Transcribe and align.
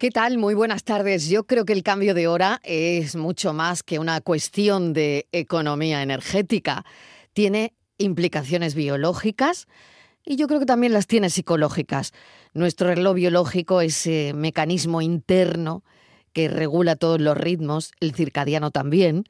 ¿Qué 0.00 0.10
tal? 0.10 0.38
Muy 0.38 0.54
buenas 0.54 0.82
tardes. 0.82 1.28
Yo 1.28 1.44
creo 1.44 1.66
que 1.66 1.74
el 1.74 1.82
cambio 1.82 2.14
de 2.14 2.26
hora 2.26 2.58
es 2.64 3.16
mucho 3.16 3.52
más 3.52 3.82
que 3.82 3.98
una 3.98 4.22
cuestión 4.22 4.94
de 4.94 5.28
economía 5.30 6.02
energética. 6.02 6.86
Tiene 7.34 7.74
implicaciones 7.98 8.74
biológicas 8.74 9.68
y 10.24 10.36
yo 10.36 10.46
creo 10.46 10.58
que 10.58 10.64
también 10.64 10.94
las 10.94 11.06
tiene 11.06 11.28
psicológicas. 11.28 12.14
Nuestro 12.54 12.88
reloj 12.88 13.14
biológico, 13.14 13.82
ese 13.82 14.32
mecanismo 14.34 15.02
interno 15.02 15.84
que 16.32 16.48
regula 16.48 16.96
todos 16.96 17.20
los 17.20 17.36
ritmos, 17.36 17.92
el 18.00 18.14
circadiano 18.14 18.70
también, 18.70 19.24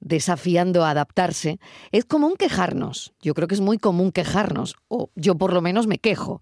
desafiando 0.00 0.86
a 0.86 0.90
adaptarse, 0.92 1.58
es 1.92 2.06
común 2.06 2.36
quejarnos. 2.38 3.12
Yo 3.20 3.34
creo 3.34 3.46
que 3.46 3.56
es 3.56 3.60
muy 3.60 3.76
común 3.76 4.10
quejarnos, 4.10 4.76
o 4.88 5.10
yo 5.16 5.34
por 5.34 5.52
lo 5.52 5.60
menos 5.60 5.86
me 5.86 5.98
quejo. 5.98 6.40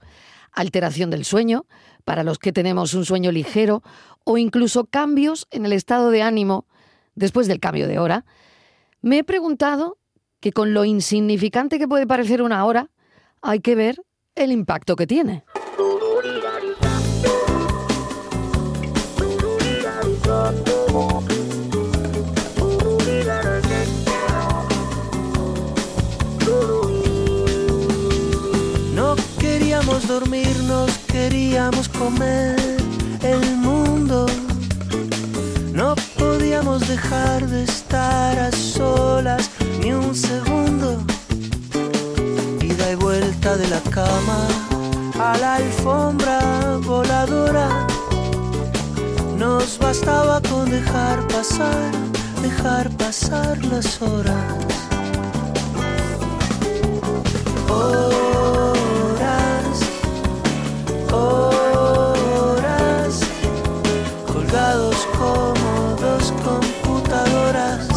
Alteración 0.52 1.10
del 1.10 1.24
sueño, 1.24 1.66
para 2.04 2.24
los 2.24 2.38
que 2.38 2.52
tenemos 2.52 2.94
un 2.94 3.04
sueño 3.04 3.32
ligero, 3.32 3.82
o 4.24 4.38
incluso 4.38 4.84
cambios 4.84 5.46
en 5.50 5.66
el 5.66 5.72
estado 5.72 6.10
de 6.10 6.22
ánimo 6.22 6.66
después 7.14 7.46
del 7.46 7.60
cambio 7.60 7.88
de 7.88 7.98
hora. 7.98 8.24
Me 9.00 9.18
he 9.18 9.24
preguntado 9.24 9.98
que 10.40 10.52
con 10.52 10.74
lo 10.74 10.84
insignificante 10.84 11.78
que 11.78 11.88
puede 11.88 12.06
parecer 12.06 12.42
una 12.42 12.64
hora, 12.64 12.90
hay 13.40 13.60
que 13.60 13.74
ver 13.74 14.02
el 14.34 14.52
impacto 14.52 14.96
que 14.96 15.06
tiene. 15.06 15.44
Dormirnos, 30.12 30.90
queríamos 31.10 31.88
comer 31.88 32.56
el 33.22 33.56
mundo. 33.56 34.26
No 35.72 35.94
podíamos 36.18 36.86
dejar 36.86 37.46
de 37.46 37.64
estar 37.64 38.38
a 38.38 38.52
solas 38.52 39.50
ni 39.80 39.92
un 39.92 40.14
segundo. 40.14 40.88
Ida 42.60 42.92
y 42.92 42.96
vuelta 42.96 43.56
de 43.56 43.68
la 43.68 43.80
cama 43.98 44.40
a 45.18 45.38
la 45.38 45.54
alfombra 45.54 46.38
voladora. 46.82 47.86
Nos 49.38 49.78
bastaba 49.78 50.42
con 50.42 50.70
dejar 50.70 51.26
pasar, 51.28 51.90
dejar 52.42 52.90
pasar 52.98 53.64
las 53.64 54.02
horas. 54.02 54.44
Horas, 57.70 58.41
horas, 61.12 62.72
colgados 64.32 64.96
como 65.18 65.96
dos 66.00 66.32
computadoras. 66.44 67.88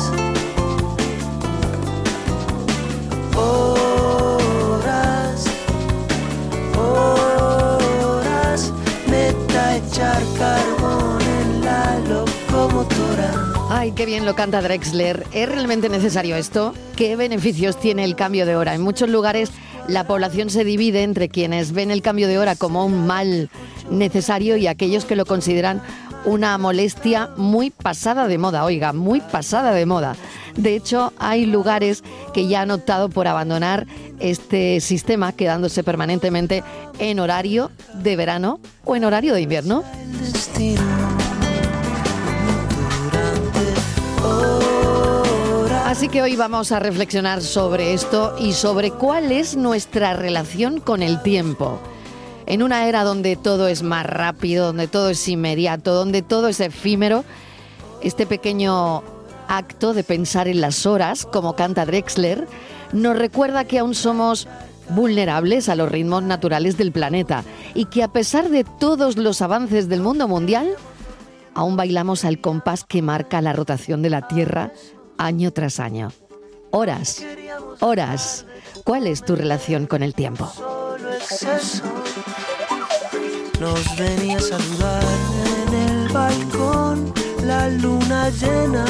Horas, 4.05 5.45
horas, 6.77 8.71
meta 9.07 9.77
echar 9.77 10.21
carbón 10.37 11.21
en 11.21 11.61
la 11.65 11.99
locomotora. 11.99 13.31
Ay, 13.69 13.91
qué 13.91 14.05
bien 14.05 14.25
lo 14.25 14.35
canta 14.35 14.61
Drexler. 14.61 15.25
¿Es 15.31 15.49
realmente 15.49 15.89
necesario 15.89 16.35
esto? 16.35 16.73
¿Qué 16.95 17.15
beneficios 17.15 17.79
tiene 17.79 18.03
el 18.03 18.15
cambio 18.15 18.45
de 18.45 18.55
hora? 18.55 18.75
En 18.75 18.81
muchos 18.81 19.09
lugares 19.09 19.51
la 19.87 20.05
población 20.05 20.49
se 20.49 20.63
divide 20.63 21.03
entre 21.03 21.29
quienes 21.29 21.71
ven 21.71 21.91
el 21.91 22.01
cambio 22.01 22.27
de 22.27 22.37
hora 22.37 22.55
como 22.55 22.85
un 22.85 23.05
mal 23.05 23.49
necesario 23.89 24.57
y 24.57 24.67
aquellos 24.67 25.05
que 25.05 25.15
lo 25.15 25.25
consideran 25.25 25.81
una 26.25 26.57
molestia 26.57 27.29
muy 27.37 27.69
pasada 27.69 28.27
de 28.27 28.37
moda, 28.37 28.65
oiga, 28.65 28.93
muy 28.93 29.21
pasada 29.21 29.71
de 29.73 29.85
moda. 29.85 30.15
De 30.55 30.75
hecho, 30.75 31.13
hay 31.19 31.45
lugares 31.45 32.03
que 32.33 32.47
ya 32.47 32.61
han 32.61 32.71
optado 32.71 33.09
por 33.09 33.27
abandonar 33.27 33.85
este 34.19 34.79
sistema, 34.81 35.33
quedándose 35.33 35.83
permanentemente 35.83 36.63
en 36.97 37.19
horario 37.19 37.71
de 37.93 38.15
verano 38.15 38.59
o 38.85 38.95
en 38.95 39.03
horario 39.03 39.33
de 39.33 39.41
invierno. 39.41 39.83
Así 45.95 46.09
que 46.09 46.21
hoy 46.21 46.35
vamos 46.35 46.73
a 46.73 46.81
reflexionar 46.81 47.41
sobre 47.41 47.93
esto 47.93 48.35
y 48.37 48.51
sobre 48.51 48.91
cuál 48.91 49.31
es 49.31 49.55
nuestra 49.55 50.13
relación 50.13 50.81
con 50.81 51.01
el 51.01 51.21
tiempo. 51.21 51.79
En 52.47 52.63
una 52.63 52.85
era 52.89 53.05
donde 53.05 53.37
todo 53.37 53.69
es 53.69 53.81
más 53.81 54.05
rápido, 54.05 54.65
donde 54.65 54.89
todo 54.89 55.09
es 55.09 55.25
inmediato, 55.29 55.93
donde 55.93 56.21
todo 56.21 56.49
es 56.49 56.59
efímero, 56.59 57.23
este 58.01 58.25
pequeño 58.25 59.03
acto 59.47 59.93
de 59.93 60.03
pensar 60.03 60.49
en 60.49 60.59
las 60.59 60.85
horas, 60.85 61.25
como 61.25 61.55
canta 61.55 61.85
Drexler, 61.85 62.45
nos 62.91 63.17
recuerda 63.17 63.63
que 63.63 63.79
aún 63.79 63.95
somos 63.95 64.49
vulnerables 64.89 65.69
a 65.69 65.75
los 65.75 65.89
ritmos 65.89 66.23
naturales 66.23 66.75
del 66.75 66.91
planeta 66.91 67.45
y 67.73 67.85
que 67.85 68.03
a 68.03 68.09
pesar 68.09 68.49
de 68.49 68.65
todos 68.65 69.15
los 69.15 69.41
avances 69.41 69.87
del 69.87 70.01
mundo 70.01 70.27
mundial, 70.27 70.67
aún 71.53 71.77
bailamos 71.77 72.25
al 72.25 72.41
compás 72.41 72.83
que 72.83 73.01
marca 73.01 73.39
la 73.39 73.53
rotación 73.53 74.01
de 74.01 74.09
la 74.09 74.27
Tierra 74.27 74.73
año 75.17 75.51
tras 75.51 75.79
año. 75.79 76.11
Horas, 76.71 77.23
horas. 77.79 78.45
¿Cuál 78.83 79.07
es 79.07 79.23
tu 79.23 79.35
relación 79.35 79.87
con 79.87 80.03
el 80.03 80.13
tiempo? 80.13 80.51
Nos 83.59 83.97
venía 83.97 84.37
a 84.37 84.41
saludar 84.41 85.03
en 85.67 85.73
el 85.73 86.09
balcón 86.09 87.13
la 87.43 87.69
luna 87.69 88.29
llena. 88.29 88.85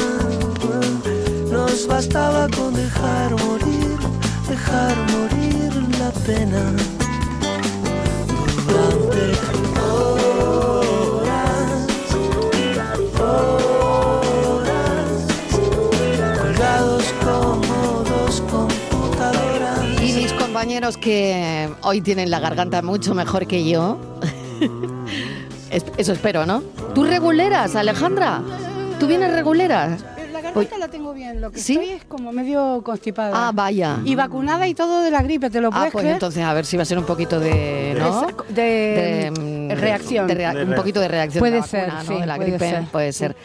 Nos 1.50 1.86
bastaba 1.86 2.48
con 2.48 2.74
dejar 2.74 3.30
morir, 3.44 3.96
dejar 4.48 4.96
morir 5.12 5.98
la 5.98 6.10
pena. 6.10 6.95
Compañeros 20.76 20.98
que 20.98 21.70
hoy 21.82 22.02
tienen 22.02 22.30
la 22.30 22.38
garganta 22.38 22.82
mucho 22.82 23.14
mejor 23.14 23.46
que 23.46 23.66
yo. 23.66 23.96
Es- 25.70 25.84
Eso 25.96 26.12
espero, 26.12 26.44
¿no? 26.44 26.62
¿Tú 26.94 27.04
reguleras, 27.04 27.74
Alejandra? 27.76 28.42
¿Tú 29.00 29.06
vienes 29.06 29.32
regulera? 29.32 29.96
La 30.32 30.40
garganta 30.42 30.76
la 30.78 30.88
tengo 30.88 31.14
bien, 31.14 31.40
lo 31.40 31.50
que 31.50 31.60
¿Sí? 31.60 31.72
estoy 31.74 31.88
es 31.90 32.04
como 32.04 32.30
medio 32.30 32.82
constipada. 32.84 33.48
Ah, 33.48 33.52
vaya. 33.54 33.98
y 34.04 34.14
vacunada 34.16 34.68
y 34.68 34.74
todo 34.74 35.00
de 35.00 35.10
la 35.10 35.22
gripe, 35.22 35.48
¿te 35.48 35.60
lo 35.62 35.68
Ah, 35.68 35.76
puedes 35.78 35.92
pues 35.92 36.02
creer? 36.02 36.14
entonces 36.16 36.44
a 36.44 36.52
ver 36.52 36.66
si 36.66 36.76
va 36.76 36.82
a 36.82 36.86
ser 36.86 36.98
un 36.98 37.04
poquito 37.06 37.40
de, 37.40 37.96
¿no? 37.98 38.26
De, 38.50 38.62
de, 38.62 39.30
mm, 39.30 39.80
reacción. 39.80 40.26
de 40.26 40.34
rea- 40.34 40.52
De 40.54 40.64
un 40.64 40.74
poquito 40.74 41.00
de 41.00 41.08
reacción. 41.08 41.40
Puede 41.40 41.54
de 41.54 41.60
la 41.60 41.66
ser, 41.66 41.80
vacuna, 41.90 42.02
¿no? 42.02 42.08
sí, 42.14 42.20
de 42.20 42.26
la 42.26 42.36
puede 42.36 42.50
gripe, 42.50 42.70
ser. 42.70 42.84
puede 42.84 43.12
ser. 43.14 43.36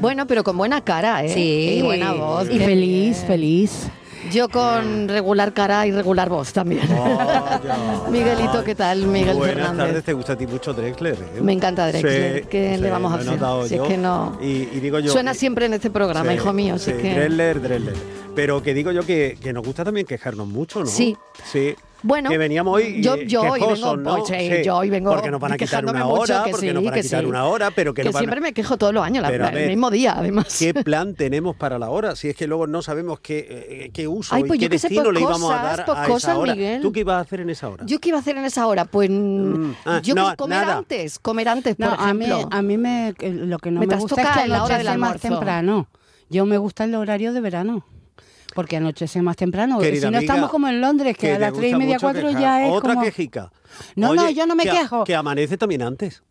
Bueno, 0.00 0.26
pero 0.26 0.42
con 0.42 0.56
buena 0.58 0.80
cara, 0.82 1.22
¿eh? 1.24 1.28
Sí. 1.28 1.76
Y 1.78 1.82
buena 1.82 2.12
voz. 2.12 2.48
Y 2.50 2.58
feliz, 2.58 3.16
bien. 3.18 3.26
feliz. 3.26 3.88
Yo 4.32 4.48
con 4.48 5.08
regular 5.08 5.52
cara 5.52 5.86
y 5.86 5.92
regular 5.92 6.28
voz 6.28 6.52
también. 6.52 6.82
Miguelito, 8.10 8.64
¿qué 8.64 8.74
tal? 8.74 9.06
Miguel 9.06 9.36
Buenas 9.36 9.56
Fernández. 9.56 9.86
tardes, 9.86 10.04
te 10.04 10.12
gusta 10.12 10.32
a 10.32 10.36
ti 10.36 10.46
mucho 10.46 10.72
Drexler. 10.72 11.14
¿eh? 11.14 11.40
Me 11.42 11.52
encanta 11.52 11.88
Drexler. 11.88 12.42
Sí, 12.42 12.48
¿Qué 12.48 12.74
sí, 12.76 12.82
le 12.82 12.90
vamos 12.90 13.12
a 13.12 13.16
hacer? 13.16 13.68
Si 13.68 13.74
es 13.74 13.82
que 13.82 13.98
no. 13.98 14.38
Y, 14.40 14.46
y 14.72 14.80
digo 14.80 14.98
yo. 15.00 15.12
Suena 15.12 15.34
siempre 15.34 15.66
en 15.66 15.74
este 15.74 15.90
programa, 15.90 16.30
Sí, 16.30 16.36
hijo 16.36 16.52
mío. 16.52 16.78
sí, 16.78 16.92
que... 16.92 17.14
Drexler, 17.14 17.60
Drexler. 17.60 17.94
Pero 18.34 18.62
que 18.62 18.72
digo 18.72 18.92
yo 18.92 19.04
que, 19.04 19.36
que 19.42 19.52
nos 19.52 19.64
gusta 19.64 19.84
también 19.84 20.06
quejarnos 20.06 20.46
mucho, 20.48 20.80
¿no? 20.80 20.86
Sí. 20.86 21.16
Sí. 21.44 21.74
Bueno, 22.02 22.30
que 22.30 22.38
veníamos 22.38 22.74
hoy 22.74 23.00
yo- 23.02 23.16
yo 23.16 23.42
hoy 23.42 23.60
quejosos, 23.60 23.96
vengo, 23.96 23.96
¿no? 23.96 24.16
pues, 24.24 24.28
sí, 24.28 24.62
yo 24.64 24.76
hoy 24.76 24.90
vengo 24.90 25.12
porque 25.12 25.30
nos 25.30 25.40
van 25.40 25.52
a 25.52 25.56
quitar 25.56 25.84
una 25.86 26.06
hora, 26.06 26.42
que 26.44 26.50
porque 26.50 26.66
sí, 26.68 26.72
nos 26.72 26.82
van 26.84 26.92
a 26.92 26.96
que 26.96 27.02
quitar 27.02 27.20
sí. 27.20 27.26
una 27.26 27.44
hora, 27.46 27.70
pero 27.70 27.94
que, 27.94 28.02
que 28.02 28.06
nos 28.06 28.14
van 28.14 28.20
a- 28.20 28.22
siempre 28.24 28.40
me 28.40 28.52
quejo 28.52 28.76
todos 28.76 28.92
los 28.92 29.04
años, 29.04 29.22
la- 29.22 29.28
a 29.28 29.32
el 29.48 29.54
ver, 29.54 29.68
mismo 29.68 29.90
día, 29.90 30.14
además. 30.16 30.56
¿Qué 30.58 30.74
plan 30.74 31.14
tenemos 31.14 31.54
para 31.56 31.78
la 31.78 31.90
hora? 31.90 32.16
Si 32.16 32.28
es 32.28 32.36
que 32.36 32.46
luego 32.46 32.66
no 32.66 32.82
sabemos 32.82 33.20
qué, 33.20 33.46
eh, 33.48 33.90
qué 33.94 34.08
uso 34.08 34.34
Ay, 34.34 34.44
pues 34.44 34.58
y 34.58 34.62
yo 34.62 34.68
qué 34.68 34.74
destino 34.74 35.02
pues 35.04 35.14
le 35.14 35.20
íbamos 35.20 35.42
a 35.52 35.60
cosas, 35.60 35.62
dar 35.62 35.80
a 35.80 35.84
cosas, 36.06 36.16
esa 36.30 36.38
hora. 36.38 36.54
Miguel. 36.54 36.82
¿Tú 36.82 36.92
qué 36.92 37.00
ibas 37.00 37.16
a 37.16 37.20
hacer 37.20 37.40
en 37.40 37.50
esa 37.50 37.68
hora? 37.68 37.84
¿Yo 37.86 37.98
qué 38.00 38.08
iba 38.08 38.18
a 38.18 38.20
hacer 38.20 38.36
en 38.36 38.44
esa 38.44 38.66
hora? 38.66 38.84
Pues 38.84 39.08
Mm, 39.10 39.72
ah, 39.84 40.00
yo 40.02 40.14
no, 40.14 40.36
comer 40.36 40.58
nada. 40.58 40.78
antes, 40.78 41.18
comer 41.18 41.48
antes, 41.48 41.76
por 41.76 41.86
No, 41.86 41.92
a 41.92 42.12
mí, 42.14 42.24
ejemplo. 42.24 42.48
a 42.50 42.62
mí 42.62 42.78
me, 42.78 43.14
que 43.16 43.30
lo 43.30 43.58
que 43.58 43.70
no 43.70 43.80
Me 43.80 43.86
me, 43.86 43.96
gusta 43.96 44.22
es 44.22 44.28
que 44.42 44.48
la 44.48 44.64
hora 44.64 44.78
del 44.78 44.86
más 44.86 44.94
almuerzo. 44.94 45.28
temprano. 45.28 45.86
Yo 46.30 46.46
me 46.46 46.58
gusta 46.58 46.84
el 46.84 46.94
horario 46.94 47.32
de 47.32 47.40
verano. 47.40 47.84
Porque 48.54 48.76
anochece 48.76 49.22
más 49.22 49.36
temprano. 49.36 49.78
Querida 49.78 50.06
si 50.08 50.12
no 50.12 50.18
amiga, 50.18 50.20
estamos 50.32 50.50
como 50.50 50.68
en 50.68 50.80
Londres, 50.80 51.16
que, 51.16 51.32
a 51.32 51.38
las 51.38 51.52
tres 51.52 51.72
y 51.72 51.76
media, 51.76 51.98
cuatro 52.00 52.26
quejar. 52.28 52.40
ya 52.42 52.66
es 52.66 52.72
Otra 52.72 52.94
como... 52.94 53.04
quejica. 53.04 53.50
No, 53.96 54.14
no, 54.14 54.28
yo 54.30 54.46
no 54.46 54.54
me 54.54 54.64
que 54.64 54.70
a- 54.70 54.74
quejo. 54.80 55.04
Que 55.04 55.14
amanece 55.14 55.56
también 55.56 55.82
antes. 55.82 56.22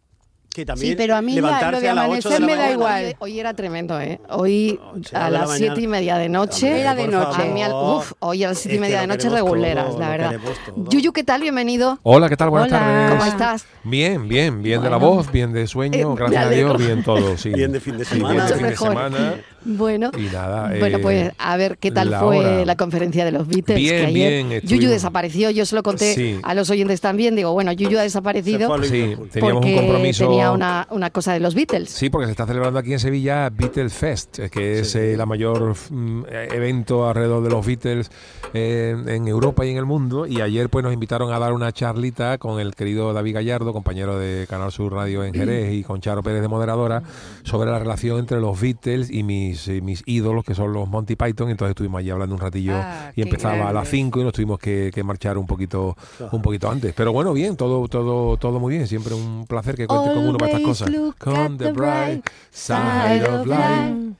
Que 0.53 0.65
también 0.65 0.97
pero 0.97 1.15
a 1.15 1.21
mí 1.21 1.31
la- 1.35 1.35
levantarse 1.35 1.71
lo 1.71 1.79
de 1.79 1.89
a 1.89 1.93
las 1.95 2.09
8 2.09 2.29
de 2.29 2.35
amanecer 2.35 2.41
la 2.41 2.45
me 2.45 2.55
da 2.57 2.71
igual. 2.73 3.05
Hoy, 3.05 3.15
hoy 3.19 3.39
era 3.39 3.53
tremendo, 3.53 4.01
¿eh? 4.01 4.19
Hoy 4.27 4.77
Ocho 4.93 5.15
a 5.15 5.19
la 5.21 5.29
las 5.29 5.47
mañana. 5.47 5.57
siete 5.57 5.81
y 5.81 5.87
media 5.87 6.17
de 6.17 6.27
noche. 6.27 6.65
Hombre, 6.67 6.81
Era 6.81 6.93
de 6.95 7.07
noche. 7.07 7.41
A 7.41 7.45
mí 7.45 7.63
al- 7.63 7.71
favor. 7.71 7.97
uf, 8.01 8.11
hoy 8.19 8.43
a 8.43 8.47
las 8.49 8.57
siete 8.59 8.73
y 8.73 8.75
Es 8.75 8.81
que 8.81 8.85
media 8.85 8.99
de 9.01 9.07
noche 9.07 9.29
reguleras, 9.29 9.85
todo, 9.87 9.99
la 9.99 10.09
verdad. 10.09 10.33
Yuyu, 10.75 11.13
¿qué 11.13 11.23
tal? 11.23 11.39
Bienvenido. 11.41 11.99
Hola, 12.03 12.27
¿qué 12.27 12.35
tal? 12.35 12.49
Buenas 12.49 12.67
Hola. 12.67 12.79
tardes. 12.79 13.09
¿Cómo 13.11 13.25
estás? 13.31 13.65
Bien, 13.85 14.27
bien, 14.27 14.61
bien 14.61 14.81
de 14.83 14.89
la 14.89 14.97
voz, 14.97 15.31
bien 15.31 15.53
de 15.53 15.65
sueño, 15.67 16.11
Eh, 16.11 16.15
gracias 16.17 16.45
a. 16.45 16.49
Dios, 16.49 16.77
bien 16.77 17.01
todo, 17.01 17.37
sí. 17.37 17.49
Bien 17.51 17.71
de 17.71 17.79
fin 17.79 17.97
de 17.97 18.03
Sí, 18.03 18.15
semana. 18.15 18.33
bien 18.33 18.47
de 18.47 18.53
fin 18.57 18.67
de 18.67 18.75
semana. 18.75 19.35
Bueno, 19.63 20.11
Y 20.17 20.23
nada, 20.33 20.73
bueno, 20.79 20.97
eh, 20.97 21.01
pues 21.01 21.31
a 21.37 21.57
ver 21.57 21.77
qué 21.77 21.91
tal 21.91 22.09
la 22.09 22.19
fue 22.19 22.39
hora. 22.39 22.65
la 22.65 22.75
conferencia 22.75 23.23
de 23.25 23.31
los 23.31 23.47
Beatles. 23.47 23.77
Bien, 23.77 23.95
que 23.95 24.05
ayer 24.07 24.45
bien, 24.45 24.61
Yuyu 24.61 24.89
desapareció, 24.89 25.49
yo 25.51 25.65
se 25.65 25.75
lo 25.75 25.83
conté 25.83 26.13
Sí. 26.15 26.39
a 26.43 26.53
los 26.53 26.69
oyentes 26.69 26.99
también. 27.01 27.35
Digo, 27.35 27.53
bueno, 27.53 27.71
Yuyu 27.71 27.99
ha 27.99 28.01
desaparecido 28.03 28.67
Sí, 28.83 29.15
teníamos 29.31 29.61
porque 29.61 29.73
un 29.73 29.77
compromiso. 29.85 30.25
tenía 30.27 30.51
una, 30.51 30.87
una 30.89 31.09
cosa 31.11 31.33
de 31.33 31.39
los 31.39 31.53
Beatles. 31.55 31.89
Sí, 31.89 32.09
porque 32.09 32.25
se 32.25 32.31
está 32.31 32.45
celebrando 32.47 32.79
aquí 32.79 32.93
en 32.93 32.99
Sevilla 32.99 33.49
Beatles 33.49 33.93
Fest, 33.93 34.39
eh, 34.39 34.49
que 34.49 34.79
es 34.79 34.91
Sí. 34.91 34.97
eh, 34.99 35.15
la 35.17 35.25
mayor 35.25 35.75
mm, 35.89 36.23
evento 36.51 37.07
alrededor 37.07 37.43
de 37.43 37.49
los 37.49 37.65
Beatles 37.65 38.09
eh, 38.53 38.95
en 39.07 39.27
Europa 39.27 39.65
y 39.65 39.69
en 39.71 39.77
el 39.77 39.85
mundo. 39.85 40.25
Y 40.25 40.41
ayer 40.41 40.69
pues 40.69 40.83
nos 40.83 40.93
invitaron 40.93 41.31
a 41.33 41.39
dar 41.39 41.53
una 41.53 41.71
charlita 41.71 42.37
con 42.37 42.59
el 42.59 42.73
querido 42.75 43.13
David 43.13 43.35
Gallardo, 43.35 43.73
compañero 43.73 44.17
de 44.17 44.47
Canal 44.49 44.71
Sur 44.71 44.93
Radio 44.93 45.23
en 45.23 45.33
Jerez, 45.33 45.73
y 45.73 45.83
con 45.83 46.01
Charo 46.01 46.23
Pérez 46.23 46.41
de 46.41 46.47
moderadora, 46.47 47.03
sobre 47.43 47.69
la 47.69 47.79
relación 47.79 48.19
entre 48.19 48.39
los 48.39 48.59
Beatles 48.59 49.09
y 49.11 49.23
mis, 49.51 49.67
eh, 49.67 49.81
mis 49.81 50.03
ídolos, 50.05 50.43
que 50.43 50.55
son 50.55 50.71
los 50.73 50.87
Monty 50.87 51.15
Python. 51.15 51.49
Entonces 51.49 51.71
estuvimos 51.71 51.99
allí 51.99 52.09
hablando 52.09 52.35
un 52.35 52.41
ratillo 52.41 52.73
Ah, 52.75 53.11
y 53.15 53.21
empezaba 53.21 53.55
a 53.55 53.73
las 53.73 53.73
grande. 53.73 53.89
5 53.91 54.19
y 54.21 54.23
nos 54.23 54.33
tuvimos 54.33 54.59
que, 54.59 54.91
que 54.93 55.03
marchar 55.03 55.37
un 55.37 55.45
poquito, 55.47 55.95
un 56.31 56.41
poquito 56.41 56.69
antes. 56.69 56.93
Pero 56.93 57.11
bueno, 57.13 57.33
bien, 57.33 57.55
todo, 57.57 57.87
todo, 57.87 58.37
todo 58.37 58.59
muy 58.59 58.73
bien. 58.75 58.87
Siempre 58.87 59.13
un 59.13 59.45
placer 59.47 59.75
que 59.75 59.87
cuente 59.87 60.09
con 60.13 60.27
uno 60.27 60.37
para 60.37 60.51
estas 60.57 60.81
Always 60.81 61.13
cosas. 61.13 61.15
Con 61.19 61.57
the 61.57 61.71
bright 61.71 62.25
side 62.51 63.23
of 63.27 63.45
life. 63.45 64.15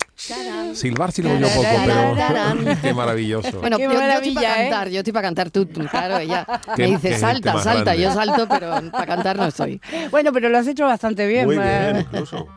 Silbar 0.75 1.11
sí 1.11 1.23
lo 1.23 1.31
oigo 1.31 1.47
poco, 1.49 1.67
pero 1.83 2.75
qué 2.81 2.93
maravilloso. 2.93 3.59
Bueno, 3.59 3.77
Qué 3.77 3.83
yo, 3.85 3.91
yo 3.91 3.97
estoy 3.97 4.07
maravilla, 4.07 4.41
para 4.41 4.53
¿eh? 4.53 4.69
cantar, 4.69 4.89
yo 4.89 4.97
estoy 4.99 5.13
para 5.13 5.27
cantar. 5.27 5.49
Tú, 5.49 5.65
tú, 5.65 5.81
claro, 5.87 6.17
ella 6.19 6.45
Qué- 6.75 6.83
me 6.83 6.89
dice 6.91 7.17
salta, 7.17 7.53
salta. 7.53 7.83
grande. 7.95 8.01
Yo 8.03 8.13
salto, 8.13 8.47
pero 8.47 8.91
para 8.91 9.05
cantar 9.07 9.35
no 9.37 9.45
estoy. 9.47 9.81
Bueno, 10.11 10.31
pero 10.31 10.49
lo 10.49 10.59
has 10.59 10.67
hecho 10.67 10.85
bastante 10.85 11.25
bien. 11.25 11.45
Muy 11.45 11.57
bien, 11.57 12.01
incluso. 12.01 12.47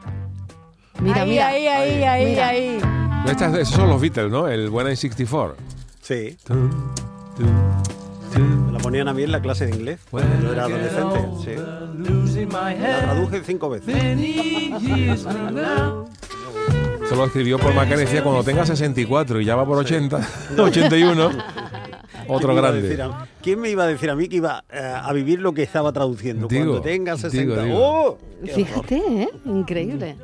Mira, 1.00 1.23
ahí, 1.23 1.31
mira. 1.31 1.49
ahí, 1.49 1.67
ahí, 1.67 2.02
ahí, 2.02 2.25
Mira. 2.26 2.49
ahí. 2.49 2.79
Estas- 3.26 3.55
esos 3.58 3.75
son 3.75 3.88
los 3.88 4.00
Beatles, 4.00 4.31
¿no? 4.31 4.49
El 4.49 4.70
Buena 4.70 4.91
in 4.91 4.96
64. 4.96 5.56
Sí, 6.00 6.37
Tum, 6.44 6.70
tum, 7.37 7.46
tum. 8.35 8.67
me 8.67 8.73
la 8.73 8.79
ponían 8.79 9.08
a 9.08 9.14
mí 9.14 9.23
en 9.23 9.32
la 9.32 9.41
clase 9.41 9.67
de 9.67 9.75
inglés 9.75 10.00
cuando 10.11 10.43
yo 10.43 10.52
era 10.52 10.64
adolescente. 10.64 11.29
Sí. 11.43 12.44
La 12.81 13.00
traduje 13.00 13.43
cinco 13.44 13.70
veces. 13.70 13.94
Eso 13.96 15.31
lo 17.17 17.25
escribió 17.25 17.58
por 17.58 17.75
Macan 17.75 17.99
decía 17.99 18.23
cuando 18.23 18.43
tenga 18.44 18.67
64 18.67 19.40
y 19.40 19.44
ya 19.47 19.56
va 19.56 19.64
por 19.67 19.79
80, 19.79 20.20
81. 20.58 21.31
Otro 22.29 22.55
¿Quién 22.55 22.55
me 22.55 22.55
iba 22.55 22.69
a 22.69 22.70
grande. 22.73 22.82
decir 22.82 23.02
a- 23.02 23.29
¿Quién 23.43 23.61
me 23.61 23.70
iba 23.70 23.85
a 23.85 23.87
decir 23.87 24.11
a 24.11 24.17
mí 24.17 24.29
que 24.29 24.37
iba 24.37 24.64
eh, 24.70 24.79
a 25.02 25.12
vivir 25.12 25.40
lo 25.40 25.52
que 25.52 25.62
estaba 25.62 25.93
traduciendo? 25.93 26.47
Digo, 26.49 26.64
cuando 26.64 26.81
tenga 26.82 27.17
60. 27.17 27.62
digo, 27.62 27.62
digo. 27.62 27.79
¡Oh! 27.79 28.19
Fíjate, 28.55 28.97
¿eh? 28.97 29.29
Increíble. 29.47 30.17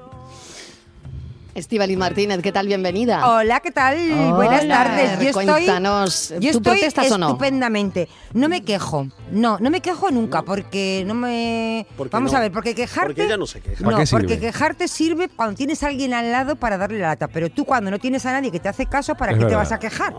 Estivaliz 1.54 1.98
Martínez, 1.98 2.40
¿qué 2.42 2.52
tal? 2.52 2.68
Bienvenida. 2.68 3.28
Hola, 3.28 3.58
¿qué 3.58 3.72
tal? 3.72 3.96
Hola. 4.12 4.32
Buenas 4.34 4.68
tardes. 4.68 5.18
Yo 5.18 5.28
estoy, 5.30 5.46
Cuéntanos, 5.46 6.28
yo 6.38 6.38
¿tú 6.52 6.58
estoy 6.58 6.60
protestas 6.62 7.10
o 7.10 7.18
no? 7.18 7.26
estupendamente. 7.26 8.08
No 8.34 8.48
me 8.48 8.62
quejo. 8.62 9.08
No, 9.32 9.58
no 9.58 9.68
me 9.68 9.80
quejo 9.80 10.12
nunca 10.12 10.42
porque 10.42 11.02
no 11.06 11.14
me. 11.14 11.86
¿Por 11.96 12.08
qué 12.08 12.12
Vamos 12.16 12.30
no? 12.32 12.38
a 12.38 12.40
ver, 12.42 12.52
porque 12.52 12.74
quejarte. 12.76 13.08
Porque 13.08 13.24
ella 13.24 13.36
no 13.36 13.46
se 13.46 13.60
queja. 13.60 13.82
¿Para 13.82 13.90
No, 13.90 13.98
qué 13.98 14.06
sirve? 14.06 14.20
porque 14.22 14.38
quejarte 14.38 14.86
sirve 14.86 15.28
cuando 15.28 15.56
tienes 15.56 15.82
a 15.82 15.88
alguien 15.88 16.14
al 16.14 16.30
lado 16.30 16.54
para 16.54 16.78
darle 16.78 17.00
la 17.00 17.08
lata. 17.08 17.26
Pero 17.26 17.50
tú 17.50 17.64
cuando 17.64 17.90
no 17.90 17.98
tienes 17.98 18.24
a 18.26 18.32
nadie 18.32 18.52
que 18.52 18.60
te 18.60 18.68
hace 18.68 18.86
caso, 18.86 19.16
¿para 19.16 19.32
Es 19.32 19.38
qué 19.38 19.44
te 19.46 19.54
vas 19.56 19.72
a 19.72 19.78
quejar? 19.80 20.14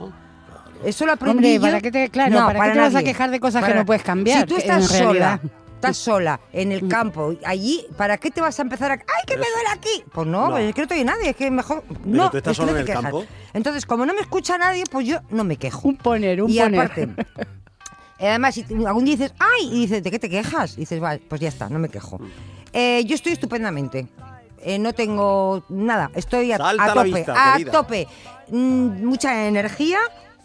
Eso 0.83 1.05
lo 1.05 1.13
aprendí 1.13 1.37
Hombre, 1.37 1.53
yo. 1.55 1.61
¿para 1.61 1.79
qué 1.79 1.91
te- 1.91 2.09
claro, 2.09 2.39
No, 2.41 2.45
¿para 2.47 2.65
qué 2.65 2.71
te 2.71 2.79
vas 2.79 2.95
a 2.95 3.03
quejar 3.03 3.29
de 3.31 3.39
cosas 3.39 3.61
que 3.63 3.69
Para- 3.69 3.79
no 3.81 3.85
puedes 3.85 4.03
cambiar, 4.03 4.39
Si 4.41 4.45
tú 4.47 4.55
que 4.55 4.61
estás 4.61 4.81
en 4.81 4.87
sola, 4.89 5.03
realidad- 5.37 5.39
estás 5.81 5.97
sola 5.97 6.39
en 6.53 6.71
el 6.71 6.87
campo, 6.87 7.33
allí, 7.45 7.85
¿para 7.97 8.17
qué 8.17 8.29
te 8.31 8.39
vas 8.41 8.57
a 8.59 8.61
empezar 8.61 8.91
a... 8.91 8.93
¡Ay, 8.93 9.23
que 9.25 9.35
me 9.35 9.45
duele 9.45 9.69
aquí! 9.73 10.03
Pues 10.13 10.27
no, 10.27 10.45
No. 10.47 10.51
pues 10.51 10.65
es 10.69 10.75
que 10.75 10.81
no 10.81 10.87
te 10.87 10.93
oye 10.93 11.03
nadie, 11.05 11.29
es 11.31 11.35
que 11.35 11.49
mejor... 11.51 11.83
no, 12.05 12.29
tú 12.29 12.37
estás 12.37 12.57
es 12.59 12.67
en 12.67 12.77
el 12.77 12.85
quejas. 12.85 13.01
campo. 13.01 13.25
Entonces, 13.53 13.85
como 13.85 14.05
no 14.05 14.13
me 14.13 14.21
escucha 14.21 14.57
nadie, 14.57 14.83
pues 14.89 15.07
yo 15.07 15.19
no 15.31 15.43
me 15.43 15.57
quejo. 15.57 15.87
Un 15.87 15.97
poner, 15.97 16.41
un 16.43 16.51
y 16.51 16.59
poner. 16.59 16.79
aparte, 16.79 17.01
eh, 18.19 18.27
además, 18.29 18.53
si 18.55 18.65
algún 18.85 19.05
día 19.05 19.15
dices, 19.15 19.33
¡ay! 19.39 19.67
Y 19.71 19.79
dices, 19.81 20.03
¿de 20.03 20.11
qué 20.11 20.19
te 20.19 20.29
quejas? 20.29 20.73
Y 20.77 20.81
dices, 20.81 20.99
vale, 20.99 21.21
pues 21.27 21.41
ya 21.41 21.47
está, 21.49 21.67
no 21.69 21.79
me 21.79 21.89
quejo. 21.89 22.19
Eh, 22.73 23.03
yo 23.05 23.15
estoy 23.15 23.33
estupendamente. 23.33 24.07
Eh, 24.63 24.77
no 24.77 24.93
tengo 24.93 25.63
nada, 25.69 26.11
estoy 26.13 26.51
a, 26.51 26.57
tope, 26.59 27.03
vista, 27.05 27.33
a 27.35 27.53
querida. 27.57 27.71
tope. 27.71 28.07
Mm, 28.49 29.03
mucha 29.05 29.47
energía. 29.47 29.97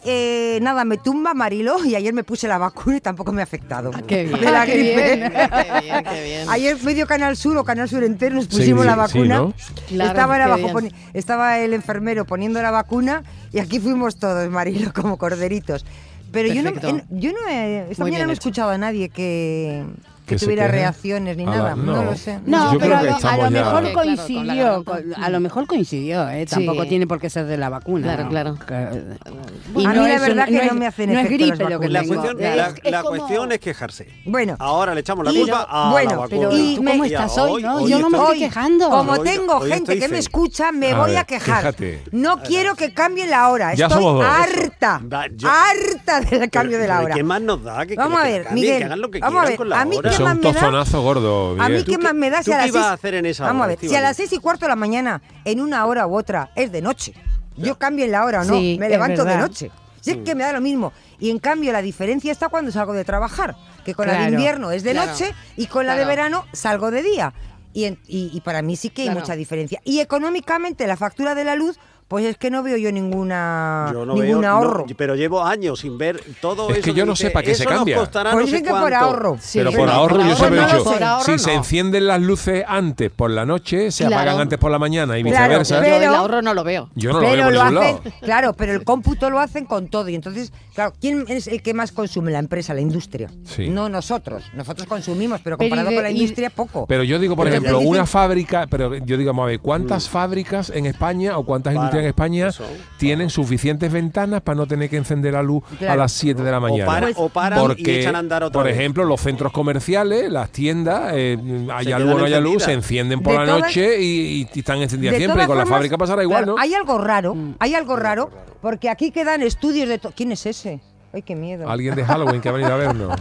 Eh, 0.05 0.59
nada, 0.63 0.85
me 0.85 0.99
tumba 0.99 1.35
Marilo 1.35 1.85
y 1.85 1.95
ayer 1.97 2.13
me 2.13 2.23
puse 2.23 2.47
la 2.47 2.59
vacuna 2.59 2.99
y 2.99 3.01
tampoco 3.01 3.33
me 3.33 3.41
ha 3.43 3.45
afectado. 3.45 3.91
Ah, 3.95 4.03
qué 4.07 4.25
bien. 4.25 4.41
De 4.41 4.51
la 4.51 4.67
qué 4.67 4.73
gripe. 4.77 5.17
bien, 5.17 5.33
qué 5.33 5.81
bien, 5.83 6.05
qué 6.05 6.25
bien. 6.25 6.49
Ayer 6.49 6.83
medio 6.85 7.07
Canal 7.07 7.37
Sur 7.37 7.57
o 7.59 7.65
Canal 7.65 7.89
Sur 7.89 8.05
entero 8.05 8.37
nos 8.37 8.45
Sí, 8.45 8.51
pusimos 8.59 8.83
sí, 8.83 8.87
la 8.87 8.93
sí, 8.93 8.99
vacuna. 8.99 9.37
¿no? 9.39 9.55
Claro, 9.89 10.11
estaba, 10.11 10.37
abajo 10.45 10.79
estaba 11.15 11.59
el 11.59 11.73
enfermero 11.75 12.25
poniendo 12.25 12.61
la 12.63 12.71
vacuna 12.71 13.23
y 13.53 13.59
aquí 13.59 13.81
fuimos 13.81 14.17
todos, 14.19 14.49
Marilo, 14.51 14.93
como 14.93 15.17
corderitos. 15.19 15.85
Pero 16.33 16.53
yo 16.53 16.63
no, 16.63 16.71
yo 17.11 17.33
no 17.33 17.49
he, 17.49 17.91
esta 17.91 18.03
Muy 18.03 18.11
mañana 18.11 18.27
no 18.27 18.31
he 18.31 18.35
hecho. 18.35 18.41
escuchado 18.49 18.71
a 18.71 18.79
nadie 18.79 19.09
que, 19.09 19.85
que 20.27 20.35
¿Que 20.35 20.39
se 20.41 20.47
tuviera 20.47 20.67
reacciones 20.69 21.37
ni 21.37 21.45
la- 21.47 21.51
nada. 21.57 21.75
no. 21.77 21.83
no. 21.97 22.03
lo 22.05 22.17
sé. 22.17 22.41
No, 22.45 22.73
Yo 22.73 22.79
pero 22.81 22.99
creo 22.99 23.17
a 23.23 23.37
lo, 23.37 23.45
a 23.45 23.51
mejor 23.51 23.93
coincidió, 23.93 24.85
con- 24.85 25.15
a 25.15 25.31
lo 25.31 25.41
mejor 25.41 25.67
coincidió, 25.67 26.29
¿eh? 26.29 26.45
tampoco 26.47 26.85
tiene 26.87 27.07
por 27.07 27.21
qué 27.21 27.31
ser 27.31 27.47
de 27.47 27.57
la 27.57 27.69
vacuna. 27.69 28.15
Claro, 28.17 28.29
claro. 28.29 28.59
Que- 28.67 28.75
A 28.75 29.93
mí 29.93 30.09
la 30.09 30.19
verdad 30.19 30.47
un- 30.49 30.55
que 30.59 30.65
no 30.67 30.73
es- 30.73 30.75
me 30.75 30.87
hacen 30.87 31.13
No 31.13 31.21
es 31.21 31.29
gripe 31.31 31.65
lo 31.69 31.81
que. 31.81 31.89
La, 31.89 32.01
tengo. 32.01 32.15
cuestión, 32.15 32.43
es- 32.43 32.57
la, 32.57 32.67
es 32.83 32.91
la 32.91 33.03
como- 33.03 33.17
cuestión 33.17 33.53
es 33.53 33.59
quejarse. 33.61 34.09
Bueno. 34.25 34.57
Ahora 34.59 34.95
le 34.95 35.01
echamos 35.01 35.25
la 35.25 35.33
Y- 35.33 35.39
culpa 35.39 35.67
a 35.69 35.91
bueno, 35.93 36.11
la 36.11 36.17
vacuna. 36.17 36.49
pero 36.49 36.57
Y 36.59 36.75
¿tú 36.77 36.83
me- 36.83 36.91
cómo 36.91 37.05
estás 37.05 37.39
hoy, 37.39 37.63
no? 37.63 37.89
Yo 37.89 37.99
no 38.01 38.11
me 38.11 38.19
estoy- 38.19 38.39
quejando. 38.41 38.91
Como 38.91 39.19
tengo 39.21 39.61
gente 39.61 39.99
que 39.99 40.09
me 40.09 40.19
escucha, 40.19 40.73
me 40.73 40.93
voy 40.95 41.15
a 41.17 41.25
quejar. 41.25 41.75
No 42.11 42.41
quiero 42.43 42.75
que 42.75 42.93
cambie 42.93 43.27
la 43.27 43.49
hora. 43.49 43.75
Ya 43.75 43.87
Estoy 43.87 44.03
somos 44.03 44.25
dos. 44.25 44.27
harta. 44.27 45.01
Harta 45.45 46.21
del 46.21 46.51
cambio 46.51 46.79
de 46.79 46.89
la 46.89 47.01
hora. 47.03 47.15
¿Qué 47.15 47.23
más 47.23 47.41
nos 47.41 47.63
da? 47.63 47.85
Vamos 47.97 48.21
a 48.21 48.25
ver, 48.25 48.47
Miguel, 48.53 48.79
que 48.79 48.85
hagan 48.85 49.01
lo 49.01 49.11
que 49.11 49.21
vamos 49.21 49.45
a 49.45 49.49
ver, 49.49 49.57
con 49.57 49.69
la 49.69 49.81
a 49.81 49.85
mí 49.85 49.97
Eso 50.17 50.29
es 50.29 50.35
un 50.35 50.41
tozonazo 50.41 51.03
gordo. 51.03 51.57
A 51.61 51.69
mí 51.69 51.85
qué 51.85 51.97
¿Tú 51.97 52.03
más 52.03 52.15
me 52.15 52.31
da 52.31 52.43
si 52.43 52.53
a 52.53 52.59
las 52.59 52.69
ibas 52.69 52.83
seis- 52.83 52.91
a 52.91 52.93
hacer 52.95 53.15
en 53.15 53.27
esa 53.27 53.45
Vamos 53.45 53.65
hora, 53.65 53.73
a 53.75 53.77
ver, 53.77 53.89
si 53.91 53.97
a 53.97 54.01
las 54.01 54.17
seis 54.17 54.33
y 54.33 54.39
cuarto 54.39 54.65
de 54.67 54.69
la 54.71 54.77
mañana, 54.77 55.23
en 55.45 55.61
una 55.61 55.87
hora 55.87 56.07
u 56.07 56.17
otra, 56.17 56.51
es 56.55 56.73
de 56.73 56.83
noche. 56.83 57.15
Yo 57.57 57.79
cambio 57.79 58.05
en 58.05 58.13
la 58.13 58.25
hora 58.25 58.43
o 58.43 58.45
no, 58.45 58.59
Sí, 58.59 58.77
me 58.79 58.89
levanto 58.89 59.25
de 59.25 59.37
noche. 59.37 59.71
Si 60.01 60.11
es 60.11 60.19
que 60.19 60.35
me 60.35 60.45
da 60.45 60.53
lo 60.53 60.61
mismo. 60.61 60.93
Y 61.19 61.31
en 61.31 61.39
cambio 61.39 61.73
la 61.73 61.83
diferencia 61.83 62.31
está 62.31 62.49
cuando 62.49 62.71
salgo 62.71 62.93
de 62.93 63.05
trabajar, 63.05 63.57
que 63.85 63.95
con 63.95 64.07
la 64.07 64.13
de 64.13 64.19
Claro, 64.19 64.33
invierno 64.35 64.71
es 64.71 64.83
de 64.83 64.93
claro, 64.93 65.11
noche 65.11 65.35
y 65.57 65.67
con 65.67 65.87
la 65.87 65.95
de 65.95 66.03
claro. 66.05 66.09
verano 66.11 66.45
salgo 66.53 66.91
de 66.91 67.03
día. 67.03 67.33
Y, 67.73 67.85
en- 67.87 67.99
y- 68.07 68.31
y 68.33 68.41
para 68.43 68.63
mí 68.63 68.77
sí 68.77 68.91
que 68.91 69.03
hay 69.03 69.09
Claro. 69.09 69.21
mucha 69.21 69.35
diferencia. 69.37 69.81
Y 69.85 70.01
económicamente 70.01 70.87
la 70.87 70.97
factura 70.97 71.35
de 71.35 71.45
la 71.45 71.57
luz, 71.57 71.79
pues 72.09 72.25
es 72.25 72.37
que 72.37 72.51
no 72.51 72.63
veo 72.63 72.77
yo 72.77 72.93
ninguna 72.93 73.91
Yo 73.93 74.07
no 74.07 74.15
ningún 74.15 74.41
veo, 74.43 74.51
ahorro. 74.51 74.85
no, 74.89 74.95
pero 74.97 75.15
llevo 75.17 75.43
años 75.45 75.81
sin 75.81 75.99
ver 75.99 76.21
todo 76.41 76.71
Es 76.71 76.77
eso. 76.79 76.85
que 76.85 76.95
yo 76.95 77.05
no 77.07 77.13
dice, 77.13 77.27
sé 77.27 77.31
para 77.31 77.45
qué 77.45 77.55
se 77.55 77.63
"Eso 77.63 77.71
nos 77.71 77.79
cambia". 77.79 77.97
Pues 77.97 78.25
no 78.25 78.31
sé 78.39 78.45
dicen 78.45 78.63
que 78.65 78.71
por 78.71 78.79
cuánto". 78.81 78.97
ahorro. 78.99 79.39
Sí, 79.41 79.59
Pero 79.59 79.73
por 79.73 79.89
ahorro, 79.91 80.17
por 80.17 80.27
yo 80.27 80.37
siempre 80.37 80.59
he 80.59 80.63
ahorro 80.63 80.73
no, 80.73 80.79
dicho, 80.79 80.93
por 80.93 81.03
ahorro 81.03 81.25
si 81.25 81.33
no. 81.33 81.39
se 81.39 81.55
encienden 81.55 82.07
las 82.07 82.21
luces 82.23 82.65
antes 82.67 83.11
por 83.11 83.31
la 83.31 83.45
noche, 83.45 83.91
se 83.91 84.07
Claro. 84.07 84.23
apagan 84.23 84.41
antes 84.43 84.59
por 84.59 84.71
la 84.71 84.79
mañana 84.79 85.19
y 85.19 85.23
Claro, 85.25 85.59
viceversa. 85.61 85.81
pero- 85.81 85.97
Yo 85.97 86.03
el 86.09 86.15
ahorro 86.15 86.43
no 86.43 86.55
lo 86.55 86.65
veo. 86.65 86.91
Yo 86.95 87.13
no 87.13 87.21
lo 87.21 87.27
pero 87.27 87.37
veo 87.37 87.45
por 87.45 87.53
lo 87.55 87.61
hacen, 87.81 87.97
lado. 87.97 88.03
claro, 88.21 88.53
pero 88.55 88.73
el 88.73 88.85
cómputo 88.85 89.31
lo 89.31 89.41
hacen 89.41 89.65
con 89.67 89.89
todo. 89.89 90.09
Y 90.09 90.15
entonces, 90.15 90.53
claro, 90.75 90.93
¿quién 91.01 91.25
es 91.29 91.47
el 91.49 91.63
que 91.63 91.75
más 91.75 91.93
consume? 91.93 92.31
La 92.31 92.39
empresa, 92.39 92.73
la 92.75 92.81
industria. 92.81 93.29
Sí. 93.45 93.69
No 93.69 93.89
nosotros. 93.89 94.45
Nosotros 94.55 94.87
consumimos, 94.87 95.41
pero 95.43 95.57
Pero 95.59 95.69
comparado 95.69 95.91
de- 95.91 95.97
con 95.97 96.03
la 96.05 96.11
industria, 96.11 96.51
poco. 96.51 96.87
Pero 96.87 97.03
yo 97.03 97.19
digo, 97.19 97.35
por 97.37 97.49
ejemplo, 97.49 97.81
una 97.81 98.07
fábrica, 98.07 98.67
pero 98.71 98.95
yo 98.97 99.17
digo, 99.17 99.31
vamos 99.31 99.45
a 99.45 99.47
ver, 99.47 99.61
¿cuántas 99.61 100.09
fábricas 100.09 100.71
en 100.71 100.87
España 100.87 101.37
o 101.39 101.45
cuántas 101.45 101.75
Para, 101.75 101.91
en 102.01 102.07
España 102.07 102.49
eso. 102.49 102.65
tienen 102.99 103.31
suficientes 103.31 103.93
ventanas 103.93 104.41
para 104.43 104.57
no 104.57 104.67
tener 104.67 104.89
que 104.91 104.97
encender 104.97 105.33
la 105.35 105.43
luz 105.43 105.63
a 105.89 105.97
las 105.97 106.13
7 106.13 106.43
de 106.43 106.51
la 106.51 106.61
mañana? 106.61 106.87
para- 106.87 107.07
Pues- 107.07 107.17
o 107.19 107.29
paran 107.29 107.61
Porque, 107.61 107.83
y 107.83 107.91
echan 108.01 108.17
a 108.17 108.19
andar 108.19 108.43
otra 108.43 108.61
por 108.61 108.67
vez. 108.67 108.77
ejemplo, 108.79 109.05
los 109.05 109.21
centros 109.21 109.53
comerciales, 109.53 110.31
las 110.31 110.51
tiendas, 110.51 111.13
eh, 111.15 111.39
haya 111.73 111.99
luz 111.99 112.15
o 112.15 112.19
no 112.19 112.25
haya 112.25 112.41
luz, 112.41 112.63
se 112.63 112.73
encienden 112.73 113.21
por 113.21 113.33
De 113.33 113.39
la 113.41 113.45
todas- 113.47 113.61
noche 113.63 114.01
y, 114.01 114.49
y 114.55 114.59
están 114.59 114.79
encendidas 114.83 115.17
siempre. 115.17 115.45
Y 115.45 115.47
con 115.47 115.59
la 115.59 115.67
fábrica 115.67 115.97
pasará 115.99 116.23
igual, 116.23 116.45
claro, 116.45 116.57
¿no? 116.57 116.63
Hay 116.63 116.75
algo 116.75 116.99
raro, 116.99 117.37
hay 117.59 117.75
algo 117.75 117.97
raro, 117.97 118.31
porque 118.61 118.89
aquí 118.91 119.11
quedan 119.11 119.43
estudios 119.43 119.89
de... 119.89 120.01
¿Quién 120.15 120.33
es 120.33 120.47
ese? 120.47 120.81
Ay, 121.17 121.23
qué 121.23 121.35
miedo. 121.35 121.67
Alguien 121.67 121.95
de 121.95 122.05
Halloween 122.05 122.43
que 122.43 122.51
ha 122.51 122.53
venido 122.53 122.75
a 122.75 122.77
vernos. 122.77 123.19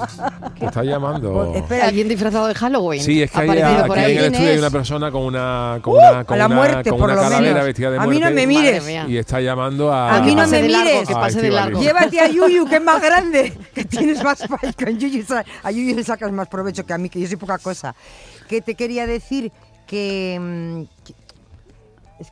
que 0.58 0.66
está 0.66 0.82
llamando. 0.82 1.54
Espera, 1.54 1.86
alguien 1.86 2.08
disfrazado 2.08 2.48
de 2.48 2.54
Halloween. 2.56 3.00
Sí, 3.00 3.22
es 3.22 3.30
que 3.30 3.38
hay, 3.38 3.50
aquí 3.50 3.62
ahí. 3.62 4.12
en 4.16 4.18
el 4.18 4.24
estudio 4.24 4.50
hay 4.50 4.58
una 4.58 4.70
persona 4.70 5.12
con 5.12 5.22
una 5.22 5.78
con 5.80 5.92
uh, 5.92 5.98
una, 5.98 6.24
con 6.24 6.36
una, 6.36 6.48
muerte, 6.48 6.90
con 6.90 7.00
una 7.00 7.14
calavera 7.14 7.40
menos. 7.40 7.64
vestida 7.64 7.90
de 7.92 7.98
muerte. 8.00 8.10
A 8.10 8.18
mí 8.18 8.24
no 8.24 8.30
me 8.32 8.44
mires. 8.44 8.84
Y 9.06 9.16
está 9.16 9.40
llamando 9.40 9.92
a 9.92 10.16
A 10.16 10.20
mí 10.20 10.34
no 10.34 10.48
me 10.48 10.62
mires. 10.62 11.06
Que 11.06 11.14
pase 11.14 11.40
de 11.40 11.50
largo. 11.50 11.80
Llévate 11.80 12.18
a 12.18 12.26
Yuyu, 12.32 12.66
que 12.68 12.74
es 12.74 12.82
más 12.82 13.00
grande, 13.00 13.56
que 13.72 13.84
tienes 13.84 14.20
más 14.24 14.42
con 14.76 14.98
Yuyu, 14.98 15.24
a 15.62 15.70
Yuyu 15.70 15.94
le 15.94 16.02
sacas 16.02 16.32
más 16.32 16.48
provecho 16.48 16.84
que 16.84 16.92
a 16.92 16.98
mí, 16.98 17.08
que 17.08 17.20
yo 17.20 17.28
soy 17.28 17.36
poca 17.36 17.58
cosa. 17.58 17.94
Que 18.48 18.62
te 18.62 18.74
quería 18.74 19.06
decir 19.06 19.52
que, 19.86 20.88
que 21.04 21.14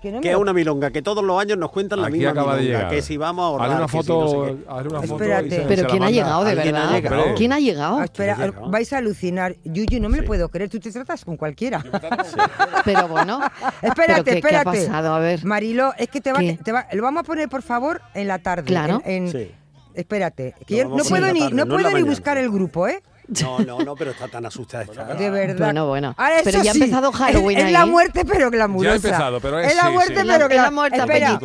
que, 0.01 0.11
no 0.11 0.21
es 0.21 0.37
una 0.37 0.53
milonga, 0.53 0.91
que 0.91 1.01
todos 1.01 1.23
los 1.23 1.41
años 1.41 1.59
nos 1.59 1.71
cuentan 1.71 2.03
la 2.03 2.09
misma 2.09 2.31
acaba 2.31 2.57
milonga, 2.57 2.89
que 2.89 3.03
si 3.03 3.17
vamos 3.17 3.45
a 3.45 3.47
ahorrar, 3.47 3.77
una 3.77 3.89
foto, 3.89 4.59
haz 4.69 4.87
una 4.87 5.03
foto 5.03 5.15
Espérate. 5.25 5.65
Pero 5.69 5.89
¿quién, 5.89 6.03
ha 6.03 6.11
llegado, 6.11 6.45
de 6.45 6.55
verdad? 6.55 7.35
¿Quién 7.37 7.53
ha 7.53 7.61
llegado? 7.61 8.03
Espera, 8.03 8.53
vais 8.69 8.93
a 8.93 8.99
alucinar. 8.99 9.57
Yuyu, 9.65 10.01
no 10.01 10.09
me 10.09 10.19
lo 10.19 10.25
puedo 10.25 10.49
creer, 10.49 10.69
tú 10.69 10.81
te 10.81 10.91
tratas 10.91 11.25
con 11.25 11.37
cualquiera. 11.37 11.85
Pero 12.85 13.09
bueno. 13.09 13.41
espérate, 13.83 14.25
qué, 14.25 14.37
espérate. 14.39 14.71
¿qué 14.71 14.87
ha 14.87 14.87
pasado? 14.87 15.15
A 15.15 15.19
ver. 15.21 15.45
Marilo, 15.45 15.93
es 15.97 16.09
que 16.09 16.21
te 16.21 16.33
va, 16.33 16.41
te 16.41 16.97
lo 16.97 17.03
vamos 17.03 17.21
a 17.21 17.25
poner, 17.25 17.49
por 17.49 17.63
favor, 17.63 18.01
en 18.15 18.27
la 18.27 18.39
tarde. 18.41 18.65
Claro. 18.65 19.03
En, 19.05 19.29
en. 19.29 19.53
Espérate, 19.95 20.55
no 20.91 21.67
puedo 21.67 21.91
ni 21.91 22.03
buscar 22.03 22.37
el 22.37 22.51
grupo, 22.51 22.87
¿eh? 22.87 23.03
No, 23.29 23.59
no, 23.61 23.79
no, 23.81 23.97
pero 23.97 24.13
está 24.13 24.29
tan 24.29 24.47
asustada. 24.47 24.85
Bueno, 24.85 25.03
está. 25.03 25.15
de 25.15 25.31
verdad. 25.31 25.67
Bueno, 25.67 25.87
bueno. 25.87 26.15
Pero 26.45 26.63
ya 26.63 26.73
sí, 26.73 26.81
ha 26.81 26.85
empezado 26.85 27.13
Halloween. 27.13 27.59
Es, 27.59 27.73
la 27.73 27.87
muerte, 27.87 28.25
pero 28.25 28.51
glamurosa. 28.51 28.89
Ya 28.89 28.93
ha 28.93 28.97
empezado, 28.97 29.41
pero 29.41 29.61
es. 29.61 29.73
Es 29.73 29.77
la 29.77 29.91
muerte, 29.91 30.15
pero 30.15 30.49
glamurosa. 30.49 30.63
La 30.63 30.71
muerte, 30.71 30.99
Espera. 30.99 31.39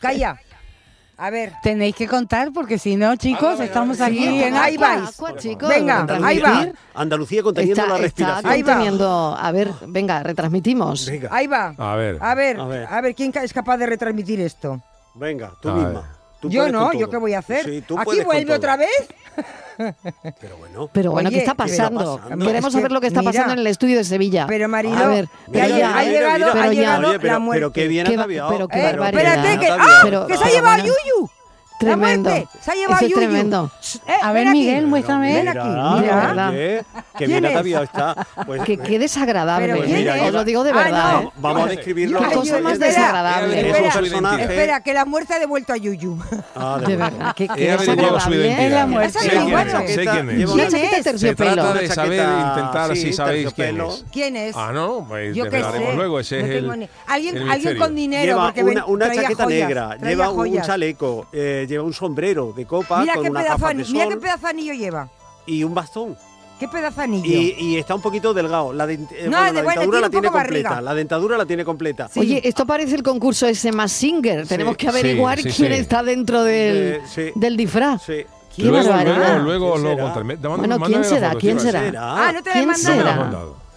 Calla. 0.00 0.40
A 1.16 1.30
ver. 1.30 1.52
Tenéis 1.62 1.94
que 1.94 2.08
contar 2.08 2.52
porque 2.52 2.78
si 2.78 2.96
no, 2.96 3.14
chicos, 3.16 3.60
estamos 3.60 4.00
aquí 4.00 4.42
en 4.42 4.56
ahí 4.56 4.76
vais. 4.76 5.16
venga, 5.60 6.00
Andalucía, 6.00 6.26
ahí 6.26 6.38
va. 6.40 6.72
Andalucía 6.94 7.42
conteniendo 7.42 7.86
la 7.86 7.98
respiración. 7.98 8.52
Está 8.52 8.64
conteniendo. 8.64 9.36
A 9.38 9.52
ver, 9.52 9.68
oh. 9.68 9.84
venga, 9.86 10.22
retransmitimos. 10.22 11.06
Venga. 11.06 11.28
Ahí 11.30 11.46
va. 11.46 11.74
A 11.78 11.96
ver. 11.96 12.18
A 12.20 12.34
ver, 12.34 12.60
a 12.60 12.66
ver, 12.66 12.86
a 12.90 13.00
ver, 13.00 13.14
¿quién 13.14 13.32
es 13.42 13.52
capaz 13.52 13.76
de 13.76 13.86
retransmitir 13.86 14.40
esto? 14.40 14.82
Venga, 15.14 15.52
tú 15.60 15.70
misma. 15.70 16.04
Yo 16.42 16.70
no, 16.70 16.92
¿yo 16.92 17.08
qué 17.08 17.16
voy 17.16 17.34
a 17.34 17.38
hacer? 17.38 17.64
Sí, 17.64 17.84
¿Aquí 17.96 18.22
vuelve 18.22 18.54
otra 18.54 18.76
vez? 18.76 18.90
Pero 20.40 20.56
bueno. 20.58 20.90
Pero 20.92 21.10
bueno, 21.12 21.28
Oye, 21.28 21.36
¿qué 21.36 21.42
está 21.42 21.54
pasando? 21.54 22.18
pasando? 22.18 22.46
Queremos 22.46 22.68
es 22.68 22.74
que, 22.74 22.80
saber 22.80 22.92
lo 22.92 23.00
que 23.00 23.06
está 23.08 23.22
pasando 23.22 23.52
en 23.54 23.58
el 23.60 23.66
estudio 23.66 23.96
de 23.96 24.04
Sevilla. 24.04 24.46
Pero 24.46 24.68
Marilo, 24.68 24.96
a 24.96 25.08
ver, 25.08 25.28
mira, 25.48 25.68
ya, 25.68 25.74
mira, 25.74 25.98
ha 25.98 26.04
llegado, 26.04 26.52
ha 26.52 26.68
llegado 26.68 27.08
Oye, 27.08 27.18
pero, 27.18 27.32
la 27.32 27.38
muerte. 27.38 27.60
Pero 27.60 27.72
qué 27.72 27.88
bien 27.88 28.06
ha 28.06 28.26
Pero 28.26 28.68
qué 28.68 28.78
eh. 28.78 28.90
Espérate, 28.90 29.58
que, 29.58 29.68
ah, 29.70 30.26
que 30.28 30.36
se 30.36 30.44
ha 30.44 30.50
llevado 30.50 30.82
a 30.82 30.86
Yuyu 30.86 31.30
tremendo. 31.84 32.30
La 32.30 32.36
muerte 32.36 32.58
se 32.60 32.70
ha 32.70 32.74
llevado 32.74 32.96
Eso 32.96 33.06
es 33.06 33.14
tremendo. 33.14 33.70
Eh, 34.06 34.12
a 34.22 34.32
ver, 34.32 34.48
Miguel, 34.48 34.76
aquí. 34.76 34.86
muéstrame. 34.86 35.34
Ven 35.34 35.48
aquí. 35.48 35.68
Mira, 35.68 36.52
mira. 36.52 36.84
Que 37.16 37.26
bien 37.26 37.46
ataviado 37.46 37.84
está. 37.84 38.26
Pues, 38.46 38.62
que, 38.62 38.78
qué 38.78 38.98
desagradable. 38.98 39.76
Pues 39.76 39.88
mira, 39.88 40.24
os 40.24 40.32
lo 40.32 40.44
digo 40.44 40.64
de 40.64 40.72
verdad. 40.72 40.92
Ah, 40.94 41.20
no. 41.22 41.28
eh. 41.28 41.32
Vamos 41.36 41.66
a 41.66 41.70
describirlo. 41.70 42.20
Qué 42.20 42.34
cosa 42.34 42.60
más 42.60 42.78
desagradable. 42.78 43.70
Es 43.70 43.96
un 43.96 44.04
Espera, 44.04 44.42
espera, 44.42 44.80
que 44.80 44.94
la 44.94 45.04
muerte 45.04 45.34
ha 45.34 45.38
devuelto 45.38 45.72
a 45.72 45.76
Yuyu. 45.76 46.18
Ah, 46.56 46.80
de, 46.84 46.96
verdad. 46.96 47.34
Qué, 47.34 47.48
qué 47.48 47.72
desagradable. 47.72 48.48
¿eh? 48.48 48.66
Es 48.66 48.72
la 48.72 48.86
muerte. 48.86 49.18
Una 50.46 50.68
chaqueta 50.68 50.96
este 50.98 51.02
terciopelo. 51.10 51.72
Se 51.74 51.78
de 51.80 51.88
saber, 51.88 52.28
intentar 52.48 52.96
si 52.96 53.12
sabéis 53.12 53.52
quién 53.52 53.80
es. 53.80 54.04
¿Quién 54.12 54.36
es? 54.36 54.56
Ah, 54.56 54.70
no, 54.72 55.04
pues 55.08 55.34
Yo 55.34 55.44
luego. 55.94 56.20
Ese 56.20 56.40
es 56.40 56.46
el... 56.46 56.88
Alguien 57.06 57.78
con 57.78 57.94
dinero. 57.94 58.52
Lleva 58.54 58.86
una 58.86 59.12
chaqueta 59.12 59.46
negra, 59.46 59.96
lleva 59.96 60.30
un 60.30 60.60
chaleco, 60.62 61.26
eh, 61.32 61.66
lleva 61.74 61.84
un 61.84 61.92
sombrero 61.92 62.52
de 62.56 62.66
copa 62.66 63.00
mira 63.00 63.14
con 63.14 63.24
qué 63.24 63.30
una 63.30 63.40
pedazo, 63.42 63.68
de 63.68 63.84
sol, 63.84 63.92
Mira 63.92 64.08
qué 64.08 64.16
pedazanillo 64.16 64.74
lleva. 64.74 65.08
Y 65.46 65.62
un 65.64 65.74
bastón. 65.74 66.16
¿Qué 66.58 66.68
pedazanillo? 66.68 67.26
Y, 67.26 67.54
y 67.58 67.76
está 67.76 67.94
un 67.94 68.00
poquito 68.00 68.32
delgado. 68.32 68.72
La, 68.72 68.90
eh, 68.90 68.98
no, 69.28 69.38
bueno, 69.38 69.52
de 69.52 69.62
la 69.62 69.70
dentadura 69.72 70.00
la 70.00 70.10
tiene 70.10 70.30
completa. 70.30 70.80
La 70.80 70.94
dentadura 70.94 71.36
la 71.36 71.46
tiene 71.46 71.64
completa. 71.64 72.10
Oye, 72.16 72.40
esto 72.46 72.64
parece 72.64 72.94
el 72.94 73.02
concurso 73.02 73.46
ese 73.46 73.72
más 73.72 73.92
Singer. 73.92 74.46
Tenemos 74.46 74.76
que 74.76 74.88
averiguar 74.88 75.40
quién 75.42 75.72
está 75.72 76.02
dentro 76.02 76.44
del, 76.44 77.00
eh, 77.16 77.32
del 77.34 77.56
disfraz. 77.56 78.08
Luego, 78.56 79.38
luego, 79.38 79.78
luego, 79.78 80.86
¿Quién 80.86 81.04
será? 81.04 81.34
¿quién 81.34 81.58
será? 81.58 81.90
Ah, 81.96 82.32
no 82.32 82.42
te 82.42 82.52
¿Quién 82.52 82.74
será? 82.76 83.30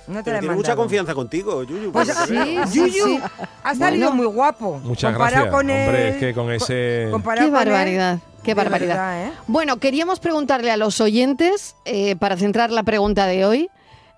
No 0.08 0.24
te 0.24 0.32
tiene 0.40 0.56
mucha 0.56 0.76
confianza 0.76 1.14
contigo, 1.14 1.64
Yuyu. 1.64 1.92
Pues 1.92 2.10
¿eh? 2.10 2.62
sí, 2.68 2.80
Yuyu 2.80 3.20
ha 3.64 3.76
salido 3.76 4.12
muy 4.12 4.26
guapo. 4.26 4.80
Muchas 4.84 5.14
comparado 5.14 5.46
gracias. 5.46 5.54
Con 5.54 5.70
el, 5.70 6.14
Hombre, 6.16 6.34
con 6.34 6.52
ese. 6.52 7.12
Qué 7.38 7.50
barbaridad. 7.50 8.20
Qué 8.44 8.54
barbaridad. 8.54 9.28
¿eh? 9.28 9.32
Bueno, 9.48 9.78
queríamos 9.78 10.22
preguntarle 10.22 10.72
a 10.72 10.78
los 10.78 11.02
oyentes, 11.02 11.76
eh, 11.84 12.16
para 12.16 12.38
centrar 12.38 12.72
la 12.72 12.84
pregunta 12.84 13.26
de 13.26 13.44
hoy, 13.44 13.70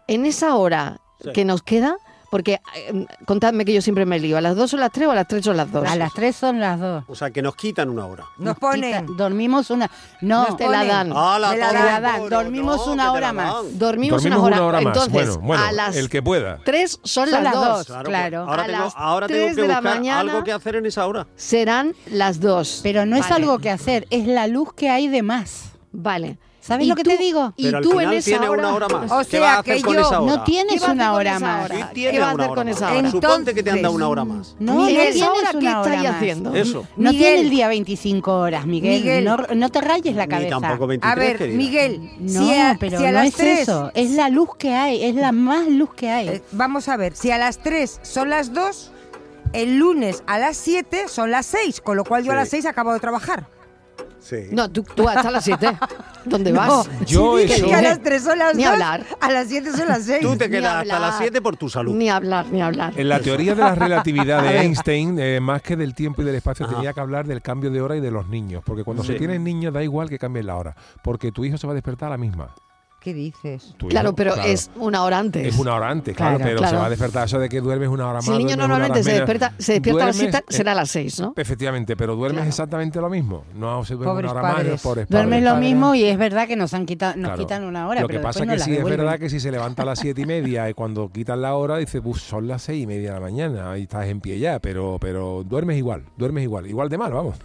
en 0.08 0.26
esa 0.26 0.56
hora 0.56 1.00
que 1.34 1.46
nos 1.46 1.64
queda, 1.64 1.98
porque 2.30 2.62
em, 2.88 3.06
contadme 3.26 3.66
que 3.66 3.74
yo 3.74 3.82
siempre 3.82 4.06
me 4.06 4.20
lío. 4.20 4.38
¿A 4.38 4.42
las 4.42 4.56
2 4.56 4.72
son 4.72 4.80
las 4.80 4.92
3 4.92 5.08
o 5.08 5.12
a 5.12 5.16
las 5.16 5.28
3 5.28 5.44
son 5.44 5.58
las 5.58 5.72
2? 5.72 5.88
A 5.88 5.96
las 5.96 6.14
3 6.14 6.36
son 6.36 6.60
las 6.60 6.80
2. 6.80 7.04
O 7.08 7.16
sea, 7.16 7.32
que 7.32 7.42
nos 7.42 7.56
quitan 7.56 7.90
una 7.90 8.06
hora. 8.06 8.26
Nos, 8.38 8.58
ponen. 8.58 9.06
Dormimos 9.18 9.70
una. 9.70 9.90
No, 10.22 10.56
te 10.56 10.68
la 10.68 10.86
dan. 10.86 11.10
La 11.10 11.52
Te 11.52 11.58
la 11.58 12.00
dan. 12.00 12.30
Dormimos 12.30 12.88
una 12.88 13.12
hora 13.12 13.34
más. 13.34 13.78
Dormimos, 13.78 14.24
una 14.26 14.42
hora, 14.42 14.82
más. 14.82 14.96
Entonces, 14.96 15.40
a 15.58 15.72
las 15.72 16.08
que 16.08 16.22
pueda. 16.22 16.60
3 16.64 17.00
son, 17.04 17.32
las 17.32 17.54
2. 17.54 17.88
Claro. 18.04 18.46
Ahora, 18.48 18.64
A 18.96 19.28
tengo, 19.28 19.56
que 19.56 19.62
de 19.64 20.10
algo 20.12 20.44
que 20.44 20.52
hacer 20.52 20.76
en 20.76 20.86
esa 20.86 21.08
hora. 21.08 21.28
Serán 21.36 21.96
las 22.12 22.40
2. 22.40 22.82
Pero 22.84 23.06
no 23.06 23.16
es 23.16 23.30
algo 23.32 23.60
que 23.60 23.70
hacer, 23.70 24.08
es 24.10 24.28
la 24.28 24.48
luz 24.48 24.74
que 24.74 24.90
hay 24.90 25.08
de 25.08 25.24
más. 25.24 25.72
Vale. 25.92 26.38
¿Sabes 26.70 26.88
lo 26.88 26.96
que 26.96 27.04
tú, 27.04 27.10
te 27.10 27.18
digo? 27.18 27.52
Y 27.58 27.64
Pero 27.64 27.82
tú 27.82 27.90
al 27.92 27.98
final 27.98 28.14
en 28.14 28.20
esa 28.20 28.30
tiene 28.30 28.48
hora, 28.50 28.60
una 28.62 28.76
hora 28.76 28.88
más. 28.88 29.12
O 29.12 29.24
sea, 29.24 29.30
¿Qué 29.30 29.40
vas 29.40 29.50
a 29.50 29.60
hacer 29.60 29.76
que 29.76 29.82
yo 29.82 30.08
hora? 30.08 30.20
no 30.20 30.44
tienes 30.44 30.82
una 30.82 31.14
hora 31.14 31.40
más. 31.40 31.70
¿Qué, 31.94 32.12
¿Qué 32.12 32.20
vas 32.20 32.30
a 32.30 32.32
hacer 32.44 32.48
con 32.56 32.70
esa 32.70 32.88
hora? 32.88 32.96
Entonces, 33.00 33.22
Suponte 33.22 33.54
que 33.54 33.64
te 33.64 33.72
anda 33.72 33.90
una 33.90 34.08
hora 34.08 34.24
más. 34.24 34.56
No, 34.60 34.76
Miguel, 34.86 34.96
no 34.96 35.12
tienes 35.12 35.22
ahora 35.24 35.50
una 35.52 35.60
¿qué 35.60 35.68
hora 35.68 35.82
estáis 35.82 36.04
más. 36.04 36.16
haciendo? 36.16 36.56
Eso. 36.56 36.88
No 36.96 37.12
Miguel. 37.12 37.18
tiene 37.18 37.42
el 37.42 37.50
día 37.50 37.68
25 37.68 38.34
horas, 38.40 38.66
Miguel. 38.66 39.02
Miguel. 39.02 39.26
No, 39.26 39.38
no, 39.56 39.70
te 39.70 39.82
rayes 39.82 40.16
la 40.16 40.28
cabeza. 40.28 40.56
Ni 40.56 40.62
tampoco 40.62 40.88
23, 40.88 41.12
a 41.12 41.16
ver, 41.20 41.38
querida. 41.38 41.58
Miguel, 41.58 42.12
no, 42.20 42.42
si 42.44 42.54
a, 42.54 42.78
pero 42.80 42.98
si 43.00 43.06
a 43.06 43.12
no 43.12 43.14
las 43.18 43.28
es 43.28 43.36
3, 43.36 43.60
eso. 43.60 43.92
Es 43.96 44.12
la 44.12 44.30
luz 44.30 44.50
que 44.58 44.74
hay, 44.76 45.04
es 45.04 45.16
la 45.16 45.32
más 45.32 45.68
luz 45.68 45.94
que 45.96 46.10
hay. 46.10 46.28
Eh, 46.28 46.42
vamos 46.52 46.88
a 46.88 46.98
ver, 46.98 47.16
si 47.16 47.32
a 47.32 47.38
las 47.38 47.58
3 47.60 48.00
son 48.04 48.30
las 48.30 48.54
2, 48.54 48.92
el 49.54 49.78
lunes 49.78 50.24
a 50.28 50.38
las 50.38 50.56
7 50.58 51.08
son 51.08 51.32
las 51.32 51.48
6, 51.48 51.82
con 51.82 51.98
lo 51.98 52.04
cual 52.04 52.24
yo 52.24 52.32
sí. 52.32 52.36
a 52.38 52.40
las 52.42 52.50
6 52.50 52.66
acabo 52.68 52.94
de 52.94 53.00
trabajar. 53.00 53.48
Sí. 54.20 54.48
No, 54.52 54.70
tú, 54.70 54.84
tú 54.84 55.08
hasta 55.08 55.32
las 55.32 55.44
7. 55.44 55.78
¿Dónde 56.26 56.52
vas? 56.52 56.68
No, 56.68 57.06
yo 57.06 57.38
sí, 57.38 57.46
eso. 57.46 57.66
Que 57.68 57.74
a 57.74 57.82
las 57.82 58.02
3 58.02 58.24
son 58.24 58.38
las 58.40 58.56
ni 58.56 58.64
dos, 58.64 58.74
hablar. 58.74 59.06
a 59.20 59.32
las 59.32 59.48
7 59.48 59.72
son 59.72 59.88
las 59.88 60.04
6. 60.06 60.22
Tú 60.22 60.36
te 60.38 60.50
quedas 60.50 60.76
hasta 60.82 61.00
las 61.00 61.18
7 61.18 61.42
por 61.42 61.56
tu 61.58 61.70
salud. 61.70 61.96
Ni 61.96 62.10
hablar, 62.10 62.46
ni 62.52 62.62
hablar. 62.62 62.94
En 62.98 63.08
la 63.10 63.16
eso. 63.16 63.26
teoría 63.26 63.56
de 63.56 63.62
la 63.62 63.76
relatividad 63.76 64.44
de 64.44 64.60
Einstein, 64.62 65.18
eh, 65.20 65.40
más 65.40 65.62
que 65.62 65.76
del 65.76 65.96
tiempo 65.96 66.22
y 66.22 66.26
del 66.26 66.36
espacio, 66.36 66.66
Ajá. 66.66 66.76
tenía 66.76 66.94
que 66.94 67.00
hablar 67.00 67.26
del 67.28 67.42
cambio 67.42 67.72
de 67.72 67.82
hora 67.82 67.96
y 67.96 68.02
de 68.02 68.12
los 68.12 68.28
niños. 68.28 68.62
Porque 68.66 68.84
cuando 68.84 69.04
sí. 69.04 69.14
se 69.14 69.18
tienen 69.18 69.44
niños 69.44 69.74
da 69.74 69.82
igual 69.84 70.10
que 70.10 70.20
cambien 70.20 70.46
la 70.48 70.56
hora. 70.58 70.76
Porque 71.02 71.32
tu 71.32 71.46
hijo 71.46 71.58
se 71.58 71.66
va 71.66 71.72
a 71.72 71.76
despertar 71.76 72.08
a 72.08 72.12
la 72.12 72.18
misma. 72.18 72.50
¿Qué 73.02 73.14
dices? 73.14 73.76
Claro, 73.88 74.14
pero 74.14 74.36
es 74.36 74.70
una 74.76 75.04
hora 75.04 75.20
antes. 75.20 75.48
Es 75.48 75.58
una 75.58 75.74
hora 75.76 75.90
antes, 75.90 76.16
claro, 76.16 76.38
pero 76.38 76.60
se 76.68 76.76
va 76.76 76.88
a 76.88 76.90
despertar 76.90 77.26
eso 77.26 77.40
de 77.40 77.48
que 77.48 77.62
duermes 77.62 77.88
una 77.88 78.06
hora 78.10 78.16
más. 78.16 78.26
Si 78.26 78.32
el 78.32 78.40
niño 78.40 78.58
normalmente 78.58 79.04
se 79.04 79.14
despierta, 79.14 79.54
se 79.58 79.74
despierta 79.74 80.04
a 80.04 80.08
las 80.08 80.44
será 80.50 80.72
a 80.74 80.76
las 80.76 80.92
6, 80.92 81.20
¿no? 81.22 81.34
Efectivamente, 81.38 81.96
pero 81.96 82.16
duermes 82.18 82.46
exactamente 82.48 83.00
lo 83.00 83.10
mismo. 83.10 83.46
No 83.56 83.86
se 83.86 83.94
duerme 83.96 84.14
Pobres 84.14 84.32
una 84.32 84.40
hora 84.42 84.54
padres. 84.54 84.72
más, 84.74 84.82
pobres 84.82 85.10
Duermes 85.10 85.44
lo 85.44 85.56
mismo 85.56 85.96
y 85.96 86.04
es 86.04 86.18
verdad 86.18 86.48
que 86.48 86.58
nos 86.58 86.74
han 86.74 86.86
quitado, 86.86 87.16
nos 87.16 87.40
quitan 87.40 87.64
una 87.64 87.88
hora, 87.88 88.02
Lo 88.02 88.08
que 88.10 88.20
pasa 88.20 88.44
es 88.44 88.50
que 88.50 88.60
sí 88.60 88.76
es 88.76 88.84
verdad 88.84 89.18
que 89.18 89.30
si 89.30 89.40
se 89.40 89.52
levanta 89.52 89.84
a 89.84 89.86
las 89.86 90.00
siete 90.00 90.22
y 90.22 90.26
media 90.26 90.70
y 90.70 90.74
cuando 90.74 91.10
quitan 91.10 91.42
la 91.42 91.56
hora 91.56 91.78
dice, 91.78 92.02
son 92.16 92.48
las 92.48 92.64
seis 92.64 92.84
y 92.84 92.88
media 92.88 93.10
de 93.10 93.14
la 93.16 93.22
mañana 93.22 93.78
y 93.78 93.84
estás 93.84 94.08
en 94.08 94.20
pie 94.20 94.40
ya, 94.40 94.60
pero, 94.60 94.98
pero 95.00 95.44
duermes 95.46 95.78
igual, 95.78 96.04
duermes 96.18 96.44
igual, 96.44 96.68
igual 96.68 96.90
de 96.90 96.98
mal, 96.98 97.14
vamos. 97.14 97.36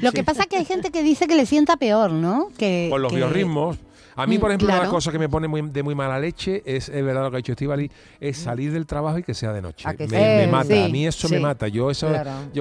Lo 0.00 0.12
que 0.12 0.24
pasa 0.24 0.42
es 0.42 0.48
que 0.48 0.56
hay 0.56 0.64
gente 0.64 0.90
que 0.90 1.02
dice 1.02 1.26
que 1.26 1.34
le 1.34 1.46
sienta 1.46 1.76
peor, 1.76 2.10
¿no? 2.10 2.48
Que, 2.56 2.88
Por 2.90 3.00
los 3.00 3.14
biorritmos, 3.14 3.78
a 4.18 4.26
mí, 4.26 4.38
por 4.38 4.48
mm, 4.48 4.52
ejemplo, 4.52 4.66
una 4.66 4.74
de 4.74 4.80
las 4.82 4.90
cosas 4.90 5.12
que 5.12 5.18
me 5.18 5.28
pone 5.28 5.46
muy, 5.46 5.62
de 5.62 5.82
muy 5.84 5.94
mala 5.94 6.18
leche 6.18 6.62
es, 6.66 6.88
es 6.88 7.04
verdad 7.04 7.30
que 7.30 7.36
ha 7.36 7.38
dicho 7.38 7.52
Estivali, 7.52 7.88
es 8.20 8.38
mm. 8.38 8.42
salir 8.42 8.72
del 8.72 8.84
trabajo 8.84 9.18
y 9.18 9.22
que 9.22 9.32
sea 9.32 9.52
de 9.52 9.62
noche. 9.62 9.88
Me, 9.96 10.06
me, 10.08 10.46
mata, 10.48 10.84
a 10.84 10.88
mí 10.88 11.06
eso 11.06 11.28
me 11.28 11.38
mata. 11.38 11.68
Yo 11.68 11.92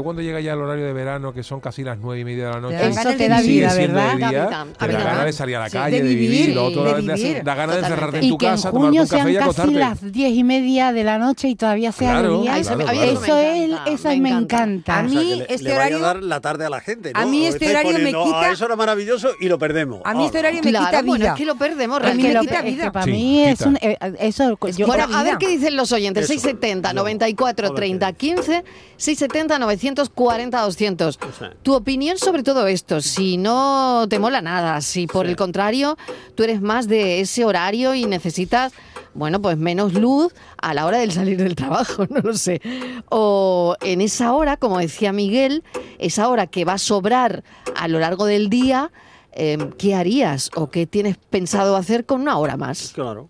cuando 0.03 0.21
llega 0.21 0.39
ya 0.39 0.53
el 0.53 0.59
horario 0.59 0.85
de 0.85 0.93
verano, 0.93 1.33
que 1.33 1.41
son 1.41 1.59
casi 1.59 1.83
las 1.83 1.97
nueve 1.97 2.21
y 2.21 2.25
media 2.25 2.47
de 2.47 2.53
la 2.53 2.59
noche, 2.61 2.87
eso 2.87 3.09
te 3.17 3.27
da 3.27 3.41
vida, 3.41 3.73
¿verdad? 3.73 4.17
Día, 4.17 4.67
te 4.77 4.87
da 4.87 5.03
ganas 5.03 5.25
de 5.25 5.33
salir 5.33 5.55
a 5.55 5.59
la 5.61 5.69
calle, 5.69 6.03
de 6.03 6.13
vivir, 6.13 6.53
lo 6.53 6.65
otro, 6.65 6.83
da 6.83 7.55
ganas 7.55 7.75
de 7.77 7.83
cerrarte 7.83 8.19
en 8.19 8.29
tu 8.29 8.37
casa, 8.37 8.71
tomar 8.71 8.91
un 8.91 9.07
café 9.07 9.31
y 9.31 9.37
acostarte. 9.37 9.73
casi 9.73 10.01
las 10.01 10.11
diez 10.11 10.33
y 10.33 10.43
media 10.43 10.93
de 10.93 11.03
la 11.03 11.17
noche 11.17 11.47
y 11.47 11.55
todavía 11.55 11.91
sea 11.91 12.11
claro, 12.11 12.41
día. 12.41 12.57
Eso, 12.57 13.37
es, 13.37 14.19
me 14.19 14.29
encanta. 14.29 14.99
A 14.99 15.03
mí 15.03 15.43
este 15.49 15.73
horario 15.73 15.99
dar 15.99 16.21
la 16.21 16.39
tarde 16.39 16.65
a 16.65 16.69
la 16.69 16.81
gente. 16.81 17.11
A 17.13 17.25
mí 17.25 17.45
este 17.45 17.69
horario 17.69 17.97
me 17.97 18.13
quita. 18.13 18.41
Ah, 18.41 18.51
eso 18.51 18.65
era 18.65 18.75
maravilloso 18.75 19.31
y 19.39 19.47
lo 19.47 19.57
perdemos. 19.57 20.01
A 20.03 20.13
mí 20.13 20.25
este 20.25 20.39
horario 20.39 20.61
me 20.63 20.71
quita 20.71 21.01
vida 21.01 21.35
lo- 21.47 21.99
realmente. 21.99 22.39
quita 22.41 22.59
es 22.59 22.65
vida. 22.65 22.83
que 22.85 22.91
para 22.91 23.05
Sí, 23.05 23.11
mí 23.11 23.43
es 23.43 23.61
un... 23.61 23.77
eh, 23.81 23.97
eso, 24.19 24.57
yo, 24.77 24.87
Bueno, 24.87 25.05
a 25.13 25.23
ver 25.23 25.37
qué 25.37 25.47
dicen 25.47 25.75
los 25.75 25.91
oyentes. 25.91 26.25
Eso. 26.25 26.33
670 26.33 26.93
No. 26.93 27.01
94 27.01 27.67
A 27.67 27.69
ver 27.69 27.75
qué 27.75 27.79
30 27.81 28.13
15, 28.13 28.63
670 28.97 29.59
940 29.59 30.61
200. 30.61 31.19
Sí. 31.39 31.45
Tu 31.63 31.73
opinión 31.73 32.17
sobre 32.17 32.43
todo 32.43 32.67
esto, 32.67 33.01
si 33.01 33.37
no 33.37 34.05
te 34.09 34.19
mola 34.19 34.41
nada, 34.41 34.81
si 34.81 35.07
por 35.07 35.25
Sí. 35.25 35.31
el 35.31 35.35
contrario 35.35 35.97
tú 36.35 36.43
eres 36.43 36.61
más 36.61 36.87
de 36.87 37.21
ese 37.21 37.45
horario 37.45 37.93
y 37.95 38.05
necesitas, 38.05 38.73
bueno, 39.13 39.41
pues 39.41 39.57
menos 39.57 39.93
luz 39.93 40.33
a 40.61 40.73
la 40.73 40.85
hora 40.85 40.97
del 40.99 41.11
salir 41.11 41.37
del 41.37 41.55
trabajo, 41.55 42.05
no 42.09 42.21
lo 42.21 42.33
sé. 42.33 42.61
O 43.09 43.75
en 43.81 44.01
esa 44.01 44.33
hora, 44.33 44.57
como 44.57 44.79
decía 44.79 45.11
Miguel, 45.13 45.63
esa 45.99 46.27
hora 46.29 46.47
que 46.47 46.65
va 46.65 46.73
a 46.73 46.77
sobrar 46.77 47.43
a 47.75 47.87
lo 47.87 47.99
largo 47.99 48.25
del 48.25 48.49
día, 48.49 48.91
eh, 49.33 49.57
¿qué 49.77 49.95
harías 49.95 50.49
o 50.55 50.69
qué 50.69 50.87
tienes 50.87 51.17
pensado 51.17 51.75
hacer 51.75 52.05
con 52.05 52.21
una 52.21 52.37
hora 52.37 52.57
más? 52.57 52.91
Claro. 52.93 53.29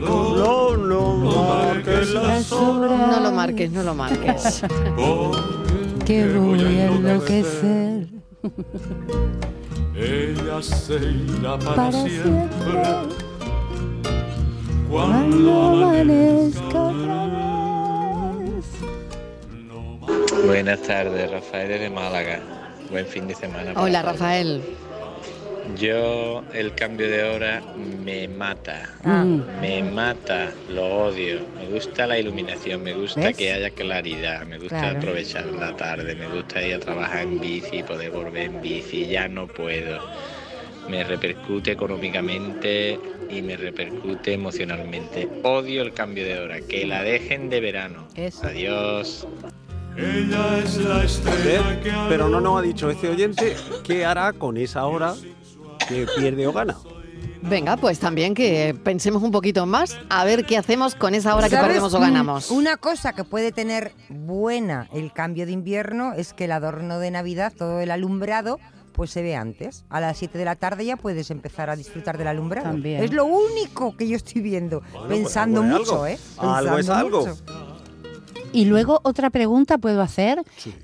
No, 0.00 0.76
no, 0.76 1.16
marques 1.16 2.10
las 2.10 2.52
horas. 2.52 3.10
No 3.10 3.20
lo 3.20 3.32
marques, 3.32 3.70
no 3.70 3.82
lo 3.82 3.94
marques. 3.94 4.62
que 6.04 6.28
voy 6.28 6.60
a 6.60 6.86
enloquecer 6.86 8.08
Ella 9.96 10.60
se 10.60 10.96
irá 10.96 11.58
para, 11.58 11.74
para 11.74 11.92
siempre. 11.92 12.48
Cuando 14.90 15.50
cuando 15.50 15.62
amanezca 15.62 16.64
amanezca 16.64 16.82
otra 16.82 18.32
vez. 18.38 18.66
Buenas 20.46 20.82
tardes, 20.82 21.30
Rafael 21.30 21.68
desde 21.68 21.90
Málaga. 21.90 22.40
Buen 22.90 23.06
fin 23.06 23.26
de 23.28 23.34
semana. 23.34 23.72
Hola, 23.76 24.02
todos. 24.02 24.12
Rafael. 24.14 24.62
Yo 25.78 26.44
el 26.52 26.74
cambio 26.74 27.08
de 27.08 27.22
hora 27.24 27.62
me 28.04 28.28
mata. 28.28 28.90
Mm. 29.02 29.40
Me 29.60 29.82
mata, 29.82 30.50
lo 30.70 31.06
odio. 31.06 31.40
Me 31.58 31.66
gusta 31.66 32.06
la 32.06 32.18
iluminación, 32.18 32.82
me 32.82 32.92
gusta 32.92 33.20
¿Ves? 33.20 33.36
que 33.36 33.52
haya 33.52 33.70
claridad, 33.70 34.44
me 34.46 34.58
gusta 34.58 34.78
Claro. 34.78 34.98
aprovechar 34.98 35.46
la 35.46 35.74
tarde, 35.74 36.14
me 36.14 36.28
gusta 36.28 36.62
ir 36.62 36.74
a 36.74 36.80
trabajar 36.80 37.22
en 37.22 37.40
bici, 37.40 37.82
poder 37.82 38.10
volver 38.10 38.42
en 38.42 38.60
bici, 38.62 39.06
ya 39.06 39.26
no 39.26 39.46
puedo. 39.46 40.00
Me 40.88 41.02
repercute 41.02 41.72
económicamente 41.72 43.00
y 43.30 43.40
me 43.40 43.56
repercute 43.56 44.34
emocionalmente. 44.34 45.26
Odio 45.42 45.82
el 45.82 45.94
cambio 45.94 46.24
de 46.26 46.38
hora, 46.38 46.60
que 46.60 46.86
la 46.86 47.02
dejen 47.02 47.48
de 47.48 47.60
verano. 47.60 48.06
Eso. 48.14 48.46
Adiós. 48.46 49.26
Ella 49.96 50.58
es 50.58 50.76
la 50.78 51.04
estrella 51.04 51.80
que 51.80 51.88
¿Eh? 51.88 51.92
Pero 52.08 52.28
no 52.28 52.40
nos 52.40 52.58
ha 52.58 52.62
dicho 52.62 52.90
este 52.90 53.08
oyente 53.08 53.54
qué 53.84 54.04
hará 54.04 54.32
con 54.32 54.56
esa 54.56 54.84
hora 54.86 55.14
que 55.88 56.06
pierde 56.18 56.46
o 56.46 56.52
gana. 56.52 56.76
Venga, 57.42 57.76
pues 57.76 57.98
también 57.98 58.32
que 58.34 58.74
pensemos 58.84 59.22
un 59.22 59.30
poquito 59.30 59.66
más 59.66 59.98
a 60.08 60.24
ver 60.24 60.46
qué 60.46 60.56
hacemos 60.56 60.94
con 60.94 61.14
esa 61.14 61.36
hora 61.36 61.50
que 61.50 61.56
perdemos 61.56 61.92
o 61.92 62.00
ganamos. 62.00 62.50
Una 62.50 62.78
cosa 62.78 63.12
que 63.12 63.22
puede 63.24 63.52
tener 63.52 63.92
buena 64.08 64.88
el 64.94 65.12
cambio 65.12 65.44
de 65.44 65.52
invierno 65.52 66.14
es 66.14 66.32
que 66.32 66.46
el 66.46 66.52
adorno 66.52 66.98
de 66.98 67.10
Navidad, 67.10 67.52
todo 67.54 67.80
el 67.80 67.90
alumbrado, 67.90 68.58
pues 68.92 69.10
se 69.10 69.20
ve 69.22 69.36
antes. 69.36 69.84
A 69.90 70.00
las 70.00 70.16
7 70.16 70.38
de 70.38 70.44
la 70.46 70.56
tarde 70.56 70.86
ya 70.86 70.96
puedes 70.96 71.30
empezar 71.30 71.68
a 71.68 71.76
disfrutar 71.76 72.16
del 72.16 72.28
alumbrado. 72.28 72.68
También. 72.70 73.02
Es 73.04 73.12
lo 73.12 73.26
único 73.26 73.94
que 73.94 74.08
yo 74.08 74.16
estoy 74.16 74.40
viendo, 74.40 74.80
Bueno, 74.92 75.08
pensando 75.08 75.60
pues 75.60 75.72
mucho, 75.72 75.92
algo. 75.92 76.06
¿eh? 76.06 76.18
Algo 76.38 76.70
es 76.78 76.86
Pensando 76.86 77.06
algo. 77.06 77.26
mucho. 77.26 77.73
Y 78.54 78.64
luego 78.66 79.00
otra 79.02 79.30
pregunta 79.30 79.78
puedo 79.78 80.00
hacer. 80.00 80.42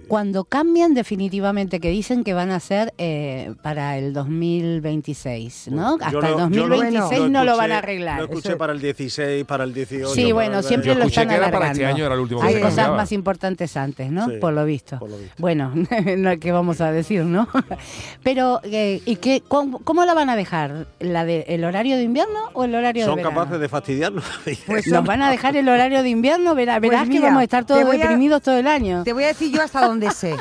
Cuando 0.09 0.45
cambian 0.45 0.93
definitivamente, 0.95 1.81
que 1.81 1.89
dicen 1.91 2.25
que 2.25 2.35
van 2.35 2.51
a 2.51 2.61
ser 2.61 2.93
eh, 2.99 3.55
para 3.63 3.97
el 3.97 4.13
2026, 4.13 5.69
¿no? 5.71 5.99
Yo 5.99 6.05
Hasta 6.05 6.11
lo- 6.13 6.27
el 6.27 6.33
yo 6.35 6.39
2026 6.69 7.21
lo 7.21 7.29
no 7.29 7.45
lo 7.45 7.53
escuché- 7.53 7.59
van 7.59 7.73
a 7.73 7.79
arreglar. 7.79 8.19
Lo 8.19 8.25
escuché 8.25 8.49
Eso- 8.51 8.59
para 8.59 8.73
el 8.73 8.81
16, 8.81 9.45
para 9.45 9.65
el 9.65 9.73
18. 9.75 10.15
Sí, 10.15 10.33
bueno, 10.33 10.63
siempre 10.63 10.95
lo 10.95 11.01
escuché 11.03 11.21
están 11.23 11.29
que 11.29 11.35
era 11.35 11.45
para 11.47 11.57
alargando. 11.67 11.81
este 11.83 11.87
año, 11.95 12.05
era 12.07 12.15
el 12.15 12.21
último 12.21 12.41
que 12.41 12.47
Hay 12.49 12.61
cosas 12.61 12.91
más 12.91 13.13
importantes 13.13 13.77
antes, 13.77 14.11
¿no? 14.11 14.27
Sí, 14.29 14.37
por 14.41 14.53
lo 14.53 14.65
visto. 14.65 14.99
por 14.99 15.11
lo 15.11 15.19
visto. 15.19 15.35
Bueno, 15.39 15.73
no, 16.17 16.39
¿qué 16.39 16.53
vamos 16.53 16.81
a 16.81 16.91
decir, 16.93 17.25
no? 17.25 17.49
Pero, 18.23 18.61
eh, 18.65 19.01
¿y 19.05 19.17
qué, 19.17 19.43
cómo, 19.47 19.79
cómo 19.81 20.05
la 20.05 20.15
van 20.15 20.31
a 20.31 20.37
dejar? 20.37 20.87
¿La 20.99 21.25
de, 21.25 21.45
¿El 21.49 21.65
horario 21.65 21.97
de 21.97 22.03
invierno 22.03 22.39
o 22.53 22.65
el 22.65 22.75
horario 22.75 23.05
Son 23.07 23.17
de 23.17 23.23
verano? 23.23 23.41
capaces 23.41 23.61
de 23.61 23.69
fastidiarnos. 23.69 24.25
Pues 24.67 24.87
¿Nos 24.89 25.05
van 25.05 25.23
a 25.23 25.31
dejar 25.31 25.57
el 25.57 25.69
horario 25.69 26.03
de 26.03 26.09
invierno? 26.11 26.55
Verá- 26.55 26.79
Pues 26.79 26.91
verás 26.91 27.05
que 27.05 27.11
mira, 27.15 27.27
vamos 27.29 27.41
a 27.41 27.45
estar 27.45 27.60
todos 27.67 27.81
te 27.81 27.87
voy 27.87 27.97
a- 27.97 28.01
deprimidos 28.01 28.43
todo 28.43 28.57
el 28.59 28.67
año. 28.67 29.03
Te 29.05 29.13
voy 29.13 29.25
a 29.25 29.29
decir 29.29 29.53
yo 29.53 29.63
hasta 29.63 29.87
dónde 29.87 30.11
sé. 30.11 30.37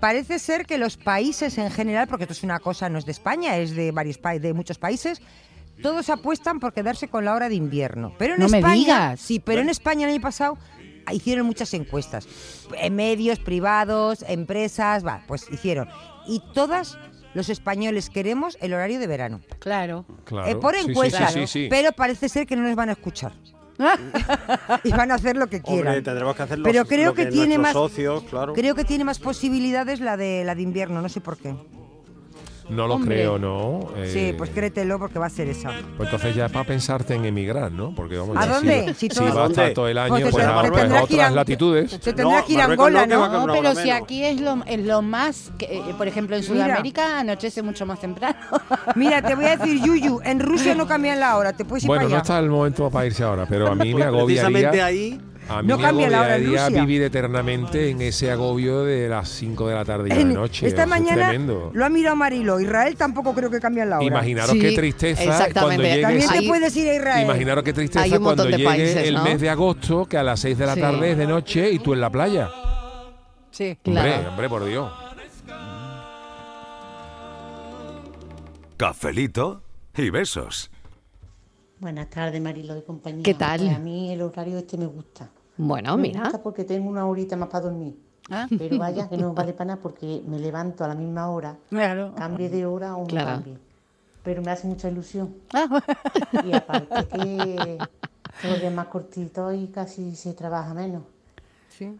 Parece 0.00 0.38
ser 0.38 0.66
que 0.66 0.76
los 0.78 0.96
países 0.96 1.56
en 1.58 1.70
general, 1.70 2.06
porque 2.08 2.24
esto 2.24 2.32
es 2.34 2.42
una 2.42 2.60
cosa, 2.60 2.88
no 2.88 2.98
es 2.98 3.06
de 3.06 3.12
España, 3.12 3.56
es 3.56 3.74
de 3.74 3.90
varios 3.90 4.18
pa- 4.18 4.38
de 4.38 4.52
muchos 4.52 4.76
países, 4.78 5.22
todos 5.82 6.10
apuestan 6.10 6.60
por 6.60 6.72
quedarse 6.72 7.08
con 7.08 7.24
la 7.24 7.34
hora 7.34 7.48
de 7.48 7.54
invierno. 7.54 8.14
Pero 8.18 8.34
en 8.34 8.40
No 8.40 8.48
me 8.48 8.58
España, 8.58 8.74
digas. 8.74 9.20
sí, 9.20 9.40
pero 9.40 9.60
en 9.62 9.68
España 9.70 10.06
el 10.06 10.12
año 10.12 10.20
pasado 10.20 10.58
hicieron 11.10 11.46
muchas 11.46 11.72
encuestas, 11.74 12.26
en 12.78 12.94
medios 12.96 13.38
privados, 13.38 14.24
empresas, 14.28 15.04
va, 15.06 15.22
pues 15.26 15.46
hicieron 15.50 15.88
y 16.26 16.40
todas 16.54 16.96
los 17.34 17.48
españoles 17.48 18.08
queremos 18.10 18.56
el 18.60 18.72
horario 18.74 18.98
de 19.00 19.06
verano. 19.06 19.40
Claro. 19.58 20.04
Claro. 20.24 20.48
Eh, 20.48 20.54
por 20.56 20.74
Sí, 20.76 20.82
sí, 20.84 20.90
encuestas, 20.90 21.32
sí, 21.32 21.40
sí, 21.40 21.46
sí. 21.46 21.66
pero 21.68 21.92
parece 21.92 22.28
ser 22.28 22.46
que 22.46 22.56
no 22.56 22.62
nos 22.62 22.76
van 22.76 22.90
a 22.90 22.92
escuchar. 22.92 23.32
y 24.84 24.90
van 24.90 25.10
a 25.10 25.14
hacer 25.14 25.36
lo 25.36 25.48
que 25.48 25.60
quieran. 25.60 25.86
Hombre, 25.88 26.02
tendremos 26.02 26.36
que 26.36 26.42
hacer 26.42 26.58
los, 26.58 26.66
Pero 26.66 26.84
creo 26.84 27.10
lo 27.10 27.14
que 27.14 27.26
tiene 27.26 27.56
nuestros 27.58 27.62
más- 27.62 27.72
socios, 27.72 28.24
claro. 28.24 28.52
Creo 28.52 28.74
que 28.74 28.84
tiene 28.84 29.04
más 29.04 29.18
posibilidades 29.18 30.00
la 30.00 30.16
de 30.16 30.44
la 30.44 30.54
de 30.54 30.62
invierno, 30.62 31.02
no 31.02 31.08
sé 31.08 31.20
por 31.20 31.36
qué. 31.36 31.54
No 32.70 32.86
lo 32.86 32.94
Hombre. 32.94 33.16
creo, 33.16 33.38
¿no? 33.38 33.80
Eh, 33.96 34.10
Sí, 34.12 34.34
pues 34.38 34.48
créetelo 34.50 34.98
porque 34.98 35.18
va 35.18 35.26
a 35.26 35.30
ser 35.30 35.48
esa. 35.48 35.70
Pues 35.98 36.08
entonces 36.08 36.34
ya 36.34 36.46
es 36.46 36.52
para 36.52 36.64
pensarte 36.66 37.14
en 37.14 37.24
emigrar, 37.26 37.70
¿no? 37.70 37.94
Porque 37.94 38.16
vamos 38.16 38.36
¿A 38.38 38.46
ya, 38.46 38.54
dónde? 38.54 38.84
Si, 38.94 38.94
Si 38.94 39.08
si 39.08 39.08
todo- 39.08 39.34
va 39.34 39.44
a 39.44 39.48
estar 39.48 39.70
todo 39.74 39.88
el 39.88 39.98
año, 39.98 40.08
Pues 40.10 40.22
pues, 40.30 40.34
tendrá- 40.36 40.60
a, 40.60 40.70
pues, 40.70 41.02
otras 41.02 41.32
latitudes. 41.34 41.90
Se 41.90 41.98
tendrá 41.98 42.24
No, 42.40 42.46
que 42.46 42.52
ir 42.54 42.60
a 42.62 42.66
no, 42.66 42.72
Angola, 42.72 43.06
¿no? 43.06 43.46
No, 43.46 43.52
pero 43.52 43.74
si 43.74 43.90
aquí 43.90 44.24
es 44.24 44.40
lo, 44.40 44.62
es 44.66 44.80
lo 44.84 45.02
más, 45.02 45.52
que, 45.58 45.66
eh, 45.66 45.82
por 45.98 46.08
ejemplo, 46.08 46.36
en 46.36 46.42
Mira. 46.42 46.54
Sudamérica 46.64 47.18
anochece 47.20 47.62
mucho 47.62 47.84
más 47.84 48.00
temprano. 48.00 48.36
Mira, 48.96 49.20
te 49.20 49.34
voy 49.34 49.44
a 49.44 49.56
decir, 49.56 49.82
Yuyu, 49.82 50.20
en 50.24 50.40
Rusia 50.40 50.74
no 50.74 50.86
cambian 50.86 51.20
la 51.20 51.36
hora, 51.36 51.52
te 51.52 51.64
puedes 51.66 51.84
ir 51.84 51.88
Bueno, 51.88 52.04
no 52.04 52.08
para 52.08 52.16
allá. 52.20 52.22
está 52.22 52.38
el 52.38 52.48
momento 52.50 52.90
para 52.90 53.06
irse 53.06 53.22
ahora, 53.24 53.44
pero 53.48 53.68
a 53.70 53.74
mí 53.74 53.92
me 53.94 54.04
Pues 54.10 54.24
precisamente 54.24 54.66
agobiaría. 54.68 54.86
ahí 54.86 55.20
A 55.48 55.60
mí 55.60 55.68
No 55.68 55.76
me 55.76 55.82
cambia 55.82 56.08
la 56.08 56.22
hora 56.22 56.36
en 56.36 56.46
Rusia. 56.46 56.68
vivir 56.70 57.02
eternamente 57.02 57.90
en 57.90 58.00
ese 58.00 58.30
agobio 58.30 58.82
de 58.82 59.08
las 59.08 59.28
5 59.28 59.68
de 59.68 59.74
la 59.74 59.84
tarde 59.84 60.08
y 60.08 60.14
de 60.14 60.20
En- 60.22 60.32
noche. 60.32 60.66
Esta 60.66 60.86
mañana 60.86 61.28
tremendo. 61.28 61.70
lo 61.74 61.84
ha 61.84 61.88
mirado 61.90 62.16
Marilo. 62.16 62.60
Israel 62.60 62.96
tampoco 62.96 63.34
creo 63.34 63.50
que 63.50 63.60
cambian 63.60 63.90
la 63.90 63.96
hora. 63.98 64.06
Imaginaros 64.06 64.50
Sí, 64.52 64.58
qué 64.60 64.72
tristeza 64.72 65.22
exactamente. 65.22 65.60
cuando 65.60 65.82
llegue 65.82 66.02
También 66.02 66.28
te 66.30 66.38
Ahí- 66.38 66.48
puedes 66.48 66.76
ir 66.76 66.88
a 66.88 66.94
Israel. 66.94 67.24
Imaginaros 67.24 67.62
qué 67.64 67.70
Hay 67.70 67.74
tristeza 67.74 68.04
un 68.04 68.10
cuando 68.10 68.26
montón 68.28 68.46
de 68.50 68.56
llegue 68.56 68.64
países, 68.68 68.96
el 69.08 69.14
¿no? 69.14 69.24
mes 69.24 69.40
de 69.40 69.50
agosto, 69.50 70.06
que 70.06 70.16
a 70.16 70.22
las 70.22 70.40
6 70.40 70.56
de 70.56 70.66
la 70.66 70.74
Sí. 70.74 70.80
tarde 70.80 71.10
es 71.10 71.18
de 71.18 71.26
noche 71.26 71.70
y 71.70 71.78
tú 71.78 71.92
en 71.92 72.00
la 72.00 72.10
playa. 72.10 72.48
Sí. 73.50 73.76
Hombre, 73.84 74.02
Claro. 74.02 74.28
hombre, 74.30 74.48
por 74.48 74.64
Dios. 74.64 74.90
Cafelito 78.76 79.62
y 79.96 80.10
besos. 80.10 80.70
Buenas 81.80 82.08
tardes, 82.08 82.40
Marilo 82.40 82.76
y 82.76 82.82
compañía. 82.82 83.22
¿Qué 83.22 83.34
tal? 83.34 83.60
Pues 83.60 83.74
a 83.74 83.78
mí 83.78 84.12
el 84.12 84.22
horario 84.22 84.58
este 84.58 84.78
me 84.78 84.86
gusta. 84.86 85.28
Bueno, 85.56 85.96
me 85.96 86.04
mira. 86.04 86.22
gusta 86.22 86.42
porque 86.42 86.64
tengo 86.64 86.88
una 86.88 87.06
horita 87.06 87.36
más 87.36 87.48
para 87.48 87.64
dormir. 87.66 87.96
Ah. 88.30 88.46
Pero 88.56 88.78
vaya 88.78 89.08
que 89.08 89.16
no 89.16 89.34
vale 89.34 89.52
para 89.52 89.66
nada 89.68 89.80
porque 89.82 90.22
me 90.26 90.38
levanto 90.38 90.84
a 90.84 90.88
la 90.88 90.94
misma 90.94 91.28
hora, 91.30 91.56
Claro. 91.68 92.14
cambie 92.16 92.48
de 92.48 92.64
hora 92.66 92.96
o 92.96 93.00
no 93.02 93.06
Claro. 93.06 93.26
cambie. 93.26 93.58
Pero 94.22 94.40
me 94.40 94.50
hace 94.50 94.66
mucha 94.66 94.88
ilusión. 94.88 95.34
Ah, 95.52 95.82
Y 96.44 96.52
aparte 96.52 97.06
que 97.08 97.78
los 98.48 98.60
días 98.60 98.72
más 98.72 98.86
cortitos 98.86 99.54
y 99.54 99.66
casi 99.66 100.16
se 100.16 100.32
trabaja 100.32 100.72
menos. 100.72 101.02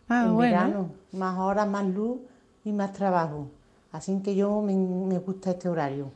ah, 0.08 0.24
en 0.24 0.34
bueno. 0.34 0.38
verano, 0.38 0.90
más 1.12 1.38
horas, 1.38 1.68
más 1.68 1.84
luz 1.84 2.20
y 2.64 2.72
más 2.72 2.92
trabajo. 2.94 3.48
Así 3.92 4.18
que 4.22 4.34
yo 4.34 4.62
me, 4.62 4.74
me 4.74 5.18
gusta 5.18 5.50
este 5.50 5.68
horario. 5.68 6.10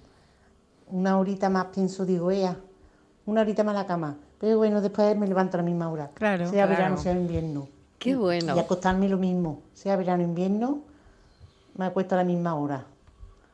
Una 0.90 1.18
horita 1.18 1.50
más 1.50 1.66
pienso, 1.66 2.06
digo, 2.06 2.30
ea, 2.30 2.56
una 3.28 3.42
horita 3.42 3.62
más 3.62 3.74
a 3.76 3.80
la 3.80 3.86
cama. 3.86 4.16
Pero 4.40 4.56
bueno, 4.56 4.80
después 4.80 5.14
me 5.16 5.26
levanto 5.26 5.56
a 5.56 5.58
la 5.58 5.64
misma 5.64 5.90
hora. 5.90 6.10
Claro, 6.14 6.44
Sea 6.48 6.64
claro. 6.66 6.70
verano, 6.70 6.96
sea 6.96 7.12
invierno. 7.12 7.68
Qué 7.98 8.16
bueno. 8.16 8.56
Y 8.56 8.58
acostarme 8.58 9.08
lo 9.08 9.18
mismo. 9.18 9.62
Sea 9.74 9.96
verano, 9.96 10.22
invierno, 10.22 10.78
me 11.76 11.84
acuesto 11.86 12.14
a 12.14 12.18
la 12.18 12.24
misma 12.24 12.54
hora. 12.54 12.84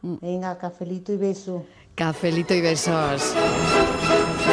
Mm. 0.03 0.15
Venga, 0.21 0.57
cafelito 0.59 1.13
y 1.13 1.17
beso. 1.17 1.65
Cafelito 1.97 2.55
y 2.55 2.61
besos. 2.61 3.35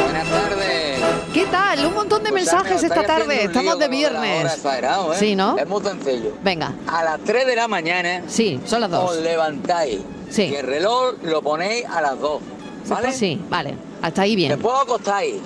Buenas 0.02 0.28
tardes. 0.28 1.00
¿Qué 1.32 1.44
tal? 1.46 1.86
Un 1.86 1.94
montón 1.94 2.22
de 2.24 2.32
mensajes 2.32 2.82
esta 2.82 3.04
tarde. 3.04 3.44
Estamos 3.44 3.78
de 3.78 3.88
viernes. 3.88 4.64
¿eh? 4.64 5.14
Sí, 5.14 5.36
¿no? 5.36 5.56
Es 5.58 5.68
muy 5.68 5.82
sencillo. 5.82 6.32
Venga. 6.42 6.72
A 6.86 7.04
las 7.04 7.20
3 7.20 7.46
de 7.46 7.56
la 7.56 7.68
mañana 7.68 8.22
Sí, 8.26 8.60
son 8.64 8.80
las 8.80 8.92
os 8.92 9.14
dos. 9.16 9.22
levantáis. 9.24 10.00
Sí. 10.30 10.44
Y 10.44 10.54
el 10.56 10.66
reloj 10.66 11.14
lo 11.22 11.42
ponéis 11.42 11.84
a 11.86 12.00
las 12.00 12.18
2. 12.18 12.42
¿Vale? 12.88 13.12
Sí, 13.12 13.40
vale. 13.50 13.76
Hasta 14.02 14.22
ahí 14.22 14.36
bien. 14.36 14.50
Después 14.50 14.74
os 14.74 14.82
acostáis. 14.82 15.36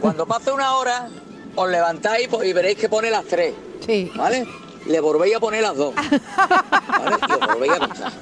Cuando 0.00 0.26
pase 0.26 0.52
una 0.52 0.76
hora, 0.76 1.08
os 1.54 1.68
levantáis 1.68 2.28
y 2.44 2.52
veréis 2.52 2.76
que 2.78 2.88
pone 2.88 3.10
las 3.10 3.24
3. 3.24 3.54
Sí. 3.86 4.12
¿Vale? 4.14 4.46
Le 4.86 5.00
volvéis 5.00 5.36
a 5.36 5.40
poner 5.40 5.62
las 5.62 5.76
2. 5.76 5.94
¿Vale? 6.88 7.16
Y 7.28 7.32
os 7.32 7.40
volvéis 7.40 7.72
a 7.72 7.76
acostar. 7.76 8.12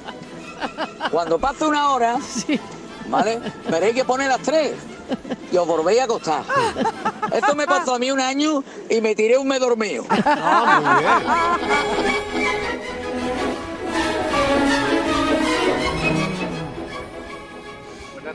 Cuando 1.11 1.39
pase 1.39 1.65
una 1.65 1.91
hora, 1.93 2.17
¿vale? 3.07 3.39
Veréis 3.69 3.95
que 3.95 4.05
pone 4.05 4.27
las 4.27 4.39
3. 4.41 4.73
y 5.51 5.57
os 5.57 5.65
volvéis 5.67 6.01
a 6.01 6.03
acostar. 6.03 6.43
Esto 7.33 7.55
me 7.55 7.65
pasó 7.65 7.95
a 7.95 7.99
mí 7.99 8.11
un 8.11 8.19
año 8.19 8.63
y 8.89 9.01
me 9.01 9.15
tiré 9.15 9.37
un 9.37 9.47
mes 9.47 9.59
dormido. 9.59 10.05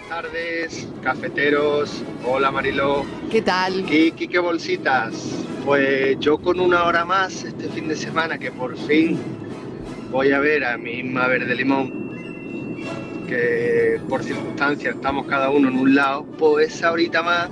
Buenas 0.07 0.23
tardes, 0.23 0.89
cafeteros. 1.03 2.03
Hola 2.27 2.51
Mariló. 2.51 3.07
¿Qué 3.31 3.41
tal? 3.41 3.85
Kiki, 3.87 4.29
qué 4.29 4.39
bolsitas. 4.39 5.15
Pues 5.65 6.19
yo 6.21 6.37
con 6.39 6.61
una 6.61 6.85
hora 6.85 7.07
más 7.07 7.45
este 7.45 7.69
fin 7.71 7.89
de 7.89 7.97
semana 7.97 8.39
que 8.39 8.51
por 8.53 8.77
fin 8.77 9.19
voy 10.11 10.33
a 10.33 10.41
ver 10.41 10.65
a 10.65 10.77
mi 10.77 10.99
Isma 10.99 11.27
Verde 11.27 11.55
Limón, 11.55 11.91
que 13.27 13.99
por 14.07 14.23
circunstancias 14.23 14.95
estamos 14.97 15.27
cada 15.27 15.49
uno 15.49 15.69
en 15.69 15.79
un 15.79 15.95
lado, 15.95 16.25
pues 16.39 16.75
esa 16.75 16.93
horita 16.93 17.23
más 17.23 17.49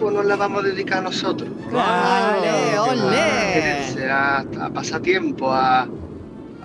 pues 0.00 0.12
nos 0.12 0.24
la 0.24 0.34
vamos 0.34 0.64
a 0.64 0.66
dedicar 0.66 0.98
a 0.98 1.02
nosotros. 1.02 1.48
¡Ole, 1.70 2.78
ole! 2.78 4.10
A, 4.10 4.38
a 4.60 4.70
pasatiempo, 4.70 5.52
a, 5.52 5.86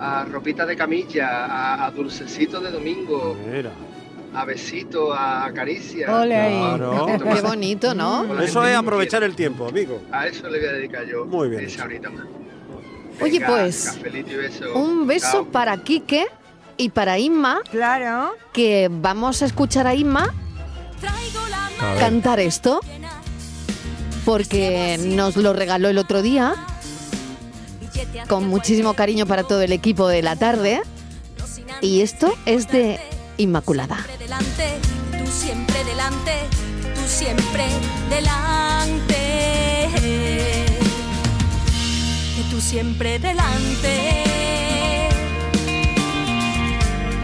a 0.00 0.24
ropita 0.24 0.66
de 0.66 0.74
camilla, 0.74 1.46
a, 1.46 1.86
a 1.86 1.90
dulcecito 1.92 2.60
de 2.60 2.72
domingo, 2.72 3.36
a 4.36 4.44
besito, 4.44 5.14
a 5.14 5.50
caricia. 5.54 6.14
Ole 6.14 6.36
ahí. 6.36 6.76
Claro. 6.76 7.06
Qué 7.06 7.40
bonito, 7.40 7.94
¿no? 7.94 8.38
Eso 8.40 8.64
es 8.66 8.76
aprovechar 8.76 9.22
el 9.22 9.34
tiempo, 9.34 9.66
amigo. 9.66 10.02
A 10.12 10.26
eso 10.26 10.48
le 10.48 10.58
voy 10.58 10.68
a 10.68 10.72
dedicar 10.72 11.06
yo. 11.06 11.24
Muy 11.24 11.48
bien 11.48 11.64
Esa 11.64 11.84
horita 11.84 12.10
más. 12.10 12.26
Oye, 13.18 13.40
pues, 13.40 13.98
beso. 14.02 14.74
Un 14.74 15.06
beso 15.06 15.32
Chao. 15.32 15.46
para 15.46 15.78
Quique 15.78 16.26
y 16.76 16.90
para 16.90 17.18
Inma. 17.18 17.62
Claro. 17.70 18.34
Que 18.52 18.90
vamos 18.92 19.40
a 19.40 19.46
escuchar 19.46 19.86
a 19.86 19.94
Inma 19.94 20.34
A 21.80 21.98
cantar 21.98 22.38
esto. 22.38 22.80
Porque 24.26 24.98
nos 25.00 25.36
lo 25.36 25.54
regaló 25.54 25.88
el 25.88 25.96
otro 25.96 26.20
día. 26.20 26.54
Con 28.28 28.48
muchísimo 28.48 28.92
cariño 28.92 29.24
para 29.24 29.44
todo 29.44 29.62
el 29.62 29.72
equipo 29.72 30.08
de 30.08 30.20
la 30.20 30.36
tarde. 30.36 30.82
Y 31.80 32.02
esto 32.02 32.34
es 32.44 32.68
de 32.68 33.00
Inmaculada. 33.38 33.98
Delante, 34.36 34.78
tú 35.18 35.26
siempre 35.30 35.84
delante, 35.84 36.32
tú 36.94 37.00
siempre 37.06 37.64
delante. 38.10 39.16
Que 42.36 42.42
tú 42.50 42.60
siempre 42.60 43.18
delante. 43.18 44.24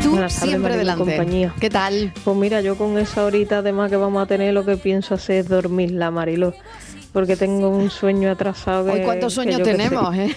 Tú 0.03 0.11
Buenas 0.11 0.35
tardes, 0.35 0.51
siempre 0.51 0.77
delante. 0.77 1.05
compañía. 1.05 1.55
¿Qué 1.61 1.69
tal? 1.69 2.13
Pues 2.25 2.37
mira, 2.37 2.61
yo 2.63 2.77
con 2.77 2.99
esa 2.99 3.25
horita 3.25 3.59
además 3.59 3.91
que 3.91 3.97
vamos 3.97 4.23
a 4.23 4.27
tener, 4.27 4.55
lo 4.55 4.65
que 4.65 4.77
pienso 4.77 5.15
hacer 5.15 5.37
es 5.37 5.49
dormir 5.49 5.91
la 5.91 6.11
Mariló. 6.11 6.55
Porque 7.13 7.37
tengo 7.37 7.69
un 7.69 7.91
sueño 7.91 8.31
atrasado. 8.31 8.87
Que, 8.87 8.93
Hoy 8.93 9.01
cuántos 9.03 9.35
sueños 9.35 9.63
tenemos, 9.63 10.15
¿eh? 10.17 10.35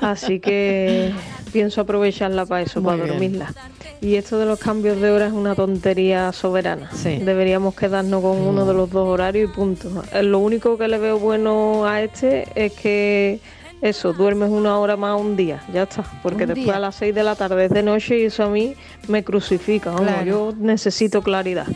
Así 0.00 0.38
que 0.38 1.12
pienso 1.52 1.80
aprovecharla 1.80 2.46
para 2.46 2.62
eso, 2.62 2.80
Muy 2.80 2.90
para 2.92 2.96
bien. 3.04 3.08
dormirla. 3.08 3.54
Y 4.00 4.16
esto 4.16 4.38
de 4.38 4.46
los 4.46 4.58
cambios 4.58 5.00
de 5.00 5.10
hora 5.10 5.26
es 5.26 5.32
una 5.32 5.54
tontería 5.54 6.30
soberana. 6.32 6.90
Deberíamos 7.02 7.74
quedarnos 7.74 8.22
con 8.22 8.36
uno 8.38 8.64
de 8.66 8.74
los 8.74 8.90
dos 8.90 9.08
horarios 9.08 9.50
y 9.50 9.52
punto. 9.52 10.04
Lo 10.22 10.38
único 10.38 10.78
que 10.78 10.88
le 10.88 10.98
veo 10.98 11.18
bueno 11.18 11.86
a 11.86 12.02
este 12.02 12.46
es 12.54 12.72
que 12.74 13.40
eso, 13.80 14.12
duermes 14.12 14.50
una 14.50 14.78
hora 14.78 14.96
más 14.96 15.20
un 15.20 15.36
día, 15.36 15.62
ya 15.72 15.82
está. 15.82 16.04
Porque 16.22 16.46
después 16.46 16.66
día. 16.66 16.76
a 16.76 16.80
las 16.80 16.94
6 16.96 17.14
de 17.14 17.22
la 17.22 17.34
tarde 17.34 17.66
es 17.66 17.70
de 17.70 17.82
noche 17.82 18.18
y 18.18 18.24
eso 18.24 18.44
a 18.44 18.48
mí 18.48 18.74
me 19.08 19.22
crucifica. 19.24 19.92
Claro. 19.94 20.24
Yo 20.24 20.54
necesito 20.58 21.22
claridad. 21.22 21.66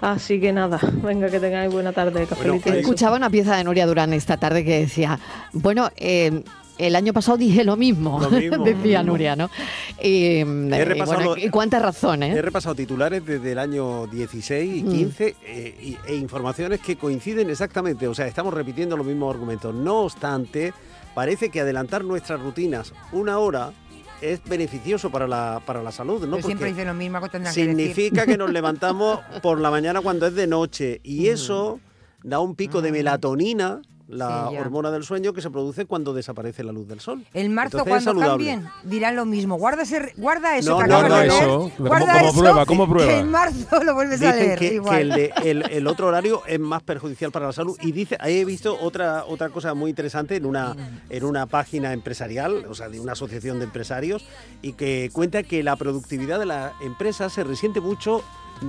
Así 0.00 0.40
que 0.40 0.52
nada, 0.52 0.78
venga 1.02 1.28
que 1.28 1.38
tengáis 1.40 1.72
buena 1.72 1.92
tarde. 1.92 2.26
Escuchaba 2.64 3.16
una 3.16 3.28
pieza 3.30 3.56
de 3.56 3.64
Nuria 3.64 3.86
Durán 3.86 4.12
esta 4.12 4.36
tarde 4.38 4.64
que 4.64 4.80
decía, 4.80 5.18
bueno, 5.52 5.90
eh, 5.96 6.42
el 6.78 6.96
año 6.96 7.12
pasado 7.12 7.36
dije 7.36 7.62
lo 7.64 7.76
mismo, 7.76 8.18
Lo 8.18 8.30
mismo. 8.30 8.64
decía 8.64 9.02
Nuria, 9.02 9.36
¿no? 9.36 9.50
Y, 10.02 10.36
eh, 10.40 10.84
repasado 10.86 11.18
bueno, 11.18 11.34
lo- 11.36 11.36
y 11.36 11.50
cuánta 11.50 11.78
razón, 11.78 12.22
He 12.22 12.30
¿eh? 12.32 12.40
repasado 12.42 12.74
titulares 12.74 13.24
desde 13.26 13.52
el 13.52 13.58
año 13.58 14.06
16 14.06 14.76
y 14.78 14.82
Mm. 14.84 14.90
15 14.90 15.36
eh, 15.44 15.74
y- 15.82 15.98
e 16.10 16.16
informaciones 16.16 16.80
que 16.80 16.96
coinciden 16.96 17.50
exactamente, 17.50 18.08
o 18.08 18.14
sea, 18.14 18.26
estamos 18.26 18.54
repitiendo 18.54 18.96
los 18.96 19.06
mismos 19.06 19.34
argumentos. 19.34 19.74
No 19.74 19.98
obstante, 20.00 20.72
parece 21.14 21.50
que 21.50 21.60
adelantar 21.60 22.04
nuestras 22.04 22.40
rutinas 22.40 22.94
una 23.12 23.38
hora 23.38 23.72
es 24.20 24.42
beneficioso 24.44 25.10
para 25.10 25.26
la, 25.26 25.62
para 25.64 25.82
la 25.82 25.92
salud, 25.92 26.26
¿no? 26.26 26.36
Yo 26.36 26.42
siempre 26.42 26.68
dice 26.68 26.84
lo 26.84 26.94
mismo 26.94 27.20
que 27.28 27.46
significa 27.46 28.26
que 28.26 28.36
nos 28.36 28.50
levantamos 28.50 29.20
por 29.42 29.60
la 29.60 29.70
mañana 29.70 30.00
cuando 30.00 30.26
es 30.26 30.34
de 30.34 30.46
noche 30.46 31.00
y 31.02 31.28
eso 31.28 31.80
da 32.22 32.40
un 32.40 32.54
pico 32.54 32.82
de 32.82 32.92
melatonina, 32.92 33.80
la 34.10 34.48
Sí, 34.50 34.56
hormona 34.56 34.90
del 34.90 35.04
sueño 35.04 35.32
que 35.32 35.40
se 35.40 35.50
produce 35.50 35.86
cuando 35.86 36.12
desaparece 36.12 36.62
la 36.64 36.72
luz 36.72 36.88
del 36.88 37.00
sol. 37.00 37.24
El 37.32 37.50
marzo 37.50 37.78
Entonces 37.78 37.98
es 37.98 38.04
cuando 38.04 38.22
cambien 38.30 38.68
dirán 38.84 39.16
lo 39.16 39.24
mismo. 39.24 39.56
Guarda, 39.56 39.82
ese, 39.82 40.12
guarda 40.16 40.56
eso 40.56 40.70
No, 40.72 40.78
que 40.78 40.88
no, 40.88 40.96
acabas 40.96 41.10
no, 41.10 41.16
de 41.18 41.28
leer. 41.28 41.42
eso. 41.42 41.70
¿Cómo- 41.76 41.88
Guarda 41.88 42.12
cómo 42.18 42.28
eso, 42.30 42.38
prueba? 42.40 42.66
¿Cómo 42.66 42.88
prueba? 42.88 43.12
En 43.18 43.30
marzo 43.30 43.84
lo 43.84 43.94
vuelves 43.94 44.22
a 44.22 44.34
leer. 44.34 44.58
que, 44.58 44.74
igual. 44.74 44.96
que 44.96 45.00
el, 45.02 45.10
de- 45.10 45.32
el- 45.50 45.70
el 45.70 45.86
otro 45.86 46.08
horario 46.08 46.42
es 46.46 46.58
más 46.60 46.82
perjudicial 46.82 47.30
para 47.30 47.46
la 47.46 47.52
salud 47.52 47.78
y 47.80 47.92
dice 47.92 48.16
ahí 48.20 48.38
he 48.40 48.44
visto 48.44 48.76
otra 48.80 49.24
otra 49.26 49.48
cosa 49.50 49.74
muy 49.74 49.90
interesante 49.90 50.36
en 50.36 50.46
una 50.46 50.76
en 51.08 51.24
una 51.24 51.46
página 51.46 51.92
empresarial 51.92 52.64
o 52.68 52.74
sea 52.74 52.88
de 52.88 53.00
una 53.00 53.12
asociación 53.12 53.58
de 53.58 53.64
empresarios 53.66 54.24
y 54.62 54.72
que 54.72 55.10
cuenta 55.12 55.42
que 55.42 55.62
la 55.62 55.76
productividad 55.76 56.38
de 56.38 56.46
la 56.46 56.72
empresa 56.82 57.30
se 57.30 57.44
resiente 57.44 57.80
mucho 57.80 58.22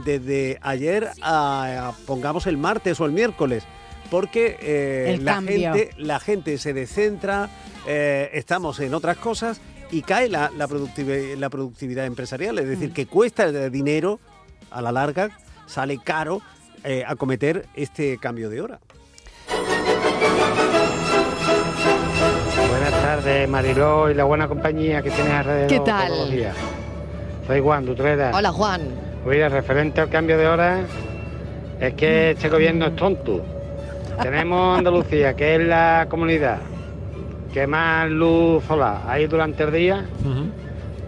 desde 0.06 0.58
ayer 0.62 1.10
a, 1.22 1.90
a, 1.90 1.92
pongamos 2.06 2.48
el 2.48 2.58
martes 2.58 3.00
o 3.02 3.06
el 3.06 3.12
miércoles 3.12 3.64
porque 4.12 4.58
eh, 4.62 5.18
la 5.22 5.34
cambio. 5.36 5.74
gente 5.74 5.90
la 5.98 6.20
gente 6.20 6.58
se 6.60 6.74
descentra 6.74 7.50
eh, 7.88 8.30
estamos 8.34 8.80
en 8.82 8.94
otras 8.94 9.18
cosas 9.18 9.60
y 9.90 10.04
cae 10.04 10.30
la, 10.30 10.52
la, 10.56 10.68
productivi- 10.68 11.36
la 11.38 11.50
productividad 11.50 12.06
empresarial 12.06 12.60
es 12.60 12.68
decir 12.68 12.92
que 12.92 13.08
cuesta 13.08 13.46
el 13.46 13.72
dinero 13.72 14.20
a 14.70 14.82
la 14.82 14.92
larga 14.92 15.32
sale 15.66 15.98
caro 16.04 16.42
eh, 16.84 17.04
acometer 17.08 17.66
este 17.76 18.18
cambio 18.18 18.50
de 18.50 18.60
hora. 18.62 18.80
Buenas 22.70 22.92
tardes, 23.02 23.48
Mariló 23.50 24.10
y 24.10 24.14
la 24.14 24.24
buena 24.24 24.48
compañía 24.48 25.02
que 25.02 25.12
tienes 25.12 25.34
alrededor 25.34 25.68
¿Qué 25.70 25.80
tal? 25.80 26.08
todos 26.08 26.20
los 26.22 26.32
días. 26.32 26.56
Soy 27.48 27.60
Juan 27.62 27.86
Dutrera. 27.86 28.32
Hola, 28.34 28.52
Juan. 28.52 28.82
Oye, 29.26 29.48
referente 29.50 30.02
al 30.02 30.10
cambio 30.10 30.38
de 30.38 30.48
hora, 30.48 30.82
es 31.80 31.94
que 31.94 32.32
este 32.32 32.50
gobierno 32.50 32.88
es 32.88 32.96
tonto. 32.96 33.44
Tenemos 34.22 34.78
Andalucía, 34.78 35.34
que 35.36 35.56
es 35.56 35.62
la 35.68 36.06
comunidad 36.10 36.60
que 37.54 37.66
más 37.68 38.10
luz 38.10 38.64
solar 38.66 39.02
hay 39.08 39.28
durante 39.28 39.64
el 39.64 39.72
día. 39.74 40.06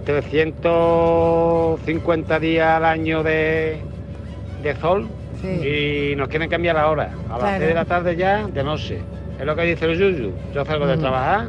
350 0.05 2.39
días 2.39 2.67
al 2.77 2.85
año 2.85 3.23
de, 3.23 3.77
de 4.61 4.75
sol 4.75 5.07
y 5.63 6.13
nos 6.17 6.27
quieren 6.27 6.49
cambiar 6.49 6.75
la 6.75 6.89
hora. 6.89 7.11
A 7.29 7.33
las 7.33 7.39
Claro. 7.39 7.57
6 7.59 7.67
de 7.69 7.73
la 7.73 7.85
tarde 7.85 8.15
ya 8.15 8.45
de 8.47 8.63
noche. 8.63 8.99
Es 9.39 9.45
lo 9.45 9.55
que 9.55 9.63
dice 9.63 9.85
el 9.85 9.97
Yuyu. 9.97 10.31
Yo 10.53 10.65
salgo 10.65 10.85
de 10.87 10.97
trabajar. 10.97 11.47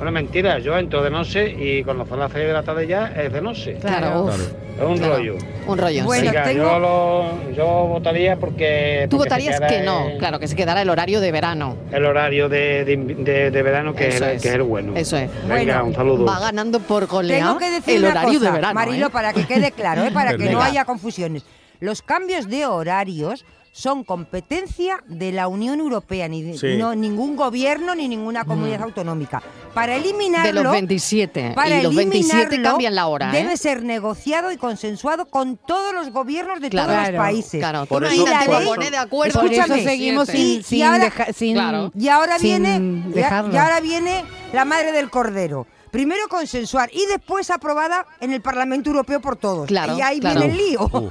Bueno, 0.00 0.12
mentira, 0.12 0.58
yo 0.60 0.78
entro 0.78 1.02
de 1.02 1.10
noche 1.10 1.50
y 1.58 1.84
cuando 1.84 2.06
son 2.06 2.18
las 2.20 2.32
6 2.32 2.46
de 2.46 2.52
la 2.54 2.62
tarde 2.62 2.86
ya 2.86 3.08
es 3.08 3.30
de 3.30 3.42
noche. 3.42 3.74
Claro, 3.82 4.22
uf. 4.24 4.34
Es 4.34 4.82
un 4.86 4.96
Claro. 4.96 5.16
rollo. 5.16 5.36
Un 5.66 5.76
rollo. 5.76 6.04
Bueno, 6.04 6.32
tengo- 6.42 6.52
yo, 6.64 6.78
lo- 6.78 7.52
yo 7.52 7.66
votaría 7.86 8.36
porque... 8.36 9.06
Tú 9.10 9.18
porque 9.18 9.28
votarías 9.28 9.60
que 9.60 9.82
no, 9.82 10.06
claro, 10.18 10.38
que 10.38 10.48
se 10.48 10.56
quedara 10.56 10.80
el 10.80 10.88
horario 10.88 11.20
de 11.20 11.30
verano. 11.30 11.76
El 11.92 12.06
horario 12.06 12.48
de, 12.48 12.86
de, 12.86 12.96
de- 12.96 13.50
de 13.50 13.62
verano 13.62 13.94
que 13.94 14.08
es, 14.08 14.22
que 14.22 14.36
es 14.36 14.46
el 14.46 14.62
bueno. 14.62 14.94
Eso 14.96 15.18
es. 15.18 15.28
Venga, 15.46 15.82
un 15.82 15.92
saludo. 15.94 16.24
Va 16.24 16.38
ganando 16.40 16.80
por 16.80 17.04
goleada 17.06 17.44
Tengo 17.48 17.58
que 17.58 17.70
decir 17.70 17.96
el 17.96 18.00
una 18.04 18.10
horario 18.12 18.38
cosa, 18.38 18.44
de 18.46 18.56
verano. 18.56 18.74
Marilo, 18.74 19.06
¿eh? 19.08 19.10
para 19.10 19.34
que 19.34 19.44
quede 19.44 19.70
claro, 19.72 20.02
¿eh? 20.04 20.10
para 20.14 20.34
que 20.34 20.48
no 20.48 20.62
haya 20.62 20.86
confusiones. 20.86 21.44
Los 21.78 22.00
cambios 22.00 22.48
de 22.48 22.64
horarios 22.64 23.44
son 23.72 24.02
competencia 24.04 25.02
de 25.06 25.30
la 25.32 25.46
Unión 25.46 25.78
Europea, 25.78 26.26
ni 26.28 26.42
de- 26.42 26.58
Sí. 26.58 26.76
no 26.76 26.94
ningún 26.94 27.36
gobierno 27.36 27.94
ni 27.94 28.08
ninguna 28.08 28.44
comunidad 28.44 28.82
autonómica. 28.82 29.42
Para 29.74 29.94
eliminarlo, 29.94 30.46
De 30.60 30.64
los 30.64 30.72
27. 30.72 31.52
para 31.54 31.78
y 31.78 31.82
los 31.82 31.94
27 31.94 32.38
eliminarlo, 32.46 32.70
cambian 32.70 32.94
la 32.96 33.06
hora. 33.06 33.30
¿eh? 33.30 33.42
Debe 33.42 33.56
ser 33.56 33.84
negociado 33.84 34.50
y 34.50 34.56
consensuado 34.56 35.26
con 35.26 35.56
todos 35.56 35.94
los 35.94 36.10
gobiernos 36.10 36.60
de 36.60 36.68
Claro. 36.70 36.92
todos 36.92 37.08
los 37.12 37.16
países. 37.16 37.60
claro. 37.60 37.86
Por 37.86 38.04
eso- 38.04 38.14
y 38.14 38.24
de 38.26 38.34
acuerdo. 38.34 38.70
Por 39.08 39.26
eso 39.28 39.40
Escúchame. 39.44 39.84
seguimos 39.84 40.28
Y- 40.30 40.32
sin, 40.32 40.60
y 40.60 40.62
sin 40.64 40.82
ahora- 40.82 41.04
deja- 41.04 41.32
sin- 41.32 41.54
Claro. 41.54 41.92
y 41.96 42.08
ahora 42.08 42.38
sin 42.38 42.62
viene, 42.62 42.80
dejarlo. 43.14 43.54
y 43.54 43.56
ahora 43.56 43.80
viene 43.80 44.24
la 44.52 44.64
madre 44.64 44.90
del 44.92 45.10
cordero. 45.10 45.66
Primero 45.90 46.28
consensuar 46.28 46.90
y 46.92 47.06
después 47.06 47.50
aprobada 47.50 48.06
en 48.20 48.32
el 48.32 48.40
Parlamento 48.40 48.90
Europeo 48.90 49.20
por 49.20 49.36
todos. 49.36 49.66
Claro, 49.66 49.96
y 49.96 50.00
ahí 50.00 50.20
claro. 50.20 50.40
viene 50.40 50.52
el 50.54 50.58
lío. 50.70 50.90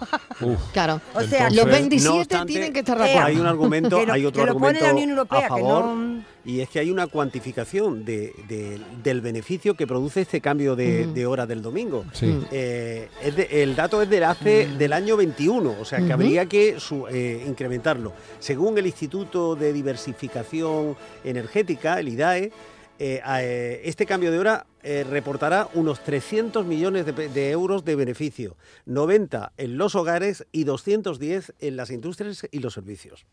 Claro. 0.72 1.02
O 1.14 1.22
sea, 1.22 1.50
los 1.50 1.58
Entonces, 1.66 1.80
27 1.80 2.04
no 2.10 2.16
obstante, 2.22 2.54
tienen 2.54 2.72
que 2.74 2.80
estar 2.80 2.98
de 2.98 3.04
acuerdo. 3.10 3.28
Hay 3.28 3.38
un 3.38 3.46
argumento, 3.46 4.00
que 4.00 4.06
lo- 4.06 4.14
hay 4.14 4.26
otro 4.26 4.42
que 4.42 4.48
lo 4.48 4.54
pone 4.54 4.68
argumento 4.80 4.86
la 4.88 4.94
Unión 4.94 5.10
Europea, 5.10 5.40
a 5.40 5.42
que 5.42 5.48
favor 5.50 5.86
no- 5.86 6.24
y 6.46 6.62
es 6.62 6.70
que 6.70 6.80
hay 6.80 6.90
una 6.92 7.08
cuantificación 7.08 8.06
de- 8.06 8.34
de- 8.48 8.80
del 9.04 9.20
beneficio 9.20 9.76
que 9.76 9.86
produce 9.86 10.22
este 10.22 10.40
cambio 10.40 10.78
de, 10.78 11.08
de 11.08 11.26
hora 11.26 11.46
del 11.46 11.62
domingo. 11.62 12.06
Sí. 12.14 12.40
Eh, 12.52 13.10
es 13.22 13.36
de- 13.36 13.64
el 13.64 13.76
dato 13.76 14.02
es 14.02 14.10
del 14.10 14.24
hace 14.24 14.68
del 14.78 14.94
año 14.94 15.18
21, 15.18 15.76
o 15.80 15.84
sea 15.84 16.00
que 16.00 16.14
habría 16.14 16.46
que 16.46 16.80
su- 16.80 17.06
eh, 17.08 17.44
incrementarlo. 17.46 18.14
Según 18.40 18.78
el 18.78 18.86
Instituto 18.88 19.56
de 19.56 19.74
Diversificación 19.74 20.96
Energética, 21.26 22.00
el 22.00 22.08
IDAE, 22.08 22.52
eh, 23.00 23.22
eh, 23.26 23.82
este 23.86 24.06
cambio 24.06 24.30
de 24.30 24.40
hora 24.40 24.68
eh, 24.84 25.06
reportará 25.10 25.70
unos 25.74 26.04
300 26.04 26.66
millones 26.66 27.06
de, 27.06 27.50
euros 27.50 27.86
de 27.86 27.96
beneficio, 27.96 28.58
90 28.86 29.54
en 29.56 29.78
los 29.78 29.96
hogares 29.96 30.46
y 30.52 30.66
210 30.66 31.54
en 31.60 31.78
las 31.78 31.92
industrias 31.92 32.46
y 32.52 32.60
los 32.60 32.74
servicios. 32.74 33.26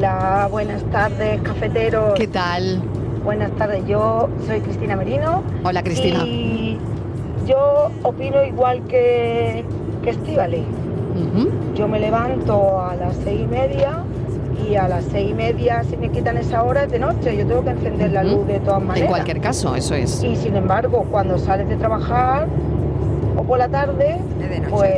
Hola, 0.00 0.48
buenas 0.50 0.82
tardes, 0.84 1.42
cafeteros. 1.42 2.14
¿Qué 2.14 2.26
tal? 2.26 2.80
Buenas 3.22 3.50
tardes, 3.50 3.86
yo 3.86 4.30
soy 4.46 4.60
Cristina 4.62 4.96
Merino. 4.96 5.42
Hola, 5.62 5.82
Cristina. 5.82 6.24
Y 6.24 6.78
yo 7.46 7.90
opino 8.02 8.42
igual 8.42 8.80
que, 8.88 9.62
que 10.02 10.08
Estíbaliz. 10.08 10.64
Yo 11.74 11.86
me 11.86 12.00
levanto 12.00 12.80
a 12.80 12.96
las 12.96 13.14
seis 13.16 13.42
y 13.42 13.46
media 13.46 13.98
y 14.66 14.76
a 14.76 14.88
las 14.88 15.04
seis 15.04 15.32
y 15.32 15.34
media 15.34 15.84
si 15.84 15.98
me 15.98 16.08
quitan 16.08 16.38
esa 16.38 16.62
hora 16.62 16.84
es 16.84 16.92
de 16.92 16.98
noche. 16.98 17.36
Yo 17.36 17.46
tengo 17.46 17.62
que 17.62 17.72
encender 17.72 18.12
la 18.12 18.24
luz 18.24 18.46
de 18.46 18.58
todas 18.60 18.80
maneras. 18.80 19.02
En 19.02 19.06
cualquier 19.06 19.40
caso, 19.42 19.76
eso 19.76 19.94
es. 19.94 20.24
Y 20.24 20.34
sin 20.34 20.56
embargo, 20.56 21.04
cuando 21.10 21.36
sales 21.36 21.68
de 21.68 21.76
trabajar 21.76 22.46
o 23.36 23.42
por 23.42 23.58
la 23.58 23.68
tarde, 23.68 24.16
pues 24.70 24.94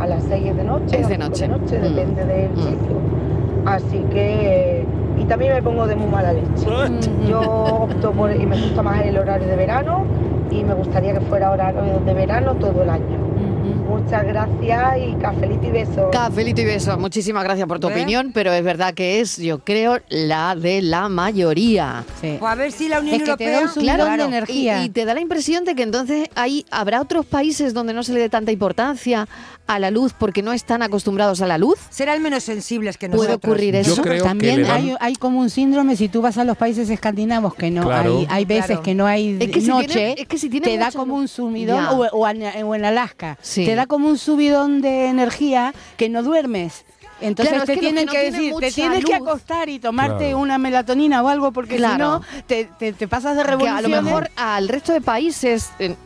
a 0.00 0.06
las 0.06 0.22
6 0.22 0.46
es 0.46 0.56
de 0.56 0.64
noche. 0.64 0.98
Es 0.98 1.08
de 1.08 1.16
a 1.16 1.18
las 1.18 1.28
noche. 1.28 1.78
Mm. 1.78 1.82
depende 1.82 2.24
del 2.24 2.56
sitio. 2.56 3.25
Así 3.66 3.98
que. 4.12 4.84
Y 5.18 5.24
también 5.24 5.54
me 5.54 5.62
pongo 5.62 5.86
de 5.86 5.96
muy 5.96 6.08
mala 6.10 6.32
leche. 6.32 6.66
Yo 7.28 7.40
opto 7.40 8.12
por. 8.12 8.34
Y 8.34 8.46
me 8.46 8.60
gusta 8.60 8.82
más 8.82 9.04
el 9.04 9.16
horario 9.18 9.46
de 9.48 9.56
verano 9.56 10.04
y 10.50 10.62
me 10.62 10.74
gustaría 10.74 11.14
que 11.14 11.20
fuera 11.22 11.50
horario 11.50 12.00
de 12.04 12.14
verano 12.14 12.54
todo 12.54 12.82
el 12.82 12.90
año. 12.90 13.26
Muchas 13.88 14.24
gracias 14.26 14.98
y 14.98 15.14
cafelito 15.14 15.66
y 15.66 15.70
besos. 15.70 16.06
Cafelito 16.12 16.60
y 16.60 16.64
besos. 16.64 16.98
Muchísimas 16.98 17.42
gracias 17.44 17.66
por 17.66 17.80
tu 17.80 17.88
¿Eh? 17.88 17.92
opinión, 17.92 18.30
pero 18.32 18.52
es 18.52 18.62
verdad 18.62 18.94
que 18.94 19.20
es, 19.20 19.36
yo 19.38 19.60
creo, 19.60 19.98
la 20.08 20.54
de 20.54 20.82
la 20.82 21.08
mayoría. 21.08 22.04
Pues 22.20 22.40
a 22.42 22.54
ver 22.54 22.72
si 22.72 22.88
la 22.88 23.00
Unión 23.00 23.16
Es 23.16 23.22
que 23.22 23.36
te 23.36 23.50
da 23.50 23.60
Europea. 23.60 23.72
un 23.76 23.82
Claro, 23.82 24.04
de 24.04 24.16
y- 24.22 24.26
energía. 24.26 24.84
Y, 24.84 24.90
te 24.90 25.04
da 25.04 25.14
la 25.14 25.20
impresión 25.20 25.64
de 25.64 25.74
que 25.74 25.82
entonces 25.82 26.28
hay, 26.34 26.66
habrá 26.70 27.00
otros 27.00 27.26
países 27.26 27.74
donde 27.74 27.94
no 27.94 28.02
se 28.02 28.12
le 28.12 28.20
dé 28.20 28.28
tanta 28.28 28.52
importancia 28.52 29.26
a 29.66 29.78
la 29.78 29.90
luz 29.90 30.12
porque 30.16 30.42
no 30.42 30.52
están 30.52 30.82
acostumbrados 30.82 31.40
a 31.42 31.46
la 31.46 31.58
luz. 31.58 31.78
Serán 31.90 32.22
menos 32.22 32.44
sensibles 32.44 32.96
que 32.98 33.08
¿Puede 33.08 33.30
nosotros. 33.30 33.50
ocurrir 33.52 33.74
eso? 33.74 34.00
creo 34.02 34.22
También 34.24 34.62
dan- 34.62 34.70
hay, 34.76 34.94
hay 35.00 35.14
como 35.16 35.40
un 35.40 35.50
síndrome 35.50 35.96
si 35.96 36.08
tú 36.08 36.22
vas 36.22 36.38
a 36.38 36.44
los 36.44 36.56
países 36.56 36.88
escandinavos 36.88 37.54
que 37.54 37.70
no 37.70 37.82
Claro. 37.82 38.18
hay, 38.20 38.26
hay 38.30 38.44
veces 38.44 38.66
Claro. 38.66 38.82
que 38.82 38.94
no 38.94 39.06
hay 39.06 39.36
Es 39.40 39.50
que 39.50 39.60
si 39.60 39.66
noche, 39.68 39.88
tiene- 39.88 40.14
es 40.18 40.28
que 40.28 40.38
si 40.38 40.48
tiene 40.50 40.66
te 40.68 40.78
da 40.78 40.92
como 40.92 41.14
luz- 41.14 41.22
un 41.22 41.28
subidón 41.28 41.82
Ya. 41.84 41.90
o, 41.92 42.06
o 42.16 42.28
en, 42.28 42.64
o 42.64 42.74
en 42.74 42.84
Alaska, 42.84 43.38
Sí. 43.42 43.64
te 43.64 43.74
da 43.74 43.86
como 43.86 44.08
un 44.08 44.18
subidón 44.18 44.80
de 44.82 45.06
energía 45.06 45.74
que 45.96 46.08
no 46.08 46.22
duermes. 46.22 46.84
Entonces 47.18 47.48
Claro, 47.54 47.62
es 47.64 47.66
te 47.66 47.74
que 47.76 47.80
tienen 47.80 48.06
que 48.06 48.06
no 48.06 48.12
que, 48.12 48.18
tienen 48.20 48.32
decir, 48.32 48.48
te 48.50 48.54
mucha 48.66 48.74
tienes 48.74 49.04
que 49.06 49.14
acostar 49.14 49.68
y 49.70 49.78
tomarte 49.78 50.24
Claro. 50.24 50.38
una 50.38 50.58
melatonina 50.58 51.22
o 51.22 51.28
algo 51.28 51.50
porque 51.50 51.76
Claro. 51.76 51.94
si 51.94 52.36
no 52.38 52.42
te, 52.46 52.68
te- 52.78 52.92
te 52.92 53.08
pasas 53.08 53.34
de 53.36 53.42
Que 53.42 53.68
a 53.68 53.80
lo 53.80 53.88
mejor 53.88 54.30
al 54.36 54.68
resto 54.68 54.92
de 54.92 55.00
países 55.00 55.70
eh, 55.78 55.96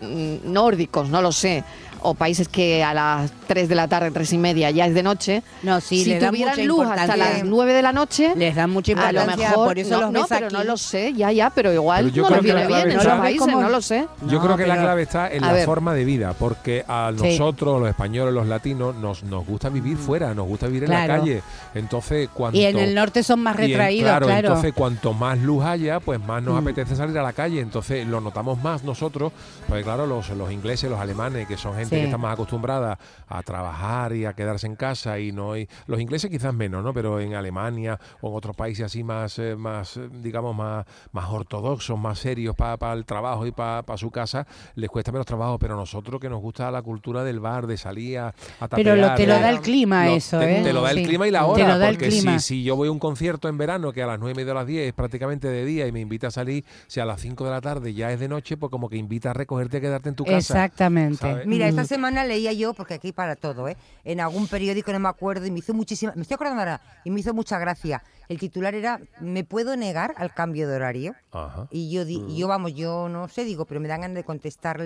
nórdicos, 0.44 1.08
no 1.08 1.20
lo 1.20 1.32
sé, 1.32 1.64
o 2.02 2.14
países 2.14 2.48
que 2.48 2.82
a 2.84 2.94
las 2.94 3.30
3 3.46 3.68
de 3.68 3.74
la 3.74 3.88
tarde, 3.88 4.10
3 4.10 4.32
y 4.32 4.38
media 4.38 4.70
ya 4.70 4.86
es 4.86 4.94
de 4.94 5.02
noche, 5.02 5.42
no, 5.62 5.80
sí, 5.80 6.04
si 6.04 6.14
tuvieran 6.18 6.34
mucha 6.34 6.64
luz 6.64 6.80
hasta 6.86 7.02
importancia. 7.04 7.16
las 7.16 7.44
9 7.44 7.72
de 7.72 7.82
la 7.82 7.92
noche, 7.92 8.32
les 8.36 8.54
dan 8.54 8.70
mucha 8.70 8.92
a 8.92 8.94
lo 8.96 9.20
importancia, 9.20 9.48
mejor 9.50 9.66
por 9.68 9.78
eso 9.78 9.90
no, 9.96 10.00
los 10.02 10.12
no, 10.12 10.20
ves 10.20 10.28
pero 10.28 10.46
aquí. 10.46 10.54
no 10.54 10.64
lo 10.64 10.76
sé, 10.76 11.12
ya, 11.14 11.32
ya, 11.32 11.50
pero 11.50 11.72
igual 11.72 12.04
Pero 12.04 12.14
yo 12.16 12.22
no 12.22 12.28
creo 12.28 12.36
les 12.42 12.44
viene 12.44 12.60
la 12.60 12.66
bien 12.66 12.78
clave 12.80 12.92
en 12.92 12.98
está- 12.98 13.10
esos 13.10 13.20
países, 13.20 13.40
como- 13.40 13.60
no 13.62 13.68
lo 13.68 13.80
sé. 13.82 14.06
Yo 14.26 14.38
No, 14.38 14.44
creo 14.44 14.56
que 14.56 14.66
la 14.66 14.76
clave 14.78 15.02
está 15.02 15.28
en 15.32 15.40
la 15.42 15.52
ver. 15.52 15.66
forma 15.66 15.94
de 15.94 16.04
vida, 16.04 16.34
porque 16.38 16.84
a 16.88 17.12
Sí. 17.16 17.22
nosotros, 17.38 17.80
los 17.80 17.88
españoles, 17.88 18.32
los 18.34 18.46
latinos, 18.46 18.94
nos, 18.96 19.22
nos 19.24 19.46
gusta 19.46 19.68
vivir 19.68 19.96
fuera, 19.96 20.32
nos 20.34 20.46
gusta 20.46 20.66
vivir 20.66 20.84
en 20.84 20.90
la 20.90 21.06
calle. 21.06 21.42
Entonces, 21.74 22.28
cuando 22.32 22.58
Y 22.58 22.64
en 22.64 22.78
el 22.78 22.94
norte 22.94 23.22
son 23.22 23.40
más 23.40 23.54
en- 23.58 23.68
retraídos, 23.68 24.04
claro, 24.10 24.26
claro. 24.26 24.48
entonces 24.48 24.72
cuanto 24.74 25.12
más 25.12 25.38
luz 25.38 25.64
haya, 25.64 26.00
pues 26.00 26.20
más 26.20 26.42
nos 26.42 26.54
Mm. 26.54 26.58
apetece 26.66 26.96
salir 26.96 27.16
a 27.18 27.22
la 27.22 27.32
calle. 27.32 27.60
Entonces 27.60 28.06
lo 28.06 28.20
notamos 28.20 28.62
más 28.62 28.82
nosotros, 28.84 29.32
porque 29.68 29.82
claro, 29.82 30.06
los, 30.06 30.28
los 30.30 30.50
ingleses, 30.52 30.90
los 30.90 31.00
alemanes, 31.00 31.46
que 31.46 31.56
son 31.56 31.74
gente 31.76 31.89
Sí. 31.90 31.96
que 31.96 32.04
está 32.04 32.18
más 32.18 32.32
acostumbrada 32.34 32.98
a 33.28 33.42
trabajar 33.42 34.14
y 34.14 34.24
a 34.24 34.32
quedarse 34.32 34.66
en 34.66 34.76
casa 34.76 35.18
y 35.18 35.32
no 35.32 35.52
hay, 35.52 35.68
los 35.86 36.00
ingleses 36.00 36.30
quizás 36.30 36.54
menos, 36.54 36.82
¿no? 36.84 36.92
Pero 36.94 37.20
en 37.20 37.34
Alemania 37.34 37.98
o 38.20 38.30
en 38.30 38.36
otros 38.36 38.56
países 38.56 38.86
así 38.86 39.02
más, 39.04 39.38
eh, 39.38 39.56
más 39.56 39.96
eh, 39.96 40.08
digamos, 40.22 40.54
más, 40.56 40.86
más 41.12 41.28
ortodoxos, 41.30 41.98
más 41.98 42.18
serios 42.18 42.54
para 42.56 42.92
el 42.92 43.04
trabajo 43.04 43.46
y 43.46 43.52
para 43.52 43.84
su 43.96 44.10
casa, 44.10 44.46
les 44.74 44.88
cuesta 44.90 45.12
menos 45.12 45.26
trabajo. 45.26 45.58
Pero 45.58 45.76
nosotros 45.76 46.20
que 46.20 46.28
nos 46.28 46.40
gusta 46.40 46.70
la 46.70 46.82
cultura 46.82 47.24
del 47.24 47.40
bar, 47.40 47.66
de 47.66 47.76
salir 47.76 48.18
a, 48.18 48.34
a 48.60 48.68
Pero 48.68 48.96
lo- 48.96 49.14
te 49.14 49.26
lo 49.26 49.34
eh, 49.34 49.40
da 49.40 49.50
el 49.50 49.60
clima 49.60 50.06
lo- 50.06 50.12
eso, 50.16 50.38
te, 50.38 50.60
¿eh? 50.60 50.62
te 50.62 50.72
lo 50.72 50.82
da 50.82 50.90
el 50.92 51.02
clima 51.06 51.26
y 51.28 51.30
la 51.30 51.40
Te 51.40 51.44
hora, 51.46 51.68
lo 51.68 51.78
da 51.78 51.88
el 51.88 51.96
porque 51.96 52.10
si, 52.10 52.20
clima. 52.20 52.38
si 52.38 52.62
yo 52.62 52.76
voy 52.76 52.88
a 52.88 52.92
un 52.92 52.98
concierto 52.98 53.48
en 53.48 53.58
verano 53.58 53.92
que 53.92 54.02
a 54.02 54.06
las 54.06 54.18
9 54.18 54.32
y 54.32 54.36
media 54.36 54.52
a 54.52 54.56
las 54.56 54.66
10 54.66 54.88
es 54.88 54.92
prácticamente 54.92 55.48
de 55.48 55.64
día 55.64 55.86
y 55.86 55.92
me 55.92 56.00
invita 56.00 56.28
a 56.28 56.30
salir, 56.30 56.64
si 56.86 57.00
a 57.00 57.04
las 57.04 57.20
5 57.20 57.44
de 57.44 57.50
la 57.50 57.60
tarde 57.60 57.92
ya 57.94 58.12
es 58.12 58.20
de 58.20 58.28
noche, 58.28 58.56
pues 58.56 58.70
como 58.70 58.88
que 58.88 58.96
invita 58.96 59.30
a 59.30 59.32
recogerte 59.32 59.78
a 59.78 59.80
quedarte 59.80 60.08
en 60.08 60.14
tu 60.14 60.24
casa. 60.24 60.36
Exactamente. 60.38 61.16
¿sabes? 61.18 61.46
Mira, 61.46 61.68
esta 61.82 61.94
Mm. 61.94 61.96
semana 61.98 62.24
leía 62.24 62.52
yo, 62.52 62.74
porque 62.74 62.94
aquí 62.94 63.12
para 63.12 63.36
todo, 63.36 63.68
¿eh? 63.68 63.76
en 64.04 64.20
algún 64.20 64.46
periódico, 64.46 64.92
no 64.92 64.98
me 65.00 65.08
acuerdo, 65.08 65.46
y 65.46 65.50
me 65.50 65.58
hizo 65.60 65.74
muchísima, 65.74 66.12
me 66.16 66.22
estoy 66.22 66.34
acordando 66.36 66.60
ahora, 66.60 66.80
y 67.04 67.10
me 67.10 67.20
hizo 67.20 67.34
mucha 67.34 67.58
gracia. 67.58 68.02
El 68.28 68.38
titular 68.38 68.74
era, 68.74 69.00
¿me 69.20 69.44
puedo 69.44 69.76
negar 69.76 70.14
al 70.16 70.32
cambio 70.32 70.68
de 70.68 70.76
horario? 70.76 71.14
Ajá. 71.32 71.66
Y 71.70 71.90
yo, 71.90 72.04
di- 72.04 72.24
y 72.28 72.36
yo 72.38 72.48
vamos, 72.48 72.74
yo 72.74 73.08
no 73.08 73.28
sé, 73.28 73.44
digo, 73.44 73.64
pero 73.64 73.80
me 73.80 73.88
dan 73.88 74.02
ganas 74.02 74.14
de 74.16 74.24
contestar 74.24 74.80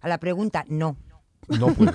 a 0.00 0.08
la 0.08 0.18
pregunta, 0.18 0.64
no. 0.68 0.96
No 1.48 1.74
puedes. 1.74 1.94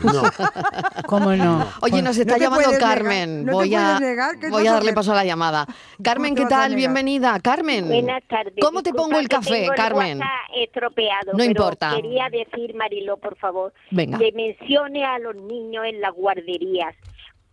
¿Cómo 1.07 1.33
no? 1.35 1.65
Oye, 1.81 2.01
nos 2.01 2.17
está 2.17 2.33
No 2.33 2.43
llamando 2.43 2.69
Carmen. 2.79 3.45
no 3.45 3.53
voy 3.53 3.73
a, 3.73 3.95
puedes 3.97 4.01
negar, 4.01 4.39
¿qué 4.39 4.49
voy 4.49 4.67
a 4.67 4.73
darle 4.73 4.93
paso 4.93 5.13
a 5.13 5.15
la 5.15 5.23
llamada. 5.25 5.65
Carmen, 6.03 6.35
¿qué 6.35 6.45
tal? 6.45 6.75
Bienvenida. 6.75 7.39
Carmen. 7.39 7.87
Buenas 7.87 8.23
tardes. 8.27 8.55
¿Cómo 8.61 8.83
te 8.83 8.93
pongo 8.93 9.17
el 9.17 9.29
café, 9.29 9.61
tengo 9.61 9.73
Carmen? 9.75 10.19
Estropeado. 10.55 11.31
No 11.31 11.37
pero 11.37 11.49
importa. 11.49 11.95
Quería 11.95 12.29
decir, 12.29 12.75
Mariló, 12.75 13.17
por 13.17 13.37
favor, 13.37 13.73
Venga. 13.91 14.17
que 14.17 14.31
mencione 14.33 15.05
a 15.05 15.17
los 15.19 15.35
niños 15.35 15.85
en 15.85 16.01
las 16.01 16.13
guarderías. 16.13 16.93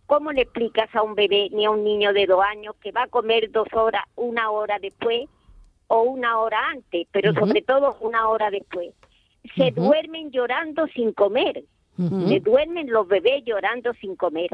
¿Cómo 0.05 0.31
le 0.31 0.41
explicas 0.41 0.93
a 0.93 1.01
un 1.01 1.15
bebé 1.15 1.49
ni 1.51 1.65
a 1.65 1.71
un 1.71 1.83
niño 1.83 2.13
de 2.13 2.27
dos 2.27 2.43
años 2.43 2.75
que 2.81 2.91
va 2.91 3.03
a 3.03 3.07
comer 3.07 3.49
dos 3.51 3.67
horas, 3.73 4.03
una 4.15 4.51
hora 4.51 4.77
después 4.79 5.27
o 5.87 6.01
una 6.01 6.39
hora 6.39 6.59
antes, 6.69 7.07
pero 7.11 7.33
sobre 7.33 7.61
todo 7.61 7.97
una 8.01 8.27
hora 8.27 8.51
después? 8.51 8.93
Se 9.55 9.71
duermen 9.71 10.31
llorando 10.31 10.87
sin 10.87 11.13
comer. 11.13 11.63
Ujú. 11.97 12.27
Se 12.27 12.39
duermen 12.39 12.89
los 12.89 13.07
bebés 13.07 13.43
llorando 13.45 13.93
sin 14.01 14.15
comer. 14.15 14.49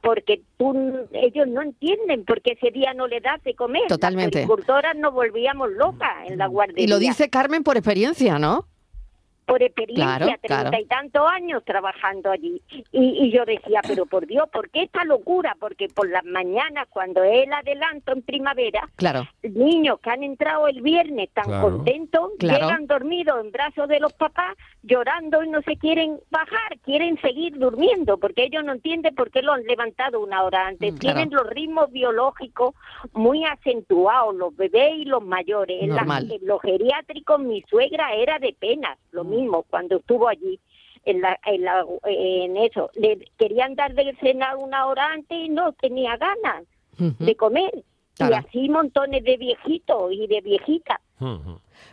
Porque 0.00 0.42
tú, 0.56 1.06
ellos 1.12 1.46
no 1.46 1.62
entienden 1.62 2.24
porque 2.24 2.52
ese 2.52 2.72
día 2.72 2.92
no 2.92 3.06
le 3.06 3.20
das 3.20 3.42
de 3.44 3.54
comer. 3.54 3.84
Totalmente. 3.88 4.40
Las 4.40 4.44
agricultoras 4.50 4.96
nos 4.96 5.14
volvíamos 5.14 5.70
locas 5.72 6.10
en 6.26 6.38
la 6.38 6.48
guardería 6.48 6.84
Y 6.84 6.88
lo 6.88 6.98
dice 6.98 7.30
Carmen 7.30 7.62
por 7.62 7.76
experiencia, 7.76 8.38
¿no? 8.38 8.66
Por 9.46 9.62
experiencia, 9.62 10.04
Claro, 10.18 10.26
treinta 10.26 10.46
claro. 10.70 10.78
y 10.80 10.84
tantos 10.86 11.30
años 11.30 11.64
trabajando 11.64 12.30
allí. 12.30 12.62
Y, 12.92 13.26
y 13.26 13.30
yo 13.32 13.44
decía, 13.44 13.80
pero 13.86 14.06
por 14.06 14.26
Dios, 14.26 14.48
¿por 14.50 14.70
qué 14.70 14.82
esta 14.84 15.04
locura? 15.04 15.56
Porque 15.58 15.88
por 15.88 16.08
las 16.08 16.24
mañanas, 16.24 16.86
cuando 16.90 17.22
es 17.24 17.44
el 17.46 17.52
adelanto 17.52 18.12
en 18.12 18.22
primavera, 18.22 18.88
Claro. 18.96 19.26
niños 19.42 19.98
que 20.00 20.10
han 20.10 20.22
entrado 20.22 20.68
el 20.68 20.80
viernes 20.82 21.30
tan 21.32 21.44
Claro. 21.44 21.62
contentos, 21.70 22.30
Claro. 22.38 22.66
llegan 22.66 22.86
dormidos 22.86 23.44
en 23.44 23.50
brazos 23.52 23.88
de 23.88 24.00
los 24.00 24.12
papás, 24.12 24.56
llorando 24.82 25.42
y 25.42 25.48
no 25.48 25.60
se 25.62 25.76
quieren 25.76 26.18
bajar, 26.30 26.78
quieren 26.82 27.20
seguir 27.20 27.58
durmiendo, 27.58 28.18
porque 28.18 28.44
ellos 28.44 28.64
no 28.64 28.72
entienden 28.72 29.14
por 29.14 29.30
qué 29.30 29.42
lo 29.42 29.52
han 29.52 29.64
levantado 29.64 30.20
una 30.20 30.42
hora 30.42 30.66
antes. 30.66 30.94
Mm, 30.94 30.96
claro. 30.98 31.16
Tienen 31.16 31.34
los 31.34 31.46
ritmos 31.50 31.90
biológicos 31.90 32.74
muy 33.12 33.44
acentuados, 33.44 34.34
los 34.34 34.54
bebés 34.56 34.92
y 34.98 35.04
los 35.04 35.22
mayores. 35.24 35.82
En, 35.82 35.94
la- 35.94 36.18
en 36.18 36.46
los 36.46 36.60
geriátricos 36.62 37.40
mi 37.40 37.62
suegra 37.62 38.14
era 38.14 38.38
de 38.38 38.54
pena, 38.58 38.96
Mm. 39.12 39.16
lo 39.16 39.24
mismo, 39.32 39.64
cuando 39.70 39.96
estuvo 39.96 40.28
allí. 40.28 40.58
En, 41.04 41.20
la, 41.20 41.36
en, 41.46 41.62
la- 41.64 41.84
en 42.04 42.56
eso, 42.58 42.88
le 42.94 43.18
querían 43.36 43.74
dar 43.74 43.92
de 43.92 44.14
cenar 44.20 44.56
una 44.56 44.86
hora 44.86 45.12
antes 45.12 45.36
y 45.36 45.48
no 45.48 45.72
tenía 45.72 46.16
ganas 46.16 46.62
de 46.96 47.34
comer. 47.34 47.72
Claro. 48.14 48.34
Y 48.34 48.38
así 48.38 48.68
montones 48.68 49.24
de 49.24 49.36
viejitos 49.36 50.12
y 50.12 50.28
de 50.28 50.40
viejitas. 50.42 50.98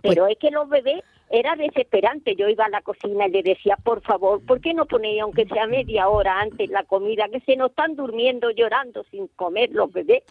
Pero 0.03 0.27
es 0.27 0.37
que 0.37 0.51
los 0.51 0.69
bebés 0.69 1.01
era 1.31 1.55
desesperante. 1.55 2.35
Yo 2.35 2.49
iba 2.49 2.65
a 2.65 2.69
la 2.69 2.81
cocina 2.81 3.25
y 3.27 3.31
le 3.31 3.41
decía, 3.41 3.77
por 3.83 4.01
favor, 4.01 4.45
¿por 4.45 4.61
qué 4.61 4.73
no 4.75 4.85
ponéis, 4.85 5.21
aunque 5.21 5.45
sea 5.47 5.65
media 5.65 6.07
hora 6.09 6.39
antes, 6.39 6.69
la 6.69 6.83
comida? 6.83 7.29
Que 7.29 7.39
se 7.41 7.55
nos 7.55 7.71
están 7.71 7.95
durmiendo, 7.95 8.51
llorando 8.51 9.03
sin 9.05 9.27
comer 9.29 9.69
los 9.71 9.91
bebés. 9.91 10.23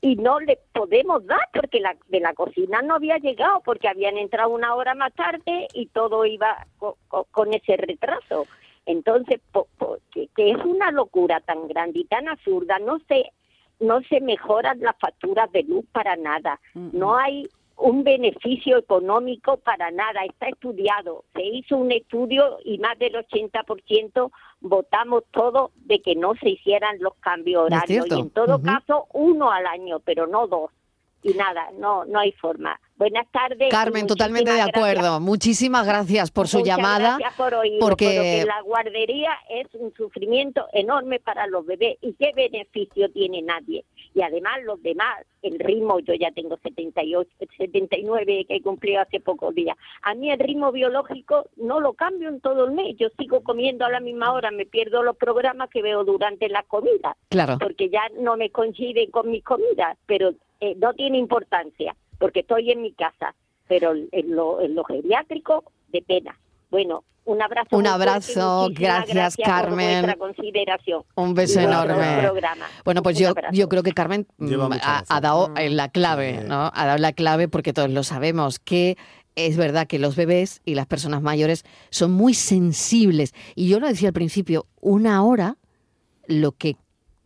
Y 0.00 0.16
no 0.16 0.38
le 0.40 0.58
podemos 0.72 1.24
dar 1.26 1.48
porque 1.52 1.80
la, 1.80 1.96
de 2.08 2.20
la 2.20 2.34
cocina 2.34 2.82
no 2.82 2.94
había 2.96 3.18
llegado, 3.18 3.60
porque 3.64 3.88
habían 3.88 4.16
entrado 4.18 4.50
una 4.50 4.74
hora 4.74 4.94
más 4.94 5.12
tarde 5.14 5.68
y 5.74 5.86
todo 5.86 6.24
iba 6.24 6.66
co- 6.78 6.98
co- 7.08 7.24
con 7.30 7.52
ese 7.54 7.76
retraso. 7.76 8.46
Entonces, 8.86 9.40
po- 9.52 9.68
po- 9.78 9.98
que, 10.12 10.28
que 10.36 10.50
es 10.50 10.58
una 10.64 10.90
locura 10.90 11.40
tan 11.40 11.68
grande 11.68 12.00
y 12.00 12.04
tan 12.04 12.28
absurda, 12.28 12.78
no 12.78 12.98
se, 13.08 13.32
no 13.80 14.00
se 14.02 14.20
mejoran 14.20 14.80
las 14.80 14.96
facturas 14.98 15.50
de 15.52 15.62
luz 15.62 15.84
para 15.92 16.16
nada. 16.16 16.60
No 16.74 17.16
hay 17.16 17.48
un 17.78 18.02
beneficio 18.02 18.76
económico 18.76 19.56
para 19.58 19.90
nada, 19.90 20.24
está 20.24 20.48
estudiado. 20.48 21.24
Se 21.34 21.44
hizo 21.44 21.76
un 21.76 21.92
estudio 21.92 22.58
y 22.64 22.78
más 22.78 22.98
del 22.98 23.14
80% 23.14 24.30
votamos 24.60 25.24
todo 25.30 25.70
de 25.76 26.00
que 26.00 26.16
no 26.16 26.34
se 26.34 26.50
hicieran 26.50 26.96
los 27.00 27.14
cambios 27.20 27.64
horarios. 27.66 28.06
Y 28.10 28.20
en 28.20 28.30
todo 28.30 28.60
caso, 28.60 29.06
uno 29.12 29.50
al 29.50 29.66
año, 29.66 30.00
pero 30.00 30.26
no 30.26 30.46
dos. 30.46 30.70
Y 31.22 31.34
nada, 31.34 31.68
no, 31.78 32.04
no 32.04 32.20
hay 32.20 32.32
forma. 32.32 32.80
Buenas 32.96 33.26
tardes. 33.32 33.70
Carmen, 33.70 34.06
totalmente 34.06 34.52
de 34.52 34.60
acuerdo. 34.60 35.02
gracias. 35.02 35.20
Muchísimas 35.20 35.86
gracias 35.86 36.30
por 36.30 36.46
su 36.46 36.58
Muchas 36.58 36.76
llamada. 36.76 37.16
gracias 37.18 37.34
por 37.34 37.54
oírlo, 37.54 37.80
porque 37.80 38.06
porque 38.06 38.44
la 38.46 38.60
guardería 38.62 39.30
es 39.50 39.66
un 39.74 39.92
sufrimiento 39.94 40.66
enorme 40.72 41.18
para 41.18 41.46
los 41.48 41.66
bebés 41.66 41.98
y 42.02 42.14
qué 42.14 42.32
beneficio 42.34 43.10
tiene 43.10 43.42
nadie. 43.42 43.84
Y 44.18 44.22
además 44.22 44.54
los 44.64 44.82
demás, 44.82 45.24
el 45.42 45.60
ritmo, 45.60 46.00
yo 46.00 46.12
ya 46.12 46.32
tengo 46.32 46.56
78, 46.56 47.30
79 47.56 48.46
que 48.48 48.56
he 48.56 48.62
cumplido 48.62 49.00
hace 49.00 49.20
pocos 49.20 49.54
días. 49.54 49.76
A 50.02 50.16
mí 50.16 50.28
el 50.28 50.40
ritmo 50.40 50.72
biológico 50.72 51.48
no 51.56 51.78
lo 51.78 51.92
cambio 51.92 52.28
en 52.28 52.40
todo 52.40 52.64
el 52.64 52.72
mes. 52.72 52.96
Yo 52.96 53.10
sigo 53.16 53.44
comiendo 53.44 53.84
a 53.84 53.90
la 53.90 54.00
misma 54.00 54.32
hora, 54.32 54.50
me 54.50 54.66
pierdo 54.66 55.04
los 55.04 55.16
programas 55.16 55.70
que 55.70 55.82
veo 55.82 56.02
durante 56.02 56.48
la 56.48 56.64
comida. 56.64 57.16
Claro. 57.28 57.58
Porque 57.60 57.90
ya 57.90 58.02
no 58.18 58.36
me 58.36 58.50
coinciden 58.50 59.12
con 59.12 59.30
mis 59.30 59.44
comidas, 59.44 59.96
pero 60.06 60.30
eh, 60.58 60.74
no 60.78 60.94
tiene 60.94 61.16
importancia, 61.18 61.94
porque 62.18 62.40
estoy 62.40 62.72
en 62.72 62.82
mi 62.82 62.90
casa. 62.94 63.36
Pero 63.68 63.92
en 63.92 64.34
lo, 64.34 64.60
en 64.60 64.74
lo 64.74 64.82
geriátrico, 64.82 65.62
de 65.92 66.02
pena. 66.02 66.36
Bueno, 66.70 67.04
un 67.24 67.42
abrazo. 67.42 67.76
Un 67.76 67.86
abrazo, 67.86 68.68
gracias, 68.72 69.36
por 69.36 69.44
Carmen. 69.44 70.02
vuestra 70.02 70.16
consideración. 70.16 71.02
Un 71.14 71.34
beso 71.34 71.60
por 71.60 71.68
enorme. 71.68 72.30
Bueno, 72.84 73.02
pues 73.02 73.18
yo, 73.18 73.32
yo 73.52 73.68
creo 73.68 73.82
que 73.82 73.92
Carmen 73.92 74.26
mm, 74.38 74.72
ha, 74.82 75.04
ha 75.08 75.20
dado 75.20 75.52
eh, 75.56 75.68
la 75.70 75.88
clave, 75.90 76.42
¿no? 76.46 76.70
Ha 76.74 76.86
dado 76.86 76.98
la 76.98 77.12
clave 77.12 77.48
porque 77.48 77.72
todos 77.72 77.90
lo 77.90 78.02
sabemos, 78.02 78.58
que 78.58 78.96
es 79.36 79.56
verdad 79.56 79.86
que 79.86 79.98
los 79.98 80.16
bebés 80.16 80.62
y 80.64 80.74
las 80.74 80.86
personas 80.86 81.22
mayores 81.22 81.64
son 81.90 82.12
muy 82.12 82.34
sensibles. 82.34 83.34
Y 83.54 83.68
yo 83.68 83.78
lo 83.78 83.86
decía 83.88 84.08
al 84.08 84.14
principio, 84.14 84.66
una 84.80 85.22
hora 85.22 85.56
lo 86.26 86.52
que 86.52 86.76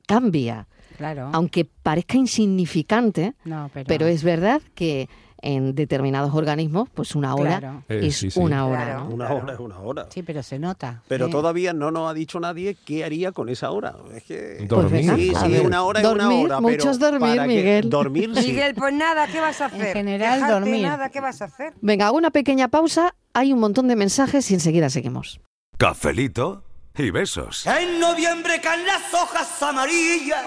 cambia, 0.06 0.66
Claro. 0.98 1.30
aunque 1.32 1.64
parezca 1.64 2.16
insignificante, 2.18 3.34
No, 3.44 3.70
pero, 3.72 3.86
pero 3.86 4.06
es 4.06 4.22
verdad 4.22 4.60
que 4.74 5.08
en 5.42 5.74
determinados 5.74 6.32
organismos, 6.34 6.88
pues 6.94 7.14
una 7.14 7.34
hora 7.34 7.58
Claro. 7.58 7.82
Eh, 7.88 8.00
es 8.04 8.16
sí, 8.16 8.30
sí. 8.30 8.38
una 8.40 8.64
hora. 8.66 8.84
Claro. 8.84 9.00
¿no? 9.04 9.14
Una 9.14 9.32
hora 9.32 9.52
es 9.54 9.58
una 9.60 9.78
hora. 9.80 10.06
Sí, 10.10 10.22
pero 10.22 10.42
se 10.42 10.58
nota. 10.58 11.02
Pero 11.08 11.28
todavía 11.28 11.72
no 11.72 11.90
nos 11.90 12.10
ha 12.10 12.14
dicho 12.14 12.38
nadie 12.40 12.76
qué 12.86 13.04
haría 13.04 13.32
con 13.32 13.48
esa 13.48 13.70
hora. 13.72 13.94
Es 14.14 14.22
que... 14.22 14.64
Dormir. 14.68 14.92
venga, 15.10 15.16
Sí, 15.16 15.32
una 15.64 15.82
hora 15.82 16.00
es 16.00 16.06
una 16.06 16.24
Dormir, 16.24 16.44
hora. 16.46 16.56
pero 16.58 16.68
muchos 16.76 16.98
dormir, 16.98 17.20
para 17.20 17.42
que- 17.42 17.48
Miguel. 17.48 17.90
Dormir, 17.90 18.30
sí. 18.36 18.48
Miguel, 18.48 18.74
pues 18.74 18.94
nada, 18.94 19.26
¿qué 19.26 19.40
vas 19.40 19.60
a 19.60 19.66
hacer? 19.66 19.92
general, 19.92 20.34
Dejarte 20.40 20.52
dormir. 20.54 20.82
nada, 20.82 21.08
¿qué 21.10 21.20
vas 21.20 21.42
a 21.42 21.46
hacer? 21.46 21.74
Venga, 21.80 22.06
hago 22.06 22.16
una 22.16 22.30
pequeña 22.30 22.68
pausa, 22.68 23.14
hay 23.34 23.52
un 23.52 23.58
montón 23.60 23.88
de 23.88 23.96
mensajes 23.96 24.50
y 24.50 24.54
enseguida 24.54 24.88
seguimos. 24.90 25.40
Cafelito 25.76 26.62
y 26.96 27.10
besos. 27.10 27.66
En 27.66 27.98
noviembre 27.98 28.60
caen 28.62 28.86
las 28.86 29.12
hojas 29.12 29.60
amarillas. 29.62 30.46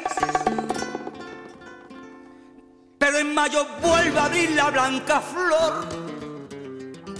Pero 3.05 3.19
en 3.19 3.35
mayo 3.35 3.63
vuelve 3.83 4.17
a 4.17 4.25
abrir 4.25 4.49
la 4.55 4.71
blanca 4.71 5.21
flor. 5.21 5.85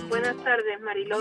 Buenas 0.09 0.35
tardes, 0.43 0.81
Mariló. 0.81 1.17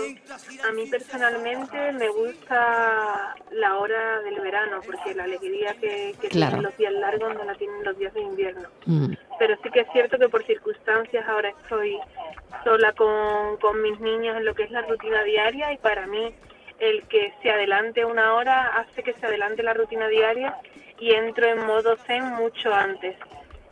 A 0.67 0.71
mí 0.71 0.87
personalmente 0.89 1.91
me 1.91 2.09
gusta 2.09 3.35
la 3.51 3.77
hora 3.77 4.21
del 4.21 4.39
verano 4.39 4.81
porque 4.83 5.13
la 5.13 5.25
alegría 5.25 5.75
que, 5.75 6.15
que 6.19 6.29
Claro. 6.29 6.53
tienen 6.53 6.63
los 6.63 6.77
días 6.77 6.93
largos 6.93 7.35
no 7.35 7.43
la 7.43 7.53
tienen 7.53 7.83
los 7.83 7.95
días 7.99 8.11
de 8.15 8.21
invierno. 8.21 8.67
Mm. 8.87 9.13
Pero 9.37 9.55
sí 9.61 9.69
que 9.69 9.81
es 9.81 9.87
cierto 9.93 10.17
que 10.17 10.29
por 10.29 10.43
circunstancias 10.47 11.23
ahora 11.29 11.49
estoy 11.49 11.99
sola 12.63 12.91
con, 12.93 13.57
con 13.57 13.79
mis 13.83 13.99
niños 13.99 14.35
en 14.35 14.45
lo 14.45 14.55
que 14.55 14.63
es 14.63 14.71
la 14.71 14.81
rutina 14.81 15.21
diaria 15.21 15.73
y 15.73 15.77
para 15.77 16.07
mí 16.07 16.33
el 16.79 17.03
que 17.03 17.35
se 17.43 17.51
adelante 17.51 18.03
una 18.03 18.33
hora 18.33 18.77
hace 18.79 19.03
que 19.03 19.13
se 19.13 19.27
adelante 19.27 19.61
la 19.61 19.75
rutina 19.75 20.07
diaria 20.07 20.57
y 20.99 21.11
entro 21.11 21.45
en 21.45 21.63
modo 21.67 21.95
zen 22.07 22.23
mucho 22.31 22.73
antes. 22.73 23.15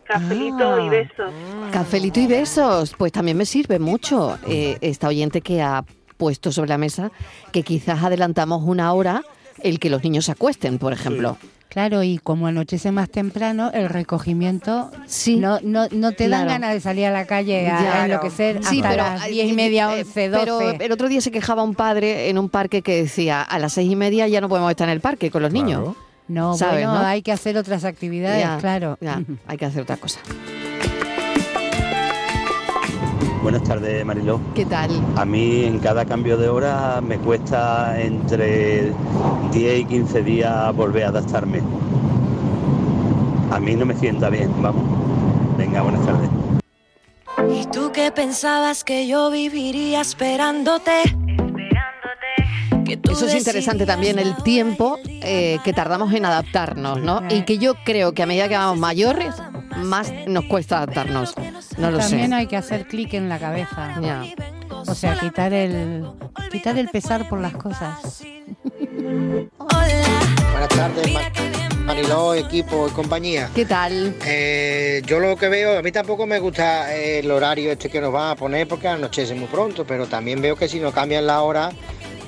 Cafelito 0.08 0.80
y 0.80 0.88
Ah. 0.88 0.90
besos. 0.92 1.32
Cafelito 1.72 2.20
y 2.20 2.28
besos, 2.28 2.94
pues 2.98 3.12
también 3.12 3.38
me 3.38 3.46
sirve 3.46 3.80
mucho 3.80 4.38
eh, 4.48 4.78
esta 4.82 5.08
oyente 5.08 5.42
que 5.42 5.62
ha 5.62 5.84
puesto 6.18 6.52
sobre 6.52 6.70
la 6.70 6.78
mesa 6.78 7.12
que 7.52 7.64
quizás 7.64 8.04
adelantamos 8.04 8.62
una 8.66 8.94
hora 8.94 9.24
el 9.62 9.80
que 9.80 9.90
los 9.90 10.04
niños 10.04 10.26
se 10.26 10.32
acuesten, 10.32 10.78
por 10.78 10.94
ejemplo. 10.94 11.38
Claro, 11.70 12.04
y 12.04 12.20
como 12.20 12.46
anochece 12.46 12.92
más 12.92 13.10
temprano, 13.10 13.72
el 13.74 13.90
recogimiento 13.90 14.92
Sí. 15.08 15.38
no, 15.38 15.60
no, 15.64 15.88
no 15.90 16.12
te 16.12 16.28
dan 16.30 16.42
Claro. 16.46 16.50
ganas 16.62 16.74
de 16.74 16.80
salir 16.82 17.06
a 17.08 17.12
la 17.12 17.26
calle 17.26 17.68
a 17.68 17.82
Ya. 17.82 18.06
enloquecer 18.06 18.64
Sí, 18.64 18.78
hasta 18.78 18.90
pero 18.92 19.04
las 19.04 19.26
eh, 19.26 19.32
diez 19.32 19.48
y 19.52 19.54
media, 19.54 19.96
eh, 19.98 20.02
once, 20.02 20.30
Pero 20.30 20.60
doce. 20.60 20.78
el 20.86 20.92
otro 20.92 21.08
día 21.08 21.20
se 21.22 21.32
quejaba 21.32 21.64
un 21.64 21.74
padre 21.74 22.30
en 22.30 22.38
un 22.38 22.50
parque 22.50 22.84
que 22.84 23.02
decía 23.02 23.42
a 23.42 23.58
las 23.58 23.74
seis 23.74 23.92
y 23.92 23.96
media 23.96 24.28
ya 24.28 24.40
no 24.40 24.50
podemos 24.50 24.70
estar 24.70 24.88
en 24.88 24.94
el 24.94 25.02
parque 25.02 25.32
con 25.32 25.42
los 25.42 25.52
niños. 25.52 25.96
No, 26.34 26.56
¿sabes, 26.58 26.86
bueno, 26.86 27.00
no? 27.00 27.06
hay 27.06 27.22
que 27.22 27.32
hacer 27.32 27.56
otras 27.58 27.84
actividades, 27.86 28.42
Ya, 28.44 28.58
claro. 28.58 28.98
ya, 29.00 29.22
hay 29.46 29.56
que 29.58 29.66
hacer 29.66 29.84
otra 29.84 29.98
cosa. 29.98 30.20
Buenas 33.44 33.64
tardes, 33.64 34.04
Mariló. 34.06 34.40
¿Qué 34.56 34.66
tal? 34.66 34.90
A 35.16 35.26
mí 35.26 35.66
en 35.66 35.78
cada 35.80 36.06
cambio 36.06 36.38
de 36.38 36.50
hora 36.50 37.02
me 37.02 37.18
cuesta 37.20 38.00
entre 38.02 38.92
10 39.52 39.80
y 39.82 39.86
15 39.86 40.24
días 40.24 40.76
volver 40.76 41.04
a 41.04 41.10
adaptarme. 41.10 41.62
A 43.52 43.60
mí 43.60 43.76
no 43.76 43.86
me 43.86 43.96
sienta 43.96 44.30
bien, 44.30 44.50
vamos. 44.62 44.84
Venga, 45.58 45.82
buenas 45.84 46.04
tardes. 46.06 46.30
¿Y 47.54 47.66
tú 47.68 47.92
qué 47.94 48.12
pensabas 48.12 48.84
que 48.84 49.06
yo 49.08 49.30
viviría 49.30 50.02
esperándote? 50.02 51.04
Eso 53.10 53.26
es 53.28 53.36
interesante 53.36 53.86
también, 53.86 54.20
el 54.20 54.36
tiempo 54.44 54.98
eh, 55.06 55.60
que 55.64 55.74
tardamos 55.74 56.14
en 56.14 56.26
adaptarnos, 56.26 57.02
¿no? 57.02 57.22
Y 57.30 57.44
que 57.44 57.58
yo 57.58 57.76
creo 57.86 58.14
que 58.14 58.24
a 58.24 58.26
medida 58.26 58.48
que 58.50 58.56
vamos 58.58 58.78
mayores, 58.78 59.34
más 59.78 60.12
nos 60.28 60.46
cuesta 60.46 60.78
adaptarnos. 60.78 61.34
No 61.78 61.92
lo 61.92 61.98
También 62.00 62.30
sé. 62.30 62.36
hay 62.36 62.48
que 62.48 62.58
hacer 62.58 62.88
clic 62.88 63.14
en 63.14 63.30
la 63.30 63.40
cabeza. 63.40 63.96
O 64.86 64.96
sea, 64.96 65.18
quitar 65.20 65.54
el 65.54 66.06
quitar 66.52 66.78
el 66.78 66.90
pesar 66.90 67.28
por 67.30 67.40
las 67.40 67.54
cosas. 67.54 68.22
Buenas 70.52 70.70
tardes, 70.70 71.12
Ma- 71.14 71.22
Mariló, 71.86 72.34
equipo 72.36 72.88
y 72.88 72.92
compañía. 72.92 73.50
¿Qué 73.54 73.66
tal? 73.66 74.16
Eh, 74.26 75.02
yo 75.06 75.20
lo 75.20 75.36
que 75.36 75.50
veo, 75.50 75.78
a 75.80 75.82
mí 75.82 75.92
tampoco 75.92 76.26
me 76.26 76.40
gusta 76.40 76.96
eh, 76.96 77.20
el 77.20 77.30
horario 77.32 77.72
este 77.72 77.90
que 77.90 78.00
nos 78.00 78.14
van 78.14 78.32
a 78.32 78.36
poner 78.36 78.68
porque 78.68 78.88
anochece 78.88 79.34
muy 79.36 79.48
pronto, 79.48 79.86
pero 79.86 80.08
también 80.08 80.42
veo 80.42 80.56
que 80.56 80.68
si 80.70 80.80
no 80.80 80.92
cambian 80.92 81.26
la 81.28 81.42
hora, 81.42 81.72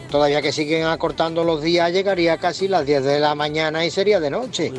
todavía 0.10 0.42
que 0.42 0.52
siguen 0.52 0.86
acortando 0.86 1.44
los 1.44 1.62
días, 1.62 1.92
llegaría 1.92 2.38
casi 2.38 2.68
las 2.68 2.86
10 2.86 3.04
de 3.04 3.20
la 3.20 3.36
mañana 3.36 3.86
y 3.86 3.92
sería 3.92 4.20
de 4.20 4.30
noche. 4.30 4.72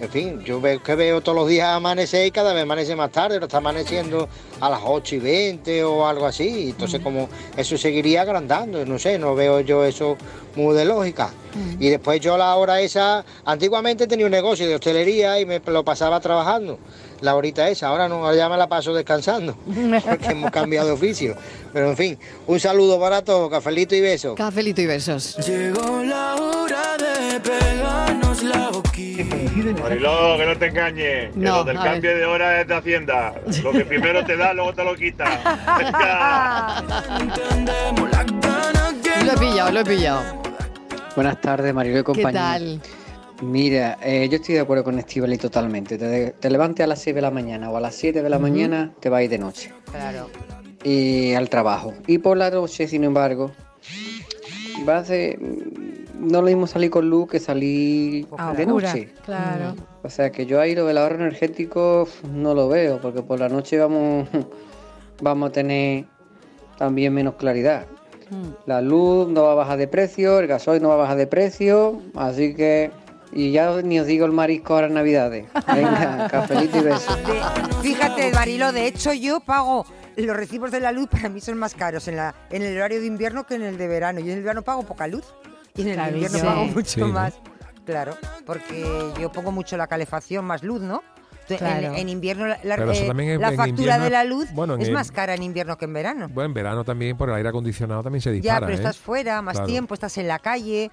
En 0.00 0.10
fin, 0.10 0.40
yo 0.44 0.60
veo 0.60 0.82
que 0.82 0.94
veo 0.94 1.20
todos 1.20 1.36
los 1.36 1.48
días 1.48 1.68
amanecer 1.68 2.26
y 2.26 2.30
cada 2.30 2.52
vez 2.52 2.62
amanece 2.62 2.96
más 2.96 3.10
tarde, 3.10 3.36
pero 3.36 3.46
está 3.46 3.58
amaneciendo 3.58 4.28
a 4.60 4.70
las 4.70 4.80
8 4.84 5.16
y 5.16 5.18
20 5.18 5.84
o 5.84 6.06
algo 6.06 6.26
así. 6.26 6.70
Entonces, 6.70 7.00
como 7.00 7.28
eso 7.56 7.78
seguiría 7.78 8.22
agrandando, 8.22 8.84
no 8.84 8.98
sé, 8.98 9.18
no 9.18 9.34
veo 9.34 9.60
yo 9.60 9.84
eso 9.84 10.16
muy 10.56 10.74
de 10.74 10.84
lógica. 10.84 11.30
Y 11.78 11.90
después 11.90 12.20
yo 12.20 12.34
a 12.34 12.38
la 12.38 12.54
hora 12.56 12.80
esa, 12.80 13.24
antiguamente 13.44 14.06
tenía 14.06 14.24
un 14.24 14.32
negocio 14.32 14.66
de 14.66 14.74
hostelería 14.74 15.38
y 15.38 15.44
me 15.44 15.60
lo 15.60 15.84
pasaba 15.84 16.18
trabajando. 16.20 16.78
La 17.22 17.36
horita 17.36 17.68
esa, 17.68 17.86
ahora 17.86 18.08
no, 18.08 18.16
ahora 18.24 18.36
ya 18.36 18.48
me 18.48 18.56
la 18.56 18.66
paso 18.66 18.92
descansando, 18.92 19.54
porque 20.04 20.26
hemos 20.26 20.50
cambiado 20.50 20.88
de 20.88 20.92
oficio. 20.94 21.36
Pero 21.72 21.90
en 21.90 21.96
fin, 21.96 22.18
un 22.48 22.58
saludo 22.58 22.98
para 23.00 23.22
todos, 23.22 23.48
cafelito 23.48 23.94
y 23.94 24.00
besos. 24.00 24.34
Cafelito 24.36 24.80
y 24.82 24.86
besos. 24.86 25.36
Llegó 25.46 26.02
la 26.02 26.34
hora 26.34 26.96
de 26.98 27.38
pegarnos 27.40 28.42
la 28.42 28.70
boquilla. 28.70 29.24
Mariló, 29.80 30.36
que 30.36 30.46
no 30.46 30.58
te 30.58 30.66
engañes. 30.66 31.32
Que 31.32 31.38
No, 31.38 31.58
lo 31.58 31.64
del 31.64 31.78
ver. 31.78 31.86
cambio 31.86 32.16
de 32.16 32.24
hora 32.26 32.60
es 32.60 32.66
de 32.66 32.74
Hacienda. 32.74 33.34
Lo 33.62 33.70
que 33.72 33.84
primero 33.84 34.24
te 34.24 34.36
da, 34.36 34.52
luego 34.52 34.74
te 34.74 34.82
lo 34.84 34.94
quita. 34.96 35.24
Lo 39.24 39.32
he 39.32 39.36
pillado, 39.38 39.70
lo 39.70 39.80
he 39.80 39.84
pillado. 39.84 40.42
Buenas 41.14 41.40
tardes, 41.40 41.72
Mariló 41.72 41.96
y 41.96 42.00
¿Qué 42.00 42.04
compañía. 42.04 42.40
tal? 42.40 42.80
Mira, 43.42 43.98
eh, 44.00 44.28
yo 44.30 44.36
estoy 44.36 44.54
de 44.54 44.60
acuerdo 44.60 44.84
con 44.84 44.98
Estivali 45.00 45.36
totalmente. 45.36 45.98
Te, 45.98 46.30
te 46.30 46.50
levantes 46.50 46.84
a 46.84 46.86
las 46.86 47.00
6 47.00 47.16
de 47.16 47.22
la 47.22 47.32
mañana 47.32 47.70
o 47.70 47.76
a 47.76 47.80
las 47.80 47.94
7 47.96 48.22
de 48.22 48.30
la 48.30 48.38
mañana, 48.38 48.92
te 49.00 49.08
vas 49.08 49.18
a 49.18 49.22
ir 49.24 49.30
de 49.30 49.38
noche. 49.38 49.72
Claro. 49.90 50.28
y 50.84 51.34
al 51.34 51.48
trabajo. 51.48 51.92
Y 52.06 52.18
por 52.18 52.36
la 52.36 52.50
noche, 52.50 52.86
sin 52.86 53.04
embargo, 53.04 53.50
va 54.88 54.98
a 54.98 55.04
ser 55.04 55.38
no 56.22 56.40
lo 56.40 56.46
mismo 56.46 56.68
salir 56.68 56.90
con 56.90 57.10
luz 57.10 57.28
que 57.30 57.40
salir 57.40 58.28
de 58.56 58.66
noche. 58.66 59.12
claro. 59.24 59.74
O 60.04 60.08
sea 60.08 60.30
que 60.30 60.46
yo 60.46 60.60
ahí 60.60 60.74
lo 60.74 60.86
del 60.86 60.98
ahorro 60.98 61.16
energético 61.16 62.08
no 62.32 62.54
lo 62.54 62.68
veo, 62.68 63.00
porque 63.00 63.22
por 63.22 63.40
la 63.40 63.48
noche 63.48 63.76
vamos, 63.78 64.28
vamos 65.20 65.50
a 65.50 65.52
tener 65.52 66.04
también 66.78 67.12
menos 67.12 67.34
claridad. 67.34 67.86
La 68.64 68.80
luz 68.80 69.28
no 69.28 69.42
va 69.42 69.52
a 69.52 69.56
bajar 69.56 69.78
de 69.78 69.88
precio, 69.88 70.38
el 70.38 70.46
gasoil 70.46 70.80
no 70.80 70.88
va 70.88 70.94
a 70.94 70.98
bajar 70.98 71.18
de 71.18 71.26
precio, 71.26 72.00
así 72.14 72.54
que... 72.54 72.90
Y 73.32 73.50
ya 73.50 73.80
ni 73.82 73.98
os 73.98 74.06
digo 74.06 74.26
el 74.26 74.32
marisco 74.32 74.74
ahora 74.74 74.88
en 74.88 74.94
Navidades. 74.94 75.46
Venga, 75.74 76.28
cafelito 76.30 76.78
y 76.78 76.82
besos. 76.82 77.18
Fíjate, 77.80 78.30
Barilo, 78.32 78.72
de 78.72 78.86
hecho 78.86 79.12
yo 79.12 79.40
pago 79.40 79.86
los 80.16 80.36
recibos 80.36 80.70
de 80.70 80.80
la 80.80 80.92
luz 80.92 81.08
para 81.08 81.28
mí 81.30 81.40
son 81.40 81.56
más 81.56 81.74
caros 81.74 82.06
en, 82.08 82.16
la, 82.16 82.34
en 82.50 82.62
el 82.62 82.76
horario 82.76 83.00
de 83.00 83.06
invierno 83.06 83.46
que 83.46 83.54
en 83.54 83.62
el 83.62 83.78
de 83.78 83.88
verano. 83.88 84.20
Yo 84.20 84.32
en 84.32 84.38
el 84.38 84.42
verano 84.44 84.62
pago 84.62 84.82
poca 84.82 85.06
luz 85.06 85.24
y 85.74 85.82
en 85.82 85.88
el 85.88 85.94
Claro, 85.94 86.12
invierno 86.12 86.38
sí. 86.38 86.44
pago 86.44 86.64
mucho 86.66 86.84
Sí, 86.90 87.00
¿no? 87.00 87.08
más. 87.08 87.34
Claro, 87.86 88.16
porque 88.46 88.84
yo 89.18 89.32
pongo 89.32 89.50
mucho 89.50 89.76
la 89.76 89.86
calefacción, 89.86 90.44
más 90.44 90.62
luz, 90.62 90.80
¿no? 90.82 91.02
En- 91.48 91.58
Claro. 91.58 91.94
En, 91.96 92.08
invierno 92.08 92.46
la, 92.46 92.54
eh, 92.54 92.60
en- 92.62 93.40
la 93.40 93.52
factura 93.52 93.66
invierno- 93.96 94.04
de 94.04 94.10
la 94.10 94.24
luz 94.24 94.48
bueno, 94.52 94.76
es 94.76 94.86
el- 94.88 94.94
más 94.94 95.10
cara 95.10 95.34
en 95.34 95.42
invierno 95.42 95.76
que 95.76 95.86
en 95.86 95.92
verano. 95.92 96.28
Bueno, 96.28 96.46
en 96.46 96.54
verano 96.54 96.84
también 96.84 97.16
por 97.16 97.28
el 97.28 97.34
aire 97.34 97.48
acondicionado 97.48 98.02
también 98.02 98.22
se 98.22 98.30
Ya, 98.30 98.34
dispara. 98.34 98.60
pero 98.66 98.72
¿eh? 98.72 98.76
estás 98.76 98.96
fuera, 98.98 99.42
más 99.42 99.54
Claro. 99.54 99.66
tiempo, 99.66 99.94
estás 99.94 100.16
en 100.18 100.28
la 100.28 100.38
calle. 100.38 100.90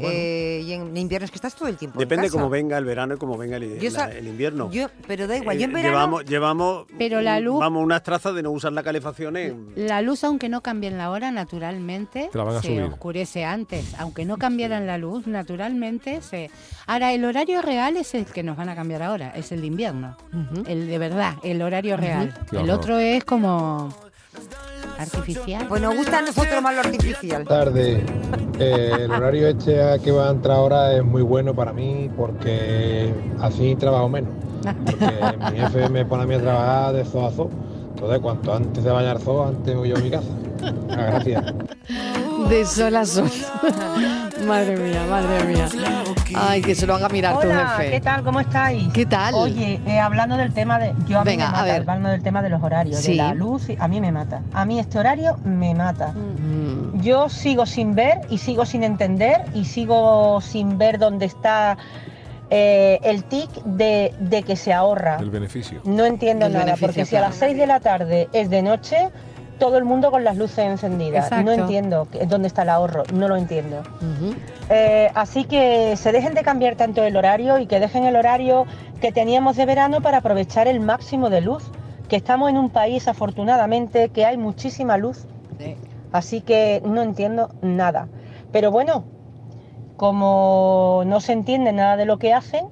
Eh, 0.00 0.62
y 0.64 0.72
en 0.72 0.96
invierno 0.96 1.24
es 1.24 1.30
que 1.30 1.36
estás 1.36 1.54
todo 1.54 1.68
el 1.68 1.76
tiempo. 1.76 1.98
en 1.98 2.08
Depende 2.08 2.26
casa. 2.28 2.36
cómo 2.38 2.48
venga 2.50 2.76
el 2.78 2.84
verano 2.84 3.14
y 3.14 3.18
cómo 3.18 3.36
venga 3.36 3.56
el, 3.56 3.78
Yo 3.78 3.90
la- 3.90 3.96
sa- 3.96 4.12
el 4.12 4.26
invierno. 4.28 4.70
Yo, 4.70 4.88
pero 5.06 5.26
da 5.26 5.36
igual, 5.36 5.58
yo 5.58 5.64
en 5.64 5.70
Eh, 5.70 5.74
verano. 5.74 5.90
Llevamos, 5.94 6.24
llevamos 6.24 6.86
Pero 6.98 7.20
la 7.20 7.40
luz- 7.40 7.60
vamos 7.60 7.82
unas 7.82 8.02
trazas 8.02 8.34
de 8.34 8.42
no 8.42 8.50
usar 8.50 8.72
la 8.72 8.82
calefacción 8.82 9.36
en... 9.36 9.72
La 9.76 10.02
luz, 10.02 10.24
aunque 10.24 10.48
no 10.48 10.62
cambien 10.62 10.98
la 10.98 11.10
hora, 11.10 11.30
naturalmente 11.30 12.30
se 12.32 12.68
subir. 12.68 12.82
oscurece 12.82 13.44
antes. 13.44 13.94
Aunque 13.98 14.24
no 14.24 14.36
cambiaran 14.36 14.86
la 14.86 14.98
luz, 14.98 15.26
naturalmente 15.26 16.22
se... 16.22 16.50
Ahora, 16.86 17.12
el 17.12 17.24
horario 17.24 17.62
real 17.62 17.96
es 17.96 18.14
el 18.14 18.24
que 18.26 18.42
nos 18.42 18.56
van 18.56 18.68
a 18.68 18.74
cambiar 18.74 19.02
ahora, 19.02 19.30
es 19.36 19.52
el 19.52 19.60
de 19.60 19.66
invierno. 19.66 20.16
El 20.66 20.86
de 20.88 20.98
verdad, 20.98 21.34
el 21.42 21.60
horario 21.62 21.96
real. 21.96 22.34
El 22.52 22.70
otro 22.70 22.98
es 22.98 23.24
como 23.24 23.88
artificial. 24.98 25.66
Pues 25.68 25.80
nos 25.80 25.96
gusta 25.96 26.18
a 26.18 26.22
nosotros 26.22 26.62
más 26.62 26.74
lo 26.74 26.80
artificial. 26.80 27.44
tarde. 27.44 28.04
Eh, 28.58 28.92
el 28.98 29.10
horario 29.10 29.48
este 29.48 29.80
a 29.82 29.98
que 29.98 30.10
va 30.10 30.28
a 30.28 30.30
entrar 30.30 30.56
ahora 30.56 30.94
es 30.94 31.04
muy 31.04 31.22
bueno 31.22 31.54
para 31.54 31.72
mí 31.72 32.10
porque 32.16 33.12
así 33.40 33.76
trabajo 33.76 34.08
menos. 34.08 34.30
Porque 34.84 35.52
mi 35.52 35.58
jefe 35.58 35.88
me 35.88 36.04
pone 36.04 36.24
a 36.24 36.26
mí 36.26 36.34
a 36.34 36.40
trabajar 36.40 36.94
de 36.94 37.04
zoo. 37.04 37.50
Entonces, 37.98 38.20
cuanto 38.20 38.54
antes 38.54 38.84
vaya 38.84 39.10
al 39.10 39.18
zoo, 39.18 39.44
antes 39.48 39.74
voy 39.76 39.88
yo 39.88 39.96
a 39.96 40.00
mi 40.00 40.10
casa. 40.10 40.28
Ah, 40.90 40.96
gracias. 40.96 41.44
De 42.48 42.64
sol 42.64 42.94
a 42.94 43.04
sol. 43.04 43.28
madre 44.46 44.76
mía, 44.76 45.04
madre 45.10 45.44
mía. 45.52 45.68
Ay, 46.36 46.62
que 46.62 46.76
se 46.76 46.86
lo 46.86 46.94
haga 46.94 47.08
mirar 47.08 47.40
tu 47.40 47.48
Hola, 47.48 47.74
jefe. 47.76 47.90
¿qué 47.90 48.00
tal? 48.00 48.22
¿Cómo 48.22 48.38
estáis? 48.38 48.88
¿Qué 48.92 49.04
tal? 49.04 49.34
Oye, 49.34 49.80
eh, 49.84 49.98
hablando 49.98 50.36
del 50.36 50.54
tema 50.54 50.78
de... 50.78 50.94
Yo 51.08 51.18
a 51.18 51.24
mí 51.24 51.36
me 51.36 51.42
a 51.42 51.48
mata, 51.50 51.64
ver. 51.64 51.80
hablando 51.80 52.08
del 52.10 52.22
tema 52.22 52.40
de 52.40 52.50
los 52.50 52.62
horarios, 52.62 53.00
Sí. 53.00 53.12
de 53.12 53.16
la 53.16 53.34
luz, 53.34 53.64
a 53.76 53.88
mí 53.88 54.00
me 54.00 54.12
mata. 54.12 54.42
A 54.52 54.64
mí 54.64 54.78
este 54.78 54.98
horario 55.00 55.36
me 55.44 55.74
mata. 55.74 56.12
Mm. 56.12 57.00
Yo 57.00 57.28
sigo 57.28 57.66
sin 57.66 57.96
ver 57.96 58.20
y 58.30 58.38
sigo 58.38 58.64
sin 58.64 58.84
entender 58.84 59.44
y 59.54 59.64
sigo 59.64 60.40
sin 60.40 60.78
ver 60.78 60.98
dónde 61.00 61.26
está 61.26 61.76
eh, 62.50 62.98
el 63.02 63.24
tic 63.24 63.50
de, 63.64 64.14
de 64.18 64.42
que 64.42 64.56
se 64.56 64.72
ahorra. 64.72 65.18
El 65.20 65.30
beneficio. 65.30 65.80
No 65.84 66.04
entiendo 66.04 66.46
El 66.46 66.54
nada, 66.54 66.74
porque 66.80 67.04
si 67.04 67.16
a 67.16 67.20
las 67.20 67.34
6 67.36 67.56
de 67.56 67.66
la 67.66 67.80
tarde 67.80 68.28
es 68.32 68.48
de 68.50 68.62
noche, 68.62 69.10
todo 69.58 69.76
el 69.76 69.84
mundo 69.84 70.10
con 70.10 70.24
las 70.24 70.36
luces 70.36 70.60
encendidas. 70.60 71.24
Exacto. 71.24 71.44
No 71.44 71.52
entiendo 71.52 72.08
dónde 72.26 72.48
está 72.48 72.62
el 72.62 72.70
ahorro, 72.70 73.02
no 73.12 73.28
lo 73.28 73.36
entiendo. 73.36 73.82
Eh, 74.70 75.10
así 75.14 75.44
que 75.44 75.96
se 75.96 76.12
dejen 76.12 76.34
de 76.34 76.42
cambiar 76.42 76.76
tanto 76.76 77.02
el 77.02 77.16
horario 77.16 77.58
y 77.58 77.66
que 77.66 77.80
dejen 77.80 78.04
el 78.04 78.16
horario 78.16 78.66
que 79.00 79.12
teníamos 79.12 79.56
de 79.56 79.66
verano 79.66 80.00
para 80.00 80.18
aprovechar 80.18 80.68
el 80.68 80.80
máximo 80.80 81.30
de 81.30 81.40
luz, 81.40 81.64
que 82.08 82.16
estamos 82.16 82.50
en 82.50 82.56
un 82.56 82.70
país 82.70 83.08
afortunadamente 83.08 84.08
que 84.08 84.24
hay 84.24 84.36
muchísima 84.36 84.96
luz. 84.96 85.26
Así 86.12 86.40
que 86.40 86.80
no 86.86 87.02
entiendo 87.02 87.50
nada. 87.60 88.08
Pero 88.52 88.70
bueno, 88.70 89.04
como 89.98 91.02
no 91.06 91.20
se 91.20 91.32
entiende 91.32 91.72
nada 91.72 91.96
de 91.96 92.06
lo 92.06 92.18
que 92.20 92.32
hacen, 92.32 92.66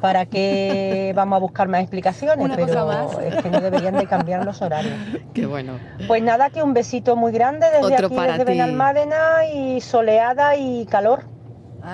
¿para 0.00 0.24
qué 0.24 1.12
vamos 1.14 1.36
a 1.36 1.40
buscar 1.40 1.68
más 1.68 1.80
explicaciones? 1.82 2.38
Una 2.42 2.54
Pero 2.54 2.68
cosa 2.68 2.84
más. 2.86 3.18
es 3.18 3.42
que 3.42 3.50
no 3.50 3.60
deberían 3.60 3.96
de 3.96 4.06
cambiar 4.06 4.44
los 4.46 4.62
horarios. 4.62 4.94
Qué 5.34 5.46
bueno. 5.46 5.78
Pues 6.06 6.22
nada, 6.22 6.50
que 6.50 6.62
un 6.62 6.72
besito 6.72 7.16
muy 7.16 7.32
grande 7.32 7.66
desde 7.66 7.84
Otro 7.94 8.06
aquí, 8.06 8.14
para 8.14 8.32
desde 8.34 8.44
ti. 8.44 8.52
Benalmádena 8.52 9.46
y 9.52 9.80
soleada 9.80 10.56
y 10.56 10.86
calor. 10.86 11.24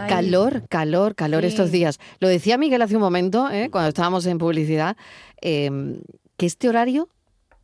Calor, 0.09 0.63
calor, 0.69 1.15
calor 1.15 1.41
Sí. 1.41 1.49
estos 1.49 1.73
días. 1.73 1.99
Lo 2.21 2.29
decía 2.29 2.59
Miguel 2.59 2.83
hace 2.83 2.95
un 2.97 3.03
momento, 3.03 3.51
¿eh? 3.51 3.71
cuando 3.73 3.89
estábamos 3.89 4.27
en 4.27 4.37
publicidad, 4.39 4.97
eh, 5.41 5.71
que 6.37 6.45
este 6.47 6.69
horario 6.69 7.09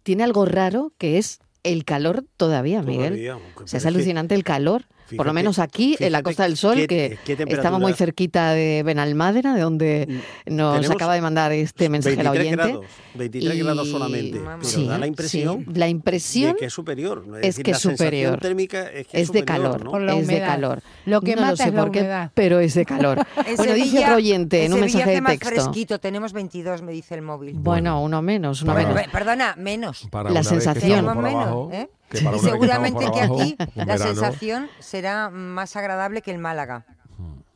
tiene 0.02 0.24
algo 0.24 0.46
raro 0.46 0.92
que 0.98 1.18
es 1.18 1.40
el 1.62 1.84
calor 1.84 2.24
todavía, 2.38 2.80
Miguel. 2.80 3.10
Todavía, 3.10 3.36
O 3.62 3.66
sea, 3.66 3.78
es 3.78 3.86
alucinante 3.86 4.34
el 4.34 4.44
calor. 4.44 4.84
Por 5.08 5.18
lo 5.18 5.22
Fíjate- 5.24 5.32
menos 5.34 5.58
aquí, 5.60 5.96
en 6.00 6.10
la 6.12 6.18
fíjate 6.18 6.22
Costa 6.24 6.42
del 6.44 6.56
Sol, 6.56 6.76
qué- 6.78 6.86
que 7.24 7.36
qué 7.36 7.52
estamos 7.52 7.80
muy 7.80 7.92
cerquita 7.92 8.50
de 8.52 8.82
Benalmádena, 8.84 9.54
de 9.54 9.60
donde 9.60 10.06
nos 10.46 10.76
Tenemos 10.76 10.96
acaba 10.96 11.14
de 11.14 11.20
mandar 11.20 11.52
este 11.52 11.88
mensaje 11.88 12.16
la 12.22 12.30
23 12.32 12.46
oyente. 12.54 12.72
grados, 12.72 12.86
23 13.14 13.58
grados 13.64 13.88
solamente, 13.90 14.40
pero 14.40 14.64
sí, 14.64 14.86
da 14.86 14.98
la 14.98 15.06
impresión 15.06 15.64
sí, 15.66 15.78
la 15.78 15.88
impresión 15.88 16.52
de 16.54 16.58
que 16.58 16.64
es 16.66 16.72
superior. 16.72 17.24
¿no? 17.26 17.36
es 17.36 17.42
decir, 17.42 17.64
que 17.64 17.70
la 17.70 17.76
es 17.76 17.82
superior. 17.82 18.40
térmica 18.40 18.82
es 18.90 19.06
que 19.06 19.16
es, 19.20 19.28
es 19.28 19.32
de 19.32 19.40
superior, 19.40 19.44
calor, 19.70 19.84
¿no? 19.84 19.90
Por 19.92 20.00
la 20.02 20.14
es 20.16 20.26
de 20.26 20.40
calor. 20.40 20.82
Lo 21.04 21.20
que 21.20 21.34
no 21.36 21.42
mata 21.42 21.50
lo 21.52 21.56
sé 21.56 21.62
es 21.68 21.74
la 21.74 21.80
por 21.82 21.90
qué, 21.92 22.28
pero 22.34 22.58
es 22.60 22.74
de 22.74 22.84
calor. 22.84 23.18
En 23.46 23.56
bueno, 23.56 23.74
dice 23.74 23.86
Sevilla- 23.90 24.06
otro 24.06 24.16
oyente 24.16 24.64
en 24.64 24.72
un 24.72 24.78
Sevilla 24.80 24.96
mensaje 24.96 25.14
de 25.14 25.20
más 25.20 25.32
texto. 25.38 25.48
fresquito, 25.50 26.00
tenemos 26.00 26.32
22, 26.32 26.82
me 26.82 26.92
dice 26.92 27.14
el 27.14 27.22
móvil. 27.22 27.54
Bueno, 27.56 28.02
uno 28.02 28.22
menos, 28.22 28.62
uno 28.62 28.72
Bueno, 28.72 28.88
menos. 28.88 29.02
pe- 29.04 29.10
perdona, 29.10 29.54
menos. 29.56 30.08
Para 30.10 30.30
La 30.30 30.42
sensación. 30.42 31.04
menos, 31.22 31.72
¿eh? 31.72 31.88
Que 32.10 32.20
para 32.20 32.36
Y 32.36 32.40
que 32.40 32.50
seguramente 32.50 33.04
que 33.04 33.26
por 33.28 33.42
aquí 33.42 33.56
la 33.74 33.84
verano. 33.84 34.04
sensación 34.04 34.68
será 34.78 35.30
más 35.30 35.76
agradable 35.76 36.22
que 36.22 36.30
en 36.32 36.40
Málaga. 36.40 36.84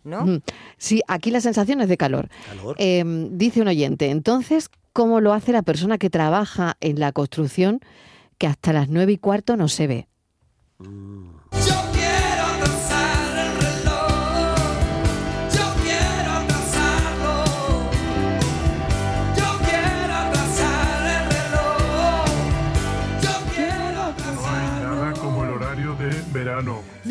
¿No? 0.02 0.24
Mm. 0.24 0.40
Sí, 0.78 1.02
aquí 1.08 1.30
la 1.30 1.42
sensación 1.42 1.82
es 1.82 1.88
de 1.88 1.98
calor. 1.98 2.30
Calor. 2.48 2.74
Eh, 2.78 3.04
dice 3.32 3.60
un 3.60 3.68
oyente, 3.68 4.10
entonces, 4.10 4.70
¿cómo 4.94 5.20
lo 5.20 5.34
hace 5.34 5.52
la 5.52 5.60
persona 5.60 5.98
que 5.98 6.08
trabaja 6.08 6.76
en 6.80 6.98
la 6.98 7.12
construcción 7.12 7.80
que 8.38 8.46
hasta 8.46 8.72
las 8.72 8.88
nueve 8.88 9.12
y 9.12 9.18
cuarto 9.18 9.56
no 9.56 9.68
se 9.68 9.86
ve? 9.86 10.08
Yo 10.80 11.89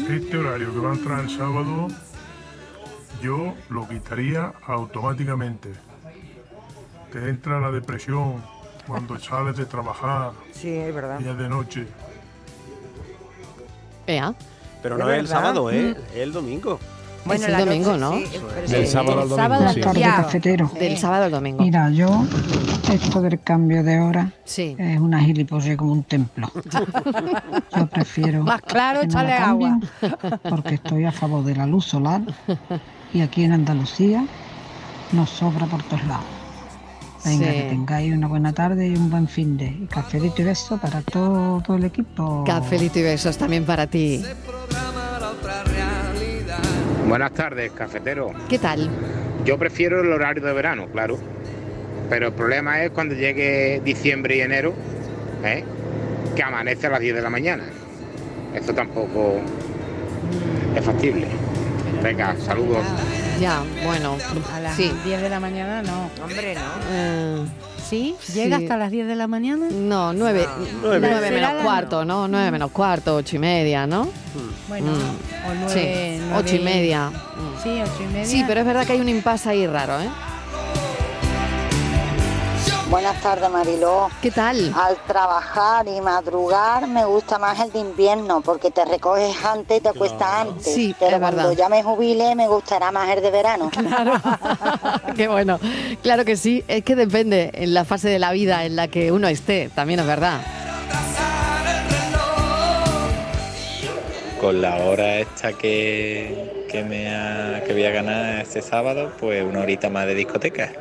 Este 0.09 0.37
horario 0.37 0.73
que 0.73 0.79
va 0.79 0.89
a 0.89 0.93
entrar 0.95 1.19
el 1.19 1.29
sábado, 1.29 1.87
yo 3.21 3.53
lo 3.69 3.87
quitaría 3.87 4.53
automáticamente. 4.65 5.71
Te 7.11 7.29
entra 7.29 7.59
la 7.59 7.71
depresión 7.71 8.43
cuando 8.87 9.19
sales 9.19 9.55
de 9.57 9.65
trabajar 9.65 10.31
Sí, 10.51 10.69
es 10.69 10.95
verdad. 10.95 11.19
y 11.19 11.27
es 11.27 11.37
de 11.37 11.47
noche. 11.49 11.87
Ea. 14.07 14.33
Pero 14.81 14.97
no 14.97 15.11
es 15.11 15.19
el 15.19 15.27
sábado, 15.27 15.69
¿eh? 15.69 15.93
Mm. 15.95 16.11
es 16.13 16.15
el 16.15 16.33
domingo. 16.33 16.79
Es 17.33 17.43
el 17.43 17.57
domingo, 17.57 17.97
¿no? 17.97 18.13
sí, 18.17 18.25
Del 18.71 18.85
sí. 18.85 18.91
sábado 18.91 19.21
al 19.21 19.29
domingo, 19.29 19.35
sábado 19.35 19.61
sí. 19.73 19.79
al 19.79 19.85
Tarde, 19.85 19.99
Ya. 19.99 20.15
cafetero. 20.17 20.71
Del 20.79 20.97
sábado 20.97 21.23
al 21.25 21.31
domingo. 21.31 21.63
Mira, 21.63 21.89
yo, 21.89 22.23
esto 22.91 23.21
del 23.21 23.39
cambio 23.41 23.83
de 23.83 23.99
hora 23.99 24.31
Sí. 24.45 24.75
es 24.77 24.99
una 24.99 25.19
gilipollez 25.21 25.77
como 25.77 25.91
un 25.93 26.03
templo. 26.03 26.51
Yo 27.75 27.87
prefiero 27.87 28.43
Más 28.43 28.61
claro, 28.61 28.99
no 28.99 29.05
échale 29.05 29.33
agua. 29.33 29.79
porque 30.49 30.75
estoy 30.75 31.05
a 31.05 31.11
favor 31.11 31.43
de 31.43 31.55
la 31.55 31.65
luz 31.65 31.85
solar 31.85 32.21
y 33.13 33.21
aquí 33.21 33.43
en 33.43 33.53
Andalucía 33.53 34.25
nos 35.11 35.29
sobra 35.29 35.65
por 35.65 35.81
todos 35.83 36.03
lados. 36.05 36.23
Venga, 37.25 37.47
Sí. 37.47 37.51
que 37.53 37.61
tengáis 37.71 38.13
una 38.13 38.27
buena 38.27 38.53
tarde 38.53 38.87
y 38.87 38.95
un 38.95 39.09
buen 39.09 39.27
fin 39.27 39.57
de 39.57 39.65
y 39.65 39.87
cafelito 39.87 40.41
y 40.41 40.45
beso 40.45 40.77
para 40.77 41.01
todo, 41.01 41.61
todo 41.61 41.75
el 41.75 41.83
equipo. 41.83 42.43
Cafelito 42.45 42.99
y 42.99 43.03
besos 43.03 43.37
también 43.37 43.65
para 43.65 43.87
ti. 43.87 44.23
Buenas 47.09 47.33
tardes, 47.33 47.71
cafetero. 47.71 48.31
¿Qué 48.47 48.59
tal? 48.59 48.87
Yo 49.43 49.57
prefiero 49.57 50.01
el 50.01 50.11
horario 50.13 50.43
de 50.43 50.53
verano, 50.53 50.85
claro. 50.91 51.17
Pero 52.07 52.27
el 52.27 52.33
problema 52.33 52.83
es 52.83 52.91
cuando 52.91 53.15
llegue 53.15 53.81
diciembre 53.83 54.37
y 54.37 54.41
enero, 54.41 54.75
¿eh? 55.43 55.63
que 56.35 56.43
amanece 56.43 56.85
a 56.85 56.91
las 56.91 56.99
10 56.99 57.15
de 57.15 57.21
la 57.23 57.31
mañana. 57.31 57.63
Eso 58.53 58.75
tampoco 58.75 59.41
es 60.75 60.85
factible. 60.85 61.25
Venga, 62.03 62.35
saludos. 62.37 62.85
Ya, 63.41 63.63
bueno, 63.83 64.15
A 64.53 64.59
las 64.59 64.75
sí. 64.75 64.93
10 65.03 65.19
de 65.19 65.29
la 65.29 65.39
mañana 65.39 65.81
no. 65.81 66.11
Hombre, 66.23 66.53
no. 66.53 66.61
Eh, 66.91 67.45
¿Sí? 67.89 68.15
¿Llega 68.33 68.57
Sí. 68.57 68.63
hasta 68.65 68.77
las 68.77 68.91
10 68.91 69.07
de 69.07 69.15
la 69.15 69.25
mañana? 69.27 69.67
No, 69.71 70.13
nueve, 70.13 70.45
Nueve. 70.83 71.07
nueve 71.09 71.27
Será 71.29 71.47
menos 71.47 71.53
la- 71.55 71.63
cuarto, 71.63 72.05
¿no? 72.05 72.27
Nueve 72.27 72.51
menos 72.51 72.69
cuarto, 72.71 73.15
ocho 73.15 73.35
y 73.35 73.39
media, 73.39 73.87
¿no? 73.87 74.07
Bueno, 74.67 74.91
Mm. 74.91 75.49
o 75.49 75.53
nueve, 75.55 75.73
Sí, 75.73 76.21
nueve 76.27 76.35
ocho 76.37 76.55
y 76.55 76.59
media. 76.59 77.11
Sí, 77.63 77.69
ocho 77.81 78.03
y 78.03 78.13
media. 78.13 78.25
Sí, 78.25 78.43
pero 78.47 78.59
es 78.59 78.65
verdad 78.67 78.85
que 78.85 78.93
hay 78.93 79.01
un 79.01 79.09
impasse 79.09 79.49
ahí 79.49 79.65
raro, 79.65 79.99
¿eh? 80.01 80.09
Buenas 82.89 83.21
tardes, 83.21 83.49
Mariló. 83.51 84.09
¿Qué 84.19 84.31
tal? 84.31 84.73
Al 84.75 84.97
trabajar 85.05 85.87
y 85.87 86.01
madrugar 86.01 86.87
me 86.87 87.05
gusta 87.05 87.37
más 87.37 87.59
el 87.59 87.71
de 87.71 87.79
invierno 87.79 88.41
porque 88.41 88.71
te 88.71 88.83
recoges 88.83 89.35
antes 89.45 89.77
y 89.77 89.81
te 89.81 89.89
acuestas 89.89 90.27
antes. 90.27 90.73
Sí, 90.73 90.95
Pero 90.97 91.17
es 91.17 91.19
cuando 91.19 91.37
verdad. 91.49 91.55
ya 91.55 91.69
me 91.69 91.83
jubile 91.83 92.33
me 92.33 92.47
gustará 92.47 92.91
más 92.91 93.07
el 93.15 93.21
de 93.21 93.29
verano. 93.29 93.69
Qué 95.15 95.27
bueno. 95.27 95.59
Claro 96.01 96.25
que 96.25 96.35
sí, 96.35 96.63
es 96.67 96.83
que 96.83 96.95
depende 96.95 97.51
en 97.53 97.75
la 97.75 97.85
fase 97.85 98.09
de 98.09 98.17
la 98.17 98.31
vida 98.31 98.65
en 98.65 98.75
la 98.75 98.87
que 98.87 99.11
uno 99.11 99.27
esté, 99.27 99.69
también 99.75 99.99
es 99.99 100.07
verdad. 100.07 100.39
Con 104.39 104.61
la 104.61 104.75
hora 104.77 105.17
esta 105.19 105.51
que, 105.53 106.65
que, 106.71 106.83
me 106.83 107.13
ha- 107.13 107.61
que 107.65 107.73
voy 107.73 107.83
a 107.83 107.91
ganar 107.91 108.39
este 108.41 108.61
sábado, 108.61 109.11
pues 109.19 109.43
una 109.43 109.59
horita 109.59 109.89
más 109.89 110.05
de 110.05 110.15
discoteca. 110.15 110.71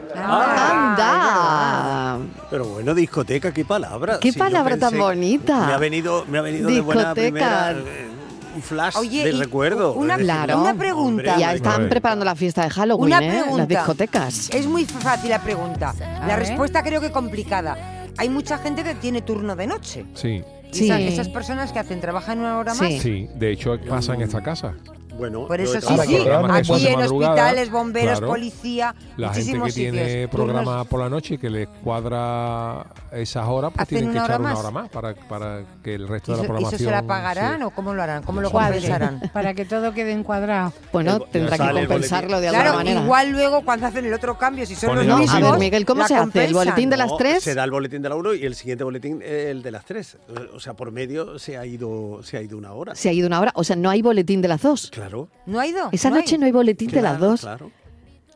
¡Anda! 0.98 2.18
Pero 2.50 2.66
bueno, 2.66 2.94
discoteca, 2.94 3.52
qué 3.52 3.64
palabra. 3.64 4.18
¡Qué 4.20 4.30
Si 4.32 4.38
yo 4.38 4.44
palabra 4.44 4.76
tan 4.76 4.92
pensé- 4.94 4.98
bonita! 4.98 5.66
Me 5.66 5.72
ha 5.74 5.78
venido, 5.78 6.24
me 6.28 6.38
ha 6.38 6.42
venido 6.42 6.70
de 6.70 6.80
buena 6.80 7.14
Discoteca. 7.14 7.30
primera 7.30 7.70
eh, 7.72 8.08
un 8.54 8.62
flash 8.62 8.96
Oye, 8.96 9.24
de 9.24 9.30
y 9.30 9.32
recuerdo. 9.32 9.92
una- 9.94 10.14
Es 10.14 10.18
decir, 10.20 10.32
Claro. 10.34 10.60
Una 10.62 10.74
pregunta. 10.74 11.08
hombre, 11.08 11.32
Ya 11.38 11.52
están 11.54 11.72
hombre. 11.74 11.88
preparando 11.90 12.24
la 12.24 12.34
fiesta 12.36 12.62
de 12.62 12.70
Halloween, 12.70 13.12
Una 13.12 13.18
¿eh? 13.26 13.30
pregunta. 13.30 13.56
Las 13.58 13.68
discotecas. 13.68 14.50
Es 14.50 14.66
muy 14.66 14.84
fácil 14.84 15.30
la 15.30 15.40
pregunta. 15.42 15.94
A 16.00 16.26
La 16.26 16.36
ver. 16.36 16.46
respuesta 16.46 16.82
creo 16.82 17.00
que 17.00 17.10
complicada. 17.10 17.76
Hay 18.16 18.28
mucha 18.28 18.58
gente 18.58 18.82
que 18.84 18.94
tiene 18.96 19.22
turno 19.22 19.54
de 19.56 19.66
noche. 19.66 20.04
Sí. 20.14 20.42
Sí. 20.72 20.84
esa- 20.84 21.00
esas 21.00 21.28
personas 21.28 21.72
que 21.72 21.78
hacen 21.78 22.00
trabajan 22.00 22.38
una 22.40 22.58
hora 22.58 22.74
más. 22.74 22.88
Sí. 22.88 22.98
Sí, 23.00 23.28
de 23.34 23.50
hecho 23.52 23.78
pasa 23.88 24.14
en 24.14 24.22
esta 24.22 24.42
casa. 24.42 24.74
Bueno, 25.18 25.46
Por 25.46 25.60
eso 25.60 25.80
sí, 25.80 25.86
sí. 26.06 26.16
Aquí 26.16 26.86
en 26.86 27.00
hospitales, 27.00 27.70
bomberos, 27.70 28.18
claro. 28.18 28.26
policía, 28.28 28.94
La 29.16 29.34
gente 29.34 29.60
que 29.60 29.72
tiene 29.72 30.04
sitios. 30.08 30.30
programa 30.30 30.82
Turnos- 30.82 30.86
por 30.88 31.00
la 31.00 31.08
noche 31.08 31.34
y 31.34 31.38
que 31.38 31.50
les 31.50 31.68
cuadra 31.82 32.86
esas 33.12 33.46
horas, 33.48 33.72
pues 33.74 33.82
¿Hacen 33.82 33.98
tienen 33.98 34.10
que 34.12 34.16
una 34.18 34.24
hora 34.24 34.34
echar 34.34 34.40
una 34.40 34.50
más? 34.50 34.58
hora 34.60 34.70
más 34.70 34.88
para, 34.90 35.14
para 35.14 35.62
que 35.82 35.94
el 35.94 36.06
resto 36.08 36.32
¿Y 36.32 36.34
de 36.34 36.36
la 36.38 36.42
eso, 36.44 36.52
programación... 36.52 36.80
eso 36.80 36.84
se 36.84 36.90
la 36.90 37.02
pagarán 37.02 37.58
sí. 37.58 37.62
o 37.64 37.70
cómo 37.70 37.94
lo 37.94 38.02
harán? 38.02 38.22
¿Cómo 38.22 38.40
lo 38.40 38.50
compensarán? 38.50 39.20
Para 39.32 39.54
que 39.54 39.64
todo 39.64 39.92
quede 39.92 40.12
encuadrado. 40.12 40.72
Bueno, 40.92 41.20
tendrá 41.20 41.56
que 41.58 41.72
compensarlo 41.80 42.40
de 42.40 42.48
Claro, 42.48 42.70
alguna 42.70 42.84
manera. 42.84 43.02
igual 43.02 43.30
luego 43.30 43.62
cuando 43.64 43.86
hacen 43.86 44.04
el 44.04 44.12
otro 44.14 44.38
cambio, 44.38 44.66
si 44.66 44.74
son 44.74 44.90
Ponen 44.90 45.08
los 45.08 45.18
mismos. 45.20 45.42
A 45.42 45.50
ver, 45.50 45.58
Miguel, 45.60 45.84
¿cómo 45.84 46.06
se 46.06 46.14
hace? 46.14 46.44
¿El 46.44 46.54
boletín 46.54 46.90
de 46.90 46.96
las 46.96 47.08
No, 47.08 47.16
tres? 47.16 47.42
Se 47.42 47.54
da 47.54 47.64
el 47.64 47.70
boletín 47.70 48.02
de 48.02 48.08
la 48.08 48.14
1 48.14 48.34
y 48.34 48.44
el 48.44 48.54
siguiente 48.54 48.84
boletín 48.84 49.20
eh, 49.22 49.48
el 49.50 49.62
de 49.62 49.70
las 49.70 49.84
3. 49.84 50.18
O 50.54 50.60
sea, 50.60 50.74
por 50.74 50.92
medio 50.92 51.38
se 51.38 51.56
ha 51.56 51.66
ido, 51.66 52.20
se 52.22 52.36
ha 52.36 52.42
ido 52.42 52.56
una 52.58 52.72
hora. 52.72 52.94
Se 52.94 53.08
ha 53.08 53.12
ido 53.12 53.26
una 53.26 53.40
hora. 53.40 53.52
O 53.54 53.64
sea, 53.64 53.74
no 53.76 53.90
hay 53.90 54.02
boletín 54.02 54.42
de 54.42 54.48
las 54.48 54.62
dos. 54.62 54.90
Claro. 54.92 55.07
¿No 55.46 55.60
ha 55.60 55.66
ido? 55.66 55.88
Esa 55.92 56.10
¿No 56.10 56.16
hay? 56.16 56.22
noche 56.22 56.38
no 56.38 56.46
hay 56.46 56.52
boletín 56.52 56.90
de 56.90 57.02
las 57.02 57.18
dos. 57.18 57.40
Claro. 57.42 57.70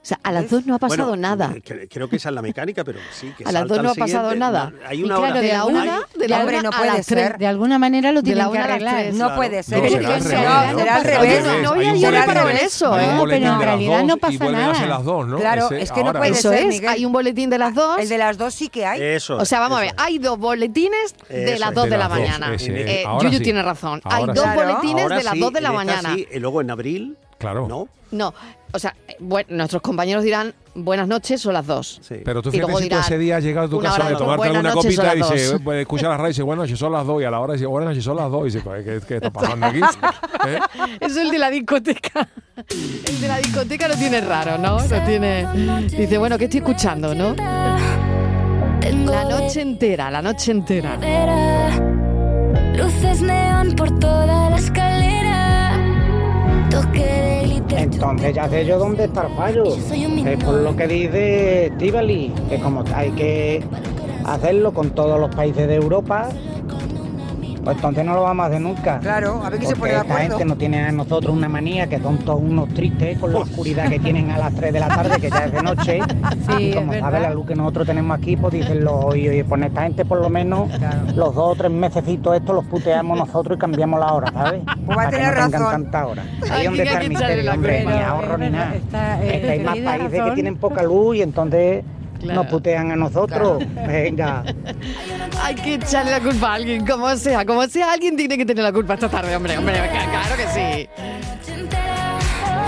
O 0.03 0.05
sea, 0.05 0.19
a 0.25 0.33
las 0.33 0.51
dos 0.51 0.67
no 0.67 0.75
ha 0.75 0.79
pasado 0.81 1.11
Bueno, 1.11 1.23
nada. 1.23 1.51
cre- 1.51 1.87
Creo 1.89 2.09
que 2.09 2.17
esa 2.17 2.31
es 2.31 2.35
la 2.35 2.43
mecánica, 2.43 2.83
pero 2.83 2.99
sí. 3.13 3.33
Que 3.39 3.45
A 3.47 3.53
las 3.53 3.69
dos 3.69 3.81
no 3.85 3.91
ha 3.91 3.95
pasado 3.95 4.35
nada. 4.35 4.73
Y 4.91 5.05
claro, 5.05 5.21
hora. 5.23 5.33
de 5.41 5.47
la 5.49 5.63
Hay- 5.63 5.69
una, 5.69 6.01
de 6.17 6.29
la 6.29 6.41
Hombre, 6.41 6.59
una 6.59 6.71
no 6.71 6.77
a 6.77 6.85
las 6.87 7.07
ser. 7.07 7.19
tres. 7.29 7.39
De 7.39 7.47
alguna 7.47 7.79
manera 7.79 8.11
lo 8.11 8.21
tienen 8.21 8.51
que 8.51 8.59
a 8.59 8.65
arreglar. 8.65 8.95
tres. 8.97 9.15
No 9.15 9.27
Claro. 9.27 9.37
puede 9.37 9.63
ser. 9.63 9.79
No, 9.81 9.89
será 9.89 10.15
al 10.17 10.25
revés, 10.25 10.73
¿no? 10.73 10.79
será 10.79 10.97
al 10.97 11.05
revés. 11.05 11.45
No, 11.45 12.55
eso, 12.57 12.95
hay 12.95 13.05
¿eh? 13.07 13.09
un 13.11 13.19
boletín 13.19 13.43
Pero 13.45 13.53
en 13.55 13.61
realidad 13.61 14.03
no 14.05 14.17
pasa 14.17 14.45
a 14.45 14.51
nada. 14.51 14.75
ser 14.75 14.89
las 14.89 15.05
dos, 15.05 15.29
¿no? 15.29 15.39
Claro, 15.39 15.67
Ese- 15.67 15.83
es 15.83 15.93
que 15.93 16.03
no 16.03 16.13
puede 16.13 16.31
Eso 16.33 16.51
ser, 16.51 16.67
es, 16.67 16.83
hay 16.85 17.05
un 17.05 17.13
boletín 17.13 17.49
de 17.51 17.59
las 17.59 17.73
dos. 17.73 17.99
El 18.01 18.09
de 18.09 18.19
las 18.19 18.37
dos 18.37 18.55
sí 18.55 18.69
que 18.69 18.85
hay. 18.85 19.01
Eso 19.01 19.37
O 19.37 19.45
sea, 19.45 19.61
vamos 19.61 19.79
a 19.79 19.83
ver, 19.83 19.95
hay 19.99 20.19
dos 20.19 20.37
boletines 20.37 21.15
de 21.29 21.59
las 21.61 21.73
dos 21.75 21.89
De 21.89 21.97
la 21.97 22.09
mañana. 22.09 22.57
Yuyu 22.57 23.41
tiene 23.41 23.63
razón. 23.63 24.01
Hay 24.05 24.27
dos 24.27 24.47
boletines 24.55 25.09
de 25.09 25.23
las 25.23 25.39
dos 25.39 25.53
de 25.53 25.61
la 25.61 25.71
mañana. 25.71 26.15
sí, 26.17 26.27
y 26.33 26.39
luego 26.41 26.61
en 26.61 26.71
abril, 26.73 27.17
Claro. 27.43 27.67
¿no? 27.69 27.89
No, 28.13 28.33
o 28.73 28.79
sea, 28.79 28.95
eh, 29.09 29.17
bueno, 29.21 29.49
nuestros 29.51 29.81
compañeros 29.81 30.23
dirán 30.23 30.55
buenas 30.75 31.09
noches, 31.09 31.41
son 31.41 31.55
las 31.55 31.67
dos. 31.67 31.99
Sí. 32.03 32.17
Pero 32.25 32.43
tú 32.43 32.51
Y 32.51 32.53
fíjate 32.53 32.71
luego 32.73 32.83
si 32.83 32.89
tú 32.91 32.97
ese 32.99 33.19
día 33.19 33.39
has 33.39 33.43
llegado 33.43 33.67
a 33.67 33.71
tu 33.71 33.81
casa 33.81 34.09
de 34.09 34.17
tomarte 34.17 34.51
una 34.51 34.73
copita 34.73 35.15
y 35.15 35.19
las 35.19 35.31
dice, 35.33 35.59
pues, 35.59 35.81
escucha 35.81 36.09
la 36.09 36.17
radio 36.17 36.29
y 36.29 36.33
dice, 36.33 36.43
buenas 36.43 36.65
noches, 36.65 36.79
son 36.79 36.93
las 36.93 37.07
dos. 37.07 37.23
Y 37.23 37.25
a 37.25 37.31
la 37.31 37.41
hora 37.41 37.55
dice, 37.55 37.67
buenas 37.67 37.89
noches, 37.89 38.05
son 38.05 38.17
las 38.17 38.31
dos. 38.31 38.43
Y 38.43 38.45
dice, 38.45 38.61
pues, 38.61 38.85
¿qué, 38.85 39.01
qué 39.07 39.15
está 39.17 39.31
pasando 39.31 39.67
aquí? 39.67 39.81
¿Eh? 40.47 40.59
Eso 41.01 41.11
es 41.11 41.17
el 41.17 41.31
de 41.31 41.39
la 41.39 41.51
discoteca. 41.51 42.29
El 42.69 43.21
de 43.21 43.29
la 43.29 43.39
discoteca 43.39 43.89
lo 43.89 43.97
tiene 43.97 44.21
raro, 44.21 44.59
¿no? 44.59 44.79
Lo 44.79 45.05
tiene. 45.05 45.47
Dice, 45.89 46.19
bueno, 46.19 46.37
¿qué 46.39 46.45
estoy 46.45 46.61
escuchando, 46.61 47.15
no? 47.15 47.35
La 47.35 49.25
noche 49.25 49.63
entera, 49.63 50.11
la 50.11 50.21
noche 50.21 50.53
entera. 50.53 50.97
Luces 52.77 53.23
neón 53.23 53.75
por 53.75 53.99
toda 53.99 54.51
la 54.51 54.57
escalera. 54.57 54.82
Entonces 57.77 58.35
ya 58.35 58.49
sé 58.49 58.65
yo 58.67 58.79
dónde 58.79 59.05
está 59.05 59.27
el 59.27 59.35
fallo. 59.35 59.65
Es 59.65 60.45
por 60.45 60.55
lo 60.55 60.77
que 60.77 60.87
dice 60.87 61.73
Tivoli, 61.79 62.33
que 62.49 62.59
como 62.59 62.85
hay 62.95 63.11
que 63.13 63.63
hacerlo 64.25 64.73
con 64.73 64.91
todos 64.91 65.19
los 65.19 65.35
países 65.35 65.67
de 65.69 65.77
Europa, 65.77 66.29
pues 67.65 67.77
entonces 67.77 68.05
no 68.05 68.15
lo 68.15 68.23
vamos 68.23 68.45
a 68.45 68.47
hacer 68.49 68.61
nunca. 68.61 68.99
Claro, 69.01 69.43
a 69.45 69.51
ver 69.51 69.59
quién 69.59 69.71
se 69.71 69.77
pone 69.77 69.93
de 69.93 69.99
esta 69.99 70.13
acuerdo. 70.13 70.31
gente 70.31 70.45
no 70.45 70.57
tiene 70.57 70.83
a 70.85 70.93
nosotros 70.93 71.35
una 71.35 71.49
manía, 71.49 71.87
que 71.87 71.99
son 72.01 72.19
todos 72.19 72.41
unos 72.41 72.69
tristes 72.71 73.19
con 73.19 73.33
la 73.33 73.41
oscuridad 73.41 73.89
que 73.89 73.99
tienen 73.99 74.31
a 74.31 74.39
las 74.39 74.55
3 74.55 74.73
de 74.73 74.81
la 74.81 74.89
tarde, 74.89 75.21
que 75.21 75.31
ya 75.31 75.45
es 75.47 75.53
de 75.53 75.63
noche. 75.63 75.99
Sí, 76.57 76.71
y 76.71 76.75
como 76.75 76.93
sabe 76.93 77.21
la 77.21 77.31
luz 77.31 77.47
que 77.47 77.55
nosotros 77.55 77.87
tenemos 77.87 78.19
aquí, 78.19 78.37
pues 78.37 78.53
dicen 78.53 78.83
los, 78.85 79.05
oye, 79.05 79.31
oye, 79.31 79.45
pues 79.45 79.63
esta 79.63 79.83
gente 79.83 80.05
por 80.05 80.21
lo 80.21 80.29
menos 80.29 80.69
los 81.15 81.35
dos 81.35 81.53
o 81.53 81.55
tres 81.55 81.71
mesecitos 81.71 82.35
estos 82.37 82.55
los 82.55 82.65
puteamos 82.65 83.17
nosotros 83.17 83.57
y 83.57 83.61
cambiamos 83.61 84.01
la 84.01 84.13
hora, 84.13 84.33
¿sabes? 84.33 84.63
Pues 84.85 84.99
va 84.99 85.03
a 85.05 85.09
tener 85.11 85.29
no 85.29 85.35
tengan 85.35 85.53
razón. 85.53 85.71
tanta 85.71 86.07
hora. 86.07 86.25
Ahí 86.51 86.65
donde 86.67 86.83
está 86.83 87.01
el 87.01 87.09
misterio, 87.09 87.53
hombre, 87.53 87.85
ni 87.85 87.93
ahorro 87.93 88.39
ni 88.39 88.51
nada. 88.51 88.75
Está, 88.75 89.23
Es 89.23 89.41
que 89.41 89.51
hay 89.51 89.61
más 89.61 89.79
países 89.79 90.23
que 90.23 90.31
tienen 90.33 90.57
poca 90.57 90.83
luz 90.83 91.17
y 91.17 91.23
entonces 91.23 91.85
Claro. 92.23 92.43
nos 92.43 92.51
putean 92.51 92.93
a 92.93 92.97
nosotros. 92.97 93.63
Venga. 93.87 94.45
Hay 95.43 95.55
que 95.57 95.75
echarle 95.75 96.11
la 96.13 96.21
culpa 96.21 96.53
a 96.53 96.55
alguien, 96.55 96.87
como 96.87 97.15
sea, 97.17 97.45
como 97.45 97.67
sea, 97.67 97.93
alguien 97.93 98.17
tiene 98.17 98.37
que 98.39 98.47
tener 98.47 98.63
la 98.65 98.73
culpa 98.73 98.95
esta 98.95 99.09
tarde, 99.09 99.35
hombre, 99.37 99.59
hombre, 99.59 99.75
claro 99.75 100.37
que 100.37 100.47
sí. 100.49 100.89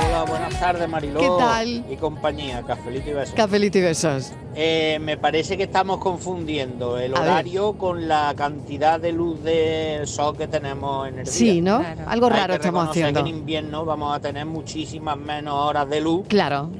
Hola, 0.06 0.24
buenas 0.26 0.58
tardes 0.60 0.88
Mariló. 0.88 1.20
¿Qué 1.20 1.28
tal? 1.38 1.84
Y 1.90 1.96
compañía, 1.96 2.62
cafelito 2.62 3.10
y 3.10 3.12
besos. 3.12 3.34
Cafelito 3.34 3.78
y 3.78 3.82
besos. 3.82 4.32
Eh, 4.56 4.98
me 5.00 5.16
parece 5.16 5.56
que 5.56 5.64
estamos 5.64 5.98
confundiendo 5.98 6.98
el 6.98 7.14
A 7.16 7.20
ver. 7.20 7.28
horario 7.30 7.72
con 7.74 8.06
la 8.08 8.32
cantidad 8.36 9.00
de 9.00 9.12
luz 9.12 9.42
del 9.42 10.06
sol 10.06 10.36
que 10.36 10.46
tenemos 10.46 11.08
en 11.08 11.18
el 11.20 11.24
día. 11.24 11.32
Sí, 11.32 11.60
¿no? 11.60 11.82
Algo 12.06 12.26
Hay 12.26 12.32
raro 12.32 12.54
que 12.54 12.58
estamos 12.60 12.88
haciendo. 12.88 13.22
que 13.24 13.28
en 13.30 13.36
invierno 13.36 13.84
vamos 13.84 14.16
a 14.16 14.20
tener 14.20 14.46
muchísimas 14.46 15.16
menos 15.18 15.54
horas 15.54 15.88
de 15.90 16.00
luz 16.00 16.26
Claro. 16.28 16.70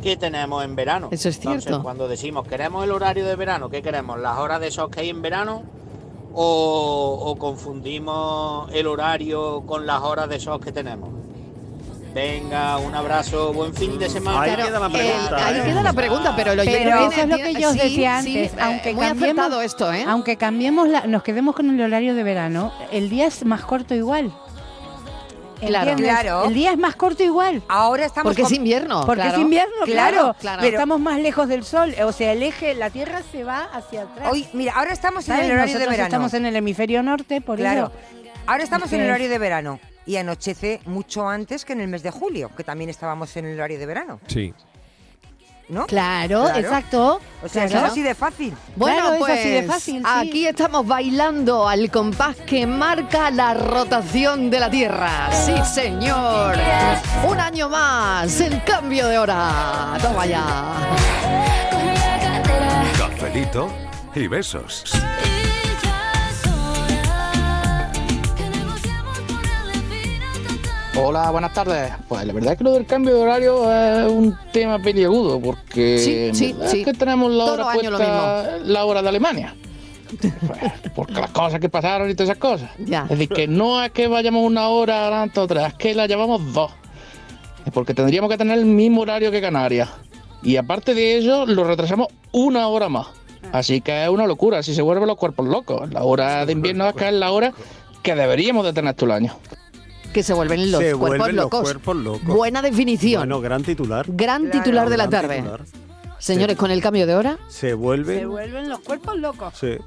Que 0.00 0.16
tenemos 0.16 0.64
en 0.64 0.74
verano. 0.76 1.08
Eso 1.10 1.28
es 1.28 1.36
Entonces, 1.38 1.64
cierto. 1.64 1.82
cuando 1.82 2.08
decimos 2.08 2.46
queremos 2.48 2.84
el 2.84 2.90
horario 2.92 3.24
de 3.26 3.36
verano, 3.36 3.68
¿qué 3.70 3.82
queremos? 3.82 4.18
¿Las 4.18 4.38
horas 4.38 4.60
de 4.60 4.70
sol 4.70 4.90
que 4.90 5.00
hay 5.00 5.10
en 5.10 5.22
verano? 5.22 5.62
¿O, 6.32 7.18
o 7.24 7.36
confundimos 7.36 8.70
el 8.72 8.86
horario 8.86 9.62
con 9.66 9.86
las 9.86 10.00
horas 10.02 10.28
de 10.28 10.38
sol 10.38 10.60
que 10.60 10.70
tenemos? 10.72 11.10
Venga, 12.14 12.76
un 12.78 12.92
abrazo, 12.94 13.52
buen 13.52 13.72
fin 13.72 13.96
de 13.96 14.08
semana. 14.10 14.40
Ahí 14.42 14.56
queda 14.56 14.80
la 14.80 14.88
pregunta. 14.88 15.28
El- 15.28 15.34
ahí 15.54 15.60
¿eh? 15.60 15.64
queda 15.64 15.82
la 15.82 15.92
pregunta, 15.92 16.32
pero 16.34 16.54
lo 16.56 16.64
Pero 16.64 16.76
viene- 16.76 17.06
eso 17.06 17.20
es 17.20 17.28
lo 17.28 17.36
que 17.36 17.54
yo 17.54 17.68
os 17.68 17.74
decía 17.74 18.20
sí, 18.22 18.36
antes. 18.36 18.52
eh, 18.52 18.56
aunque 18.60 18.94
muy 18.94 19.06
cambiemos, 19.06 19.62
esto, 19.62 19.92
¿eh? 19.92 20.04
Aunque 20.08 20.36
cambiemos, 20.36 20.88
la, 20.88 21.06
nos 21.06 21.22
quedemos 21.22 21.54
con 21.54 21.70
el 21.70 21.80
horario 21.80 22.16
de 22.16 22.22
verano, 22.24 22.72
el 22.90 23.10
día 23.10 23.26
es 23.28 23.44
más 23.44 23.62
corto 23.64 23.94
igual. 23.94 24.32
Claro. 25.60 25.90
¿Entiendes? 25.90 26.20
Claro. 26.20 26.44
El 26.46 26.54
día 26.54 26.72
es 26.72 26.78
más 26.78 26.96
corto 26.96 27.22
igual. 27.22 27.62
Ahora 27.68 28.06
estamos 28.06 28.30
Porque 28.34 28.42
es 28.42 28.52
invierno. 28.52 29.04
Porque 29.06 29.22
claro. 29.22 29.36
es 29.36 29.42
invierno, 29.42 29.74
Claro, 29.84 30.16
claro. 30.16 30.36
claro. 30.40 30.58
Pero 30.62 30.76
estamos 30.76 31.00
más 31.00 31.20
lejos 31.20 31.48
del 31.48 31.64
sol. 31.64 31.94
O 32.04 32.12
sea, 32.12 32.32
el 32.32 32.42
eje, 32.42 32.74
la 32.74 32.90
Tierra 32.90 33.22
se 33.30 33.44
va 33.44 33.64
hacia 33.72 34.02
atrás. 34.02 34.28
Hoy, 34.32 34.46
mira, 34.52 34.72
ahora 34.74 34.92
estamos 34.92 35.28
en 35.28 35.34
¿Sabes? 35.34 35.46
el 35.46 35.52
horario 35.52 35.78
de 35.78 35.86
verano. 35.86 36.04
estamos 36.04 36.34
en 36.34 36.46
el 36.46 36.56
hemisferio 36.56 37.02
norte, 37.02 37.40
por 37.40 37.58
Claro. 37.58 37.92
eso. 37.92 37.92
Ahora 38.46 38.64
estamos 38.64 38.92
en 38.92 39.00
el 39.02 39.08
horario 39.08 39.28
de 39.28 39.38
verano 39.38 39.78
y 40.06 40.16
anochece 40.16 40.80
mucho 40.86 41.28
antes 41.28 41.64
que 41.64 41.74
en 41.74 41.80
el 41.82 41.88
mes 41.88 42.02
de 42.02 42.10
julio, 42.10 42.50
que 42.56 42.64
también 42.64 42.90
estábamos 42.90 43.36
en 43.36 43.44
el 43.46 43.54
horario 43.58 43.78
de 43.78 43.86
verano, 43.86 44.20
Sí. 44.26 44.52
¿No? 45.70 45.86
Claro, 45.86 46.42
Claro. 46.44 46.58
exacto. 46.58 47.20
O 47.42 47.48
sea, 47.48 47.66
Claro. 47.66 47.86
es 47.86 47.92
así 47.92 48.02
de 48.02 48.14
fácil. 48.14 48.54
Bueno, 48.76 48.96
Claro, 48.98 49.14
es 49.14 49.18
pues 49.20 49.38
así 49.40 49.48
de 49.50 49.62
fácil, 49.62 49.96
sí. 50.02 50.02
aquí 50.06 50.46
estamos 50.46 50.86
bailando 50.86 51.66
al 51.68 51.90
compás 51.90 52.36
que 52.36 52.66
marca 52.66 53.30
la 53.30 53.54
rotación 53.54 54.50
de 54.50 54.60
la 54.60 54.68
Tierra. 54.70 55.30
Sí, 55.32 55.54
señor. 55.64 56.56
Un 57.26 57.40
año 57.40 57.68
más, 57.68 58.40
el 58.40 58.62
cambio 58.64 59.06
de 59.06 59.18
hora. 59.18 59.96
Toma 60.02 60.26
ya. 60.26 60.44
Cafelito 62.98 63.70
y 64.14 64.26
besos. 64.26 64.92
Hola, 70.96 71.30
buenas 71.30 71.54
tardes. 71.54 71.92
Pues 72.08 72.24
la 72.26 72.32
verdad 72.32 72.52
es 72.52 72.58
que 72.58 72.64
lo 72.64 72.72
del 72.72 72.84
cambio 72.86 73.14
de 73.14 73.20
horario 73.22 73.72
es 73.72 74.10
un 74.10 74.36
tema 74.52 74.78
peliagudo 74.78 75.40
porque 75.40 75.98
Sí, 75.98 76.30
sí, 76.34 76.54
sí. 76.66 76.80
es 76.80 76.84
que 76.84 76.92
tenemos 76.92 77.30
la 77.32 77.44
hora 77.44 77.72
puesta- 77.72 78.58
la 78.64 78.84
hora 78.84 79.02
de 79.02 79.08
Alemania. 79.08 79.54
Pues, 80.20 80.72
porque 80.96 81.12
las 81.14 81.30
cosas 81.30 81.60
que 81.60 81.68
pasaron 81.68 82.10
y 82.10 82.14
todas 82.14 82.30
esas 82.30 82.38
cosas. 82.40 82.70
Ya. 82.80 83.04
Es 83.04 83.10
decir, 83.10 83.28
que 83.28 83.46
no 83.46 83.82
es 83.82 83.92
que 83.92 84.08
vayamos 84.08 84.44
una 84.44 84.68
hora 84.68 85.02
adelante 85.02 85.38
o 85.38 85.44
otra, 85.44 85.68
es 85.68 85.74
que 85.74 85.94
la 85.94 86.06
llevamos 86.08 86.52
dos. 86.52 86.72
Es 87.64 87.72
porque 87.72 87.94
tendríamos 87.94 88.28
que 88.28 88.36
tener 88.36 88.58
el 88.58 88.64
mismo 88.66 89.02
horario 89.02 89.30
que 89.30 89.40
Canarias. 89.40 89.88
Y 90.42 90.56
aparte 90.56 90.94
de 90.94 91.16
ello, 91.16 91.46
lo 91.46 91.62
retrasamos 91.64 92.08
una 92.32 92.66
hora 92.66 92.88
más. 92.88 93.06
Así 93.52 93.80
que 93.80 94.02
es 94.02 94.08
una 94.08 94.26
locura, 94.26 94.62
si 94.64 94.74
se 94.74 94.82
vuelven 94.82 95.06
los 95.06 95.16
cuerpos 95.16 95.46
locos. 95.46 95.88
La 95.92 96.02
hora 96.02 96.44
de 96.44 96.52
invierno 96.52 96.92
que 96.94 97.06
es 97.06 97.14
la 97.14 97.30
hora 97.30 97.52
que 98.02 98.14
deberíamos 98.16 98.64
de 98.64 98.72
tener 98.72 98.94
todo 98.94 99.06
el 99.06 99.12
año. 99.12 99.34
Que 100.12 100.22
se 100.22 100.32
vuelven 100.34 100.70
los 100.72 100.80
Se 100.80 100.92
cuerpos 100.94 101.08
vuelven 101.18 101.36
los 101.36 101.44
locos. 101.44 101.62
cuerpos 101.62 101.96
locos. 101.96 102.24
Buena 102.24 102.62
definición. 102.62 103.20
Bueno, 103.20 103.40
gran 103.40 103.62
titular. 103.62 104.06
Gran 104.08 104.50
titular 104.50 104.88
de 104.88 104.96
la 104.96 105.06
Gran 105.06 105.22
tarde. 105.22 105.36
titular. 105.36 105.60
Señores, 106.18 106.56
con 106.56 106.70
el 106.70 106.82
cambio 106.82 107.06
de 107.06 107.14
hora. 107.14 107.38
Se 107.48 107.74
vuelven. 107.74 108.28
vuelven 108.28 108.68
los 108.68 108.80
cuerpos 108.80 109.16
locos. 109.18 109.54
Sí. 109.58 109.78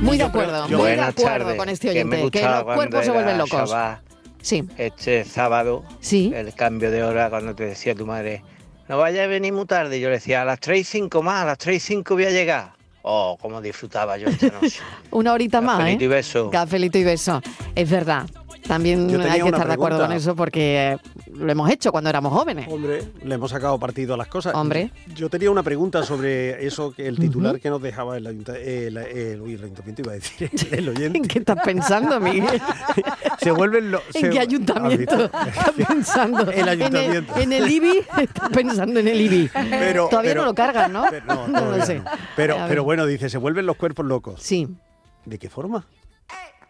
Muy 0.00 0.18
de 0.18 0.24
acuerdo, 0.24 0.68
muy 0.68 0.90
de 0.90 1.00
acuerdo 1.00 1.56
con 1.56 1.68
este 1.68 1.90
oyente. 1.90 2.30
Que, 2.30 2.42
los 2.42 2.64
cuerpos 2.64 3.04
se 3.04 3.10
vuelven 3.10 3.38
locos. 3.38 3.74
Sí. 4.42 4.64
Este 4.76 5.24
sábado, 5.24 5.84
el 6.12 6.54
cambio 6.54 6.90
de 6.90 7.02
hora, 7.02 7.30
cuando 7.30 7.54
te 7.54 7.64
decía 7.66 7.94
tu 7.94 8.06
madre, 8.06 8.42
no 8.88 8.98
vaya 8.98 9.24
a 9.24 9.26
venir 9.26 9.52
muy 9.52 9.66
tarde, 9.66 9.98
yo 9.98 10.08
le 10.08 10.16
decía, 10.16 10.42
a 10.42 10.44
las 10.44 10.60
3 10.60 10.80
y 10.80 10.84
5 10.84 11.22
más, 11.22 11.42
a 11.42 11.46
las 11.46 11.58
3 11.58 11.76
y 11.76 11.80
5 11.80 12.14
voy 12.14 12.24
a 12.26 12.30
llegar. 12.30 12.75
Oh, 13.08 13.38
cómo 13.40 13.60
disfrutaba 13.62 14.18
yo 14.18 14.26
esta 14.26 14.48
noche. 14.48 14.80
Una 15.12 15.32
horita 15.32 15.60
más, 15.60 15.78
Cafelito 15.78 16.02
¿eh? 16.02 16.04
y 16.04 16.08
beso. 16.08 16.50
Cafelito 16.50 16.98
y 16.98 17.04
beso. 17.04 17.40
Es 17.76 17.88
verdad. 17.88 18.26
También 18.68 19.08
hay 19.20 19.40
que 19.40 19.48
estar 19.48 19.66
de 19.66 19.74
acuerdo 19.74 19.98
con 20.00 20.12
eso 20.12 20.34
porque 20.34 20.96
lo 21.32 21.50
hemos 21.52 21.70
hecho 21.70 21.92
cuando 21.92 22.10
éramos 22.10 22.32
jóvenes. 22.32 22.66
Hombre, 22.70 23.02
le 23.22 23.34
hemos 23.34 23.50
sacado 23.50 23.78
partido 23.78 24.14
a 24.14 24.16
las 24.16 24.28
cosas. 24.28 24.54
Hombre. 24.54 24.90
Yo 25.14 25.28
tenía 25.30 25.50
una 25.50 25.62
pregunta 25.62 26.02
sobre 26.04 26.66
eso, 26.66 26.92
que 26.92 27.06
el 27.06 27.18
titular 27.18 27.60
que 27.60 27.70
nos 27.70 27.80
dejaba 27.82 28.16
el, 28.16 28.26
ayunta- 28.26 28.56
el, 28.58 28.96
ayuntamiento, 28.98 30.02
iba 30.02 30.12
a 30.12 30.14
decir, 30.16 30.50
el 30.72 30.88
oyente. 30.90 31.18
¿En 31.18 31.24
qué 31.24 31.38
estás 31.38 31.58
pensando, 31.64 32.18
Miguel? 32.20 32.60
se 33.40 33.50
vuelven 33.50 33.90
los... 33.90 34.02
¿En 34.14 34.30
qué 34.30 34.40
ayuntamiento 34.40 35.24
estás 35.46 35.72
pensando? 35.86 36.50
El 36.50 36.68
ayuntamiento. 36.68 37.34
En 37.36 37.52
el, 37.52 37.52
en 37.58 37.64
el 37.64 37.70
IBI, 37.70 37.98
estás 38.22 38.50
pensando 38.50 39.00
en 39.00 39.08
el 39.08 39.20
IBI. 39.20 39.50
Pero- 39.70 40.08
Todavía 40.08 40.30
pero- 40.32 40.40
no 40.42 40.46
lo 40.48 40.54
cargan, 40.54 40.92
¿no? 40.92 41.04
Pero, 41.10 41.24
no, 41.26 41.48
no 41.48 41.76
lo 41.76 41.84
sé. 41.86 42.00
no. 42.00 42.04
Pero, 42.36 42.56
pero 42.68 42.84
bueno, 42.84 43.06
dice, 43.06 43.28
se 43.30 43.38
vuelven 43.38 43.66
los 43.66 43.76
cuerpos 43.76 44.04
locos. 44.06 44.42
Sí. 44.42 44.68
¿De 45.24 45.38
qué 45.38 45.48
forma? 45.48 45.86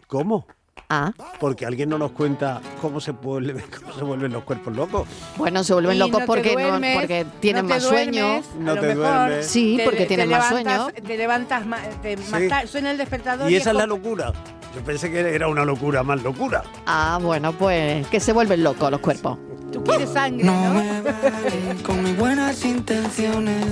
¿Cómo? 0.06 0.46
Ah, 0.88 1.12
Porque 1.40 1.66
alguien 1.66 1.88
no 1.88 1.98
nos 1.98 2.12
cuenta 2.12 2.60
cómo 2.80 3.00
se, 3.00 3.12
vuelve- 3.12 3.64
cómo 3.80 3.92
se 3.92 4.04
vuelven 4.04 4.32
los 4.32 4.44
cuerpos 4.44 4.74
locos. 4.76 5.08
bueno, 5.36 5.64
se 5.64 5.72
vuelven 5.72 5.96
Y 5.96 5.98
locos 5.98 6.12
no 6.12 6.18
te 6.20 6.26
porque, 6.26 6.54
no- 6.54 6.60
duermes, 6.62 6.96
porque 6.98 7.26
tienen 7.40 7.64
no 7.66 7.68
te 7.68 7.74
más 7.74 7.82
sueño. 7.82 8.26
duermes, 8.26 8.46
a 8.54 8.58
No 8.60 8.74
te 8.80 8.94
duermes. 8.94 9.46
Sí, 9.48 9.74
te- 9.78 9.84
porque 9.84 9.98
te 9.98 10.06
tienen 10.06 10.30
más 10.30 10.50
levantas- 10.52 10.82
sueño. 10.82 11.06
Te 11.06 11.16
levantas 11.16 11.66
más, 11.66 11.80
te- 12.02 12.16
más 12.16 12.40
Sí. 12.40 12.48
tar- 12.48 12.68
suena 12.68 12.90
el 12.92 12.98
despertador. 12.98 13.50
Y 13.50 13.56
esa 13.56 13.70
es 13.70 13.76
la 13.76 13.86
locura. 13.86 14.32
Yo 14.74 14.82
pensé 14.84 15.10
que 15.10 15.20
era 15.34 15.48
una 15.48 15.64
locura 15.64 16.02
más 16.02 16.22
locura. 16.22 16.62
Ah, 16.86 17.18
bueno, 17.20 17.52
pues 17.52 18.06
que 18.08 18.20
se 18.20 18.32
vuelven 18.32 18.62
locos 18.62 18.90
los 18.90 19.00
cuerpos. 19.00 19.38
Tú 19.72 19.82
quieres 19.82 20.10
sangre, 20.10 20.44
¿no? 20.44 21.82
con 21.84 22.02
mis 22.04 22.16
buenas 22.16 22.64
intenciones. 22.64 23.66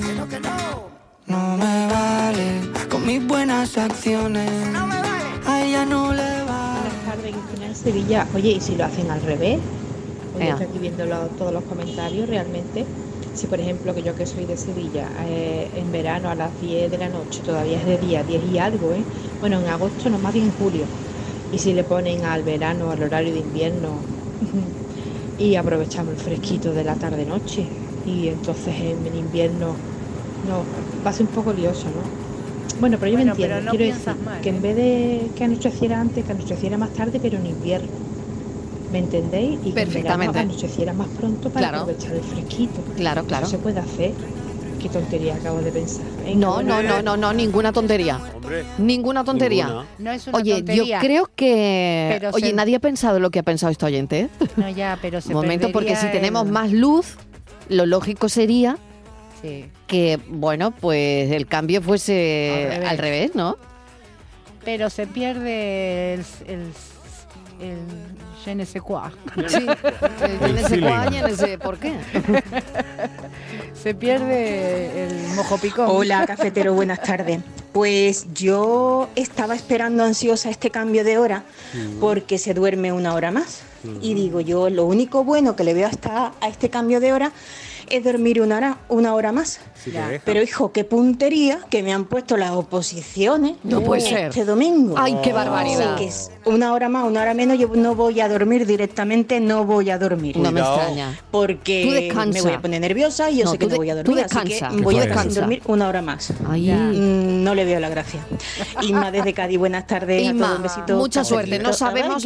No 1.27 1.57
me 1.57 1.87
vale 1.87 2.61
con 2.91 3.07
mis 3.07 3.25
buenas 3.27 3.79
acciones. 3.79 4.51
A 4.75 4.87
Sevilla. 7.85 8.30
Oye, 8.35 8.51
¿y 8.53 8.61
si 8.61 8.76
lo 8.76 8.85
hacen 8.85 9.11
al 9.11 9.22
revés? 9.22 9.66
Oye, 10.32 10.51
estoy 10.51 10.66
aquí 10.66 10.78
viendo 10.78 11.07
lo- 11.07 11.32
todos 11.32 11.53
los 11.53 11.64
comentarios, 11.64 12.28
realmente. 12.28 12.93
Si, 13.32 13.47
por 13.47 13.61
ejemplo, 13.61 13.95
que 13.95 14.03
yo 14.03 14.14
que 14.14 14.26
soy 14.26 14.47
de 14.47 14.57
Sevilla, 14.57 15.12
eh, 15.26 15.70
en 15.74 15.91
verano 15.93 16.30
a 16.30 16.35
las 16.37 16.59
10 16.59 16.91
de 16.91 16.99
la 16.99 17.09
noche, 17.09 17.43
todavía 17.43 17.78
es 17.80 17.87
de 17.87 17.99
día, 17.99 18.24
10 18.24 18.43
y 18.43 18.59
algo, 18.59 18.95
¿eh? 18.95 19.09
Bueno, 19.41 19.61
en 19.61 19.68
agosto, 19.68 20.11
no, 20.11 20.18
más 20.18 20.32
bien 20.32 20.47
en 20.47 20.53
julio. 20.53 20.93
Y 21.51 21.59
si 21.61 21.72
le 21.74 21.85
ponen 21.85 22.24
al 22.24 22.43
verano, 22.45 22.91
al 22.91 23.03
horario 23.03 23.32
de 23.32 23.39
invierno, 23.41 24.11
y 25.37 25.57
aprovechamos 25.57 26.12
el 26.12 26.18
fresquito 26.18 26.72
de 26.74 26.85
la 26.85 26.99
tarde-noche, 26.99 27.72
y 28.03 28.28
entonces 28.28 28.76
en 28.80 29.14
invierno, 29.14 29.82
no, 30.43 30.70
va 31.05 31.11
a 31.11 31.12
ser 31.14 31.26
un 31.26 31.32
poco 31.32 31.53
lioso, 31.53 31.91
¿no? 31.93 32.24
Bueno, 32.81 32.97
pero 32.99 33.11
yo 33.12 33.17
Bueno, 33.19 33.35
me 33.37 33.43
entiendo. 33.45 33.55
pero 33.57 33.65
no 33.65 33.71
Quiero 33.71 33.95
decir 33.95 34.15
mal, 34.25 34.41
que 34.41 34.49
¿eh? 34.49 34.53
en 34.53 34.62
vez 34.62 34.77
de 34.77 35.21
que 35.37 35.45
anocheciera 35.45 36.01
antes, 36.01 36.25
que 36.25 36.33
anocheciera 36.33 36.77
más 36.77 36.93
tarde, 36.93 37.19
pero 37.23 37.39
en 37.39 37.47
invierno. 37.47 37.89
¿Me 38.93 38.99
entendéis? 38.99 39.55
Y 39.55 39.59
que 39.62 39.69
en 39.69 39.75
Perfectamente. 39.75 40.33
verano 40.33 40.51
anocheciera 40.53 40.93
más 40.93 41.09
pronto 41.09 41.51
para 41.51 41.69
Claro. 41.69 41.83
aprovechar 41.83 42.15
el 42.15 42.23
fresquito. 42.23 42.81
Claro, 42.97 43.25
claro. 43.25 43.47
Eso 43.47 43.57
se 43.57 43.62
puede 43.62 43.81
hacer. 43.81 44.12
Qué 44.81 44.89
tontería 44.91 45.35
acabo 45.37 45.61
de 45.62 45.73
pensar. 45.73 46.05
No, 46.37 46.62
no, 46.62 46.83
no, 46.83 47.01
no, 47.01 47.17
no, 47.17 47.33
ninguna 47.33 47.73
tontería. 47.73 48.21
Hombre. 48.37 48.65
Ninguna 48.79 49.25
tontería. 49.25 49.65
Ninguna. 49.67 49.87
No 49.99 50.11
es 50.12 50.27
una 50.27 50.37
Oye, 50.39 50.55
tontería. 50.57 50.97
yo 50.99 51.01
creo 51.01 51.31
que. 51.35 52.09
Pero 52.19 52.31
Oye, 52.35 52.49
se- 52.49 52.53
nadie 52.53 52.77
ha 52.77 52.81
pensado 52.81 53.19
lo 53.19 53.31
que 53.31 53.39
ha 53.39 53.43
pensado 53.43 53.71
este 53.73 53.87
oyente. 53.87 54.21
¿eh? 54.21 54.29
No, 54.57 54.69
ya, 54.69 54.99
pero 55.01 55.21
se 55.23 55.29
Un 55.29 55.35
momento, 55.37 55.73
porque 55.73 55.97
si 55.97 56.07
tenemos 56.09 56.45
el- 56.47 56.53
más 56.53 56.71
luz, 56.71 57.17
lo 57.71 57.87
lógico 57.87 58.29
sería 58.29 58.77
Sí. 59.45 59.71
que, 59.87 60.19
bueno, 60.29 60.71
pues 60.71 61.31
el 61.31 61.47
cambio 61.47 61.83
fuese 61.83 62.65
Al 62.65 62.71
revés. 62.73 62.89
al 62.91 62.99
revés, 62.99 63.35
¿no? 63.35 63.57
Pero 64.65 64.89
se 64.89 65.07
pierde 65.07 66.15
el, 66.15 66.25
el, 66.47 66.73
el 67.61 67.79
je 68.45 68.55
ne 68.55 68.67
sais 68.67 68.83
quoi. 68.83 69.11
Sí, 69.49 69.67
el 71.49 71.59
por 71.59 71.79
qué. 71.79 71.95
Se 73.83 73.95
pierde 73.95 75.07
el 75.07 75.29
mojo 75.35 75.59
picón. 75.59 75.87
Hola, 75.89 76.27
cafetero, 76.27 76.73
buenas 76.75 77.03
tardes. 77.03 77.41
Pues 77.73 78.27
yo 78.33 79.09
estaba 79.15 79.55
esperando 79.55 80.05
ansiosa 80.05 80.49
este 80.49 80.71
cambio 80.71 81.05
de 81.05 81.19
hora 81.19 81.43
porque 82.01 82.39
se 82.39 82.55
duerme 82.55 82.93
una 82.93 83.15
hora 83.15 83.31
más. 83.31 83.63
Y 84.01 84.15
digo 84.15 84.41
yo, 84.41 84.71
lo 84.71 84.87
único 84.87 85.25
bueno 85.25 85.57
que 85.57 85.65
le 85.65 85.75
veo 85.75 85.87
hasta 85.87 86.33
a 86.41 86.49
este 86.49 86.71
cambio 86.71 87.01
de 87.01 87.13
hora 87.13 87.33
es 87.91 88.05
dormir 88.05 88.41
una 88.41 88.57
hora, 88.57 88.78
una 88.89 89.14
hora 89.14 89.32
más. 89.32 89.61
Pero 90.24 90.43
hijo, 90.43 90.72
qué 90.72 90.85
puntería 90.85 91.59
que 91.70 91.82
me 91.82 91.93
han 91.93 92.07
puesto 92.07 92.37
las 92.37 92.53
oposiciones 92.53 93.57
No 93.62 93.82
puede 93.82 94.01
ser. 94.03 94.18
este 94.28 94.45
domingo. 94.45 94.95
Ay, 94.97 95.16
qué 95.22 95.32
barbaridad. 95.32 95.95
Así 95.95 96.05
que 96.05 96.09
es 96.09 96.30
una 96.45 96.72
hora 96.72 96.89
más, 96.89 97.05
una 97.05 97.22
hora 97.22 97.35
menos, 97.35 97.59
yo 97.59 97.68
no 97.74 97.95
voy 97.95 98.20
a 98.20 98.28
dormir 98.28 98.66
directamente, 98.66 99.41
no 99.41 99.64
voy 99.64 99.91
a 99.91 99.99
dormir. 99.99 100.37
No 100.39 100.51
me 100.53 100.61
extraña. 100.61 101.18
Porque 101.30 101.85
descansa. 102.07 102.32
me 102.32 102.43
voy 102.43 102.53
a 102.53 102.61
poner 102.62 102.80
nerviosa 102.80 103.30
y 103.30 103.39
yo 103.39 103.45
No, 103.45 103.51
sé 103.53 103.59
que 103.59 103.66
no 103.66 103.76
voy 103.76 103.91
a 103.91 104.03
tú 104.03 104.11
dormir, 104.12 104.24
así 104.24 104.39
que 104.39 104.49
descansa. 104.55 104.82
voy 104.82 104.97
a 104.97 105.01
Tú 105.03 105.07
estar 105.09 105.18
sin 105.22 105.28
descansa. 105.28 105.41
dormir 105.41 105.62
una 105.66 105.89
hora 105.89 106.03
más. 106.03 106.32
Ay. 106.49 106.70
Mm, 106.70 107.45
No 107.45 107.55
le 107.55 107.64
veo 107.64 107.80
la 107.80 107.89
gracia. 107.91 108.20
Inma 108.82 109.11
desde 109.11 109.32
Cádiz, 109.35 109.59
buenas 109.59 109.87
tardes. 109.87 110.26
a 110.26 110.30
Inma, 110.30 110.47
todos, 110.47 110.57
un 110.57 110.62
besito. 110.62 110.97
mucha 110.97 111.20
Cafelito. 111.20 111.24
suerte, 111.24 111.59
no 111.59 111.72
sabemos- 111.72 112.24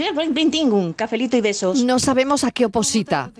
cafelito 0.96 1.36
y 1.36 1.40
besos. 1.40 1.82
No 1.84 1.98
sabemos 1.98 2.44
a 2.44 2.50
qué 2.50 2.66
oposita, 2.66 3.30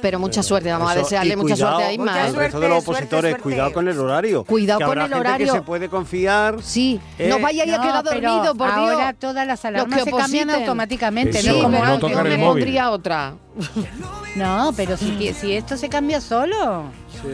pero 0.00 0.18
mucha 0.18 0.42
suerte. 0.42 0.70
Vamos 0.70 0.90
a 0.90 0.94
desearle 0.96 1.36
mucha 1.36 1.56
cuidado 1.76 1.96
suerte 1.96 2.20
al 2.20 2.34
¿eh? 2.34 2.38
resto 2.38 2.60
de 2.60 2.68
los 2.68 2.78
opositores, 2.88 3.36
cuidado 3.38 3.72
con 3.72 3.88
el 3.88 3.98
horario. 3.98 4.44
Cuidado 4.44 4.78
que 4.78 4.84
con 4.84 4.92
habrá 4.98 5.04
el 5.04 5.08
gente 5.12 5.28
horario. 5.28 5.46
que 5.46 5.58
se 5.58 5.62
puede 5.62 5.88
confiar. 5.88 6.62
Sí, 6.62 7.00
¿eh? 7.18 7.28
no 7.28 7.38
vaya 7.40 7.62
a 7.64 7.66
No, 7.66 7.82
quedar 7.82 8.04
dormido, 8.04 8.54
por 8.54 8.66
Dios. 8.68 8.78
ahora 8.92 9.12
todas 9.14 9.46
las 9.46 9.64
alarmas 9.64 10.02
se 10.04 10.10
cambian 10.10 10.50
automáticamente, 10.50 11.38
Eso, 11.38 11.52
no 11.56 11.62
como 11.62 11.78
no 11.78 11.84
antes. 11.84 12.00
tocar 12.00 12.26
Yo 12.26 12.32
el 12.32 12.38
me 12.38 12.44
móvil. 12.44 12.62
pondría 12.64 12.90
otra. 12.90 13.34
No, 14.34 14.72
pero 14.74 14.96
si, 14.96 15.34
si 15.34 15.52
esto 15.52 15.76
se 15.76 15.90
cambia 15.90 16.18
solo. 16.22 16.84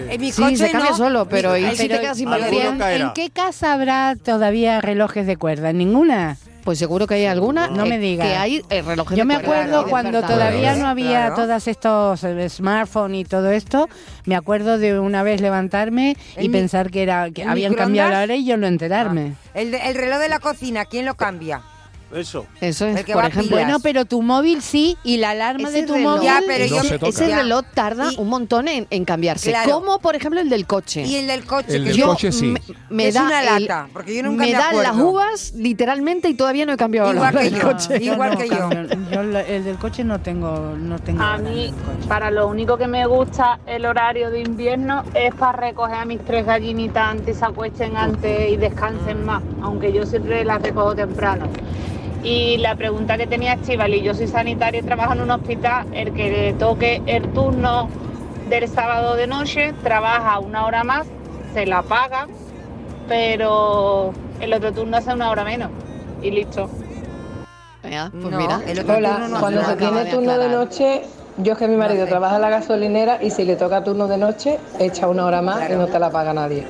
En 0.09 0.21
mi 0.21 0.33
Sí, 0.33 0.43
coche 0.43 0.57
se 0.57 0.71
cambia 0.73 0.91
no. 0.91 0.97
solo, 0.97 1.29
pero 1.29 1.53
Mi- 1.53 1.61
¿y 1.61 1.65
Ay, 1.67 1.77
si 1.77 1.89
te 1.89 2.01
quedas 2.01 2.17
sin 2.17 2.29
en 2.33 3.13
qué 3.15 3.31
casa 3.31 3.73
habrá 3.73 4.17
todavía 4.17 4.81
relojes 4.81 5.25
de 5.27 5.37
cuerda? 5.37 5.71
¿En 5.71 5.79
ninguna? 5.79 6.37
Pues 6.69 6.79
seguro 6.79 7.07
que 7.07 7.15
hay 7.15 7.25
alguna. 7.25 7.69
No 7.69 7.87
eh, 7.87 7.89
me 7.89 7.99
digas. 7.99 8.27
Que 8.29 8.37
hay 8.37 8.63
eh, 8.69 8.83
relojes 8.83 9.17
Yo 9.17 9.25
me 9.25 9.37
acuerdo 9.37 9.87
cuando 9.87 10.21
todavía 10.21 10.77
no 10.77 10.87
había 10.87 11.29
Claro. 11.29 11.35
todos 11.37 11.67
estos 11.67 12.23
eh, 12.25 12.47
smartphones 12.51 13.23
y 13.23 13.25
todo 13.25 13.51
esto. 13.51 13.89
Me 14.27 14.37
acuerdo 14.37 14.77
de 14.77 15.01
una 15.01 15.23
vez 15.23 15.41
levantarme 15.41 16.15
y 16.37 16.41
El 16.41 16.49
mi- 16.49 16.53
pensar 16.53 16.91
que 16.91 17.03
era 17.05 17.31
que 17.31 17.41
¿el 17.45 17.49
habían 17.49 17.73
cambiado 17.73 18.11
la 18.11 18.21
hora 18.23 18.35
y 18.37 18.45
yo 18.45 18.59
no 18.59 18.67
enterarme. 18.67 19.33
El, 19.55 19.71
de- 19.71 19.79
el 19.79 19.95
reloj 19.95 20.19
de 20.19 20.29
la 20.29 20.41
cocina, 20.41 20.85
¿quién 20.85 21.07
lo 21.07 21.15
cambia? 21.15 21.63
Eso. 22.15 22.47
Eso 22.61 22.87
es, 22.87 22.97
El 23.01 23.05
que 23.05 23.13
por 23.13 23.23
va 23.23 23.29
ejemplo. 23.29 23.57
Bueno, 23.57 23.81
pero 23.81 24.05
tu 24.07 24.23
móvil 24.23 24.63
sí 24.63 24.97
y 25.05 25.19
la 25.19 25.31
alarma 25.31 25.69
Ese 25.69 25.83
de 25.83 25.87
tu 25.87 25.95
reloj- 25.95 26.03
móvil. 26.03 26.23
Ya, 26.23 26.41
pero 26.47 26.65
No 26.65 26.77
yo 26.77 26.83
se 26.83 26.99
toca. 26.99 27.09
Ese 27.11 27.37
reloj 27.37 27.65
tarda 27.75 28.13
Y- 28.13 28.17
un 28.19 28.29
montón 28.29 28.67
en, 28.69 28.87
en 28.89 29.05
cambiarse. 29.05 29.51
Claro. 29.51 29.71
Como, 29.73 29.99
por 29.99 30.17
ejemplo, 30.17 30.41
el 30.41 30.49
del 30.49 30.67
coche. 30.67 31.03
Y 31.03 31.17
el 31.17 31.27
del 31.27 31.45
coche, 31.45 31.77
El 31.77 31.83
que 31.85 31.89
del 31.91 31.99
yo- 31.99 32.07
coche 32.07 32.33
sí. 32.33 32.47
me, 32.47 32.63
me 32.89 33.09
es 33.09 33.15
da 33.15 33.25
una 33.25 33.41
el- 33.57 33.67
lata, 33.67 33.89
porque 33.93 34.15
yo 34.17 34.23
nunca 34.23 34.41
me, 34.45 34.53
me 34.53 34.59
dan 34.59 34.83
las 34.83 34.97
uvas 34.97 35.53
literalmente 35.55 36.29
y 36.31 36.35
todavía 36.35 36.65
no 36.65 36.73
he 36.73 36.77
cambiado 36.79 37.13
la 37.13 37.17
Igual 37.31 37.35
que 37.39 37.45
del 37.51 37.55
yo. 37.61 37.63
coche. 37.73 38.03
Igual 38.03 38.31
no 38.33 38.39
que 38.39 38.49
yo. 38.49 38.71
Yo 39.13 39.21
el 39.21 39.65
del 39.65 39.77
coche 39.77 40.03
no 40.03 40.19
tengo, 40.21 40.77
no 40.79 40.99
tengo. 41.01 41.23
A 41.23 41.37
mí, 41.37 41.75
para 42.09 42.31
lo 42.31 42.47
único 42.49 42.79
que 42.79 42.87
me 42.87 43.07
gusta 43.07 43.61
el 43.67 43.85
horario 43.85 44.31
de 44.31 44.41
invierno 44.41 45.05
es 45.15 45.35
para 45.35 45.59
recoger 45.59 45.97
a 45.97 46.05
mis 46.07 46.25
tres 46.25 46.47
gallinitas 46.47 47.11
antes, 47.11 47.37
se 47.37 47.45
acuesten 47.45 47.97
antes 47.99 48.51
y 48.51 48.57
descansen 48.57 49.27
más, 49.27 49.43
aunque 49.63 49.93
yo 49.93 50.07
siempre 50.07 50.43
las 50.45 50.63
recojo 50.63 50.95
temprano. 50.95 51.47
Y 52.23 52.57
la 52.59 52.75
pregunta 52.75 53.17
que 53.17 53.27
tenía 53.27 53.55
Estivali, 53.55 54.03
yo 54.03 54.13
soy 54.15 54.27
sanitaria 54.27 54.81
y 54.81 54.83
trabajo 54.83 55.13
en 55.13 55.21
un 55.21 55.31
hospital, 55.31 55.87
el 55.93 56.13
que 56.13 56.31
le 56.31 56.53
toque 56.55 57.01
el 57.07 57.29
turno 57.33 57.89
del 58.49 58.69
sábado 58.69 59.15
de 59.15 59.27
noche 59.27 59.73
trabaja 59.83 60.39
una 60.39 60.67
hora 60.67 60.83
más, 60.85 61.07
se 61.55 61.65
la 61.67 61.83
paga, 61.83 62.27
pero 63.09 64.13
el 64.41 64.53
otro 64.53 64.73
turno 64.73 64.97
hace 64.97 65.13
una 65.15 65.31
hora 65.31 65.45
menos 65.45 65.71
y 66.23 66.31
listo. 66.31 66.69
Venga, 67.83 68.11
pues 68.11 68.25
No, 68.25 68.39
mira. 68.39 68.61
el 68.67 68.79
otro 68.81 68.97
Hola, 68.97 69.11
turno 69.13 69.29
no 69.29 69.41
cuando 69.41 69.65
se 69.65 69.77
tiene 69.77 70.05
turno 70.07 70.39
de 70.39 70.49
noche, 70.49 71.03
yo 71.39 71.53
es 71.53 71.59
que 71.59 71.69
mi 71.69 71.77
marido 71.77 72.07
trabaja 72.07 72.35
en 72.37 72.43
la 72.43 72.51
gasolinera 72.51 73.23
y 73.23 73.31
si 73.31 73.45
le 73.45 73.55
toca 73.55 73.85
turno 73.85 74.09
de 74.09 74.19
noche, 74.19 74.59
echa 74.81 75.07
una 75.09 75.25
hora 75.25 75.41
más 75.41 75.71
y 75.71 75.75
no 75.75 75.87
te 75.87 75.99
la 76.01 76.11
paga 76.11 76.35
nadie. 76.35 76.67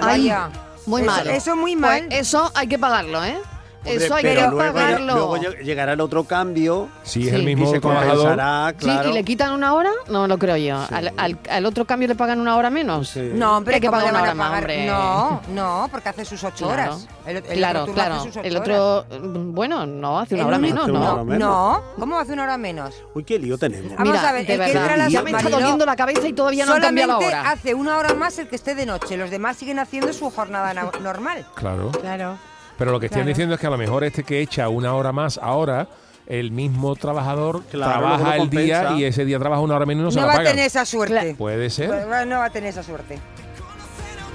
Ay, 0.00 0.28
Vaya. 0.28 0.50
muy 0.86 1.02
Eso- 1.02 1.10
mal. 1.10 1.28
eso 1.28 1.56
muy 1.56 1.72
Pues 1.76 1.80
mal. 2.02 2.06
eso 2.12 2.50
hay 2.54 2.66
que 2.66 2.78
pagarlo, 2.78 3.24
¿eh? 3.24 3.38
Hombre, 3.84 4.04
eso 4.04 4.14
hay 4.14 4.22
pero 4.22 4.40
que 4.42 4.46
luego, 4.48 4.72
pagarlo. 4.72 5.14
luego 5.14 5.36
lleg- 5.38 5.58
llegará 5.64 5.92
el 5.94 6.00
otro 6.00 6.24
cambio. 6.24 6.88
Si 7.02 7.22
es 7.24 7.30
Sí. 7.30 7.34
el 7.34 7.42
mismo 7.44 7.68
y 7.68 7.72
se 7.72 7.80
trabajador. 7.80 8.34
claro. 8.78 9.02
Sí, 9.04 9.10
y 9.10 9.12
le 9.12 9.24
quitan 9.24 9.52
una 9.52 9.74
hora, 9.74 9.90
no 10.08 10.26
lo 10.28 10.38
creo 10.38 10.56
yo. 10.56 10.78
Al, 10.90 11.12
al- 11.16 11.38
al 11.50 11.66
otro 11.66 11.84
cambio 11.84 12.06
le 12.08 12.14
pagan 12.14 12.40
una 12.40 12.56
hora 12.56 12.70
menos. 12.70 13.16
No, 13.16 13.56
hombre, 13.56 13.74
hay 13.76 13.80
que 13.80 13.88
¿cómo 13.88 13.98
pagar 13.98 14.12
una 14.14 14.22
hora 14.22 14.34
más, 14.34 14.58
hombre. 14.58 14.86
No, 14.86 15.40
no, 15.48 15.88
porque 15.90 16.08
hace 16.10 16.24
sus 16.24 16.42
ocho 16.44 16.66
Claro. 16.68 16.92
horas. 16.94 17.08
El, 17.26 17.36
el 17.38 17.42
claro, 17.42 17.82
otro 17.82 17.94
claro. 17.94 18.14
hace 18.16 18.24
sus 18.28 18.36
ocho 18.36 18.46
El 18.46 18.56
otro, 18.56 19.04
bueno, 19.52 19.84
no, 19.86 20.18
hace 20.20 20.34
una 20.34 20.42
El 20.44 20.48
hora 20.48 20.58
menos, 20.58 20.88
una 20.88 20.98
¿no? 21.00 21.12
hora 21.14 21.24
menos. 21.24 21.38
No, 21.40 21.82
¿cómo 21.98 22.18
hace 22.18 22.32
una 22.34 22.42
hora 22.44 22.58
menos? 22.58 22.94
Uy, 23.14 23.24
qué 23.24 23.38
lío 23.38 23.58
tenemos. 23.58 23.92
Vamos 23.96 24.08
Mira, 24.14 24.28
a 24.28 24.32
ver, 24.32 24.46
de 24.46 24.52
el 24.54 24.60
que 24.60 24.66
verdad, 24.66 24.82
entra 24.82 24.94
a 24.94 24.96
las 24.98 25.12
ya 25.12 25.22
me 25.22 25.30
está 25.32 25.48
doliendo 25.48 25.86
la 25.86 25.96
cabeza 25.96 26.28
y 26.28 26.32
todavía 26.32 26.66
no 26.66 26.74
han 26.74 26.80
cambiado 26.82 27.08
la 27.12 27.14
Solamente 27.18 27.36
hora. 27.40 27.50
hace 27.50 27.74
una 27.74 27.96
hora 27.98 28.14
más 28.14 28.38
el 28.38 28.48
que 28.48 28.56
esté 28.56 28.74
de 28.74 28.86
noche. 28.86 29.16
Los 29.16 29.30
demás 29.30 29.56
siguen 29.56 29.78
haciendo 29.80 30.12
su 30.12 30.30
jornada 30.30 30.72
na- 30.72 30.90
normal. 31.00 31.44
Claro. 31.54 31.90
Claro. 32.00 32.38
Pero 32.82 32.90
lo 32.90 32.98
que 32.98 33.06
están 33.06 33.20
Claro. 33.20 33.28
diciendo 33.28 33.54
es 33.54 33.60
que 33.60 33.66
a 33.68 33.70
lo 33.70 33.78
mejor 33.78 34.02
este 34.02 34.24
que 34.24 34.40
echa 34.40 34.68
una 34.68 34.92
hora 34.94 35.12
más 35.12 35.38
ahora, 35.40 35.86
el 36.26 36.50
mismo 36.50 36.96
trabajador 36.96 37.62
Claro, 37.70 37.92
trabaja 37.92 38.36
el 38.38 38.50
día 38.50 38.94
y 38.96 39.04
ese 39.04 39.24
día 39.24 39.38
trabaja 39.38 39.62
una 39.62 39.76
hora 39.76 39.86
menos 39.86 40.00
y 40.00 40.02
no, 40.02 40.06
No, 40.06 40.10
se 40.10 40.20
la 40.20 40.26
va 40.26 40.32
a 40.40 40.50
tener 40.52 40.66
esa 40.66 40.84
suerte. 40.84 41.36
Puede 41.38 41.70
ser. 41.70 41.86
Pues, 41.90 42.26
No 42.26 42.38
va 42.40 42.46
a 42.46 42.50
tener 42.50 42.70
esa 42.70 42.82
suerte. 42.82 43.20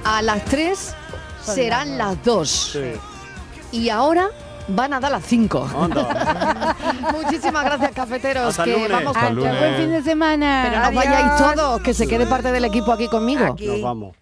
A 0.06 0.22
las 0.22 0.46
3 0.46 0.96
serán 1.44 1.98
las 1.98 2.24
2. 2.24 2.50
Sí. 2.72 2.92
Y 3.74 3.90
ahora 3.90 4.30
van 4.70 4.94
a 4.94 5.02
dar 5.02 5.12
las 5.12 5.26
5. 5.26 5.70
Anda. 5.82 6.74
Muchísimas 7.22 7.66
gracias, 7.66 7.92
cafeteros. 7.92 8.48
Hasta 8.48 8.64
que 8.64 8.72
lunes. 8.76 8.92
vamos 8.92 9.14
Hasta 9.14 9.28
con 9.28 9.36
lunes. 9.36 9.60
Buen 9.60 9.76
fin 9.76 9.92
de 9.92 10.04
semana. 10.04 10.68
Pero 10.70 10.84
no 10.86 10.92
vayáis 10.94 11.36
todos, 11.36 11.82
que 11.82 11.94
se 11.94 12.08
quede 12.08 12.26
parte 12.28 12.54
del 12.54 12.64
equipo 12.64 12.94
aquí 12.94 13.10
conmigo. 13.10 13.44
Aquí. 13.44 13.68
Nos 13.68 13.82
vamos. 13.82 14.16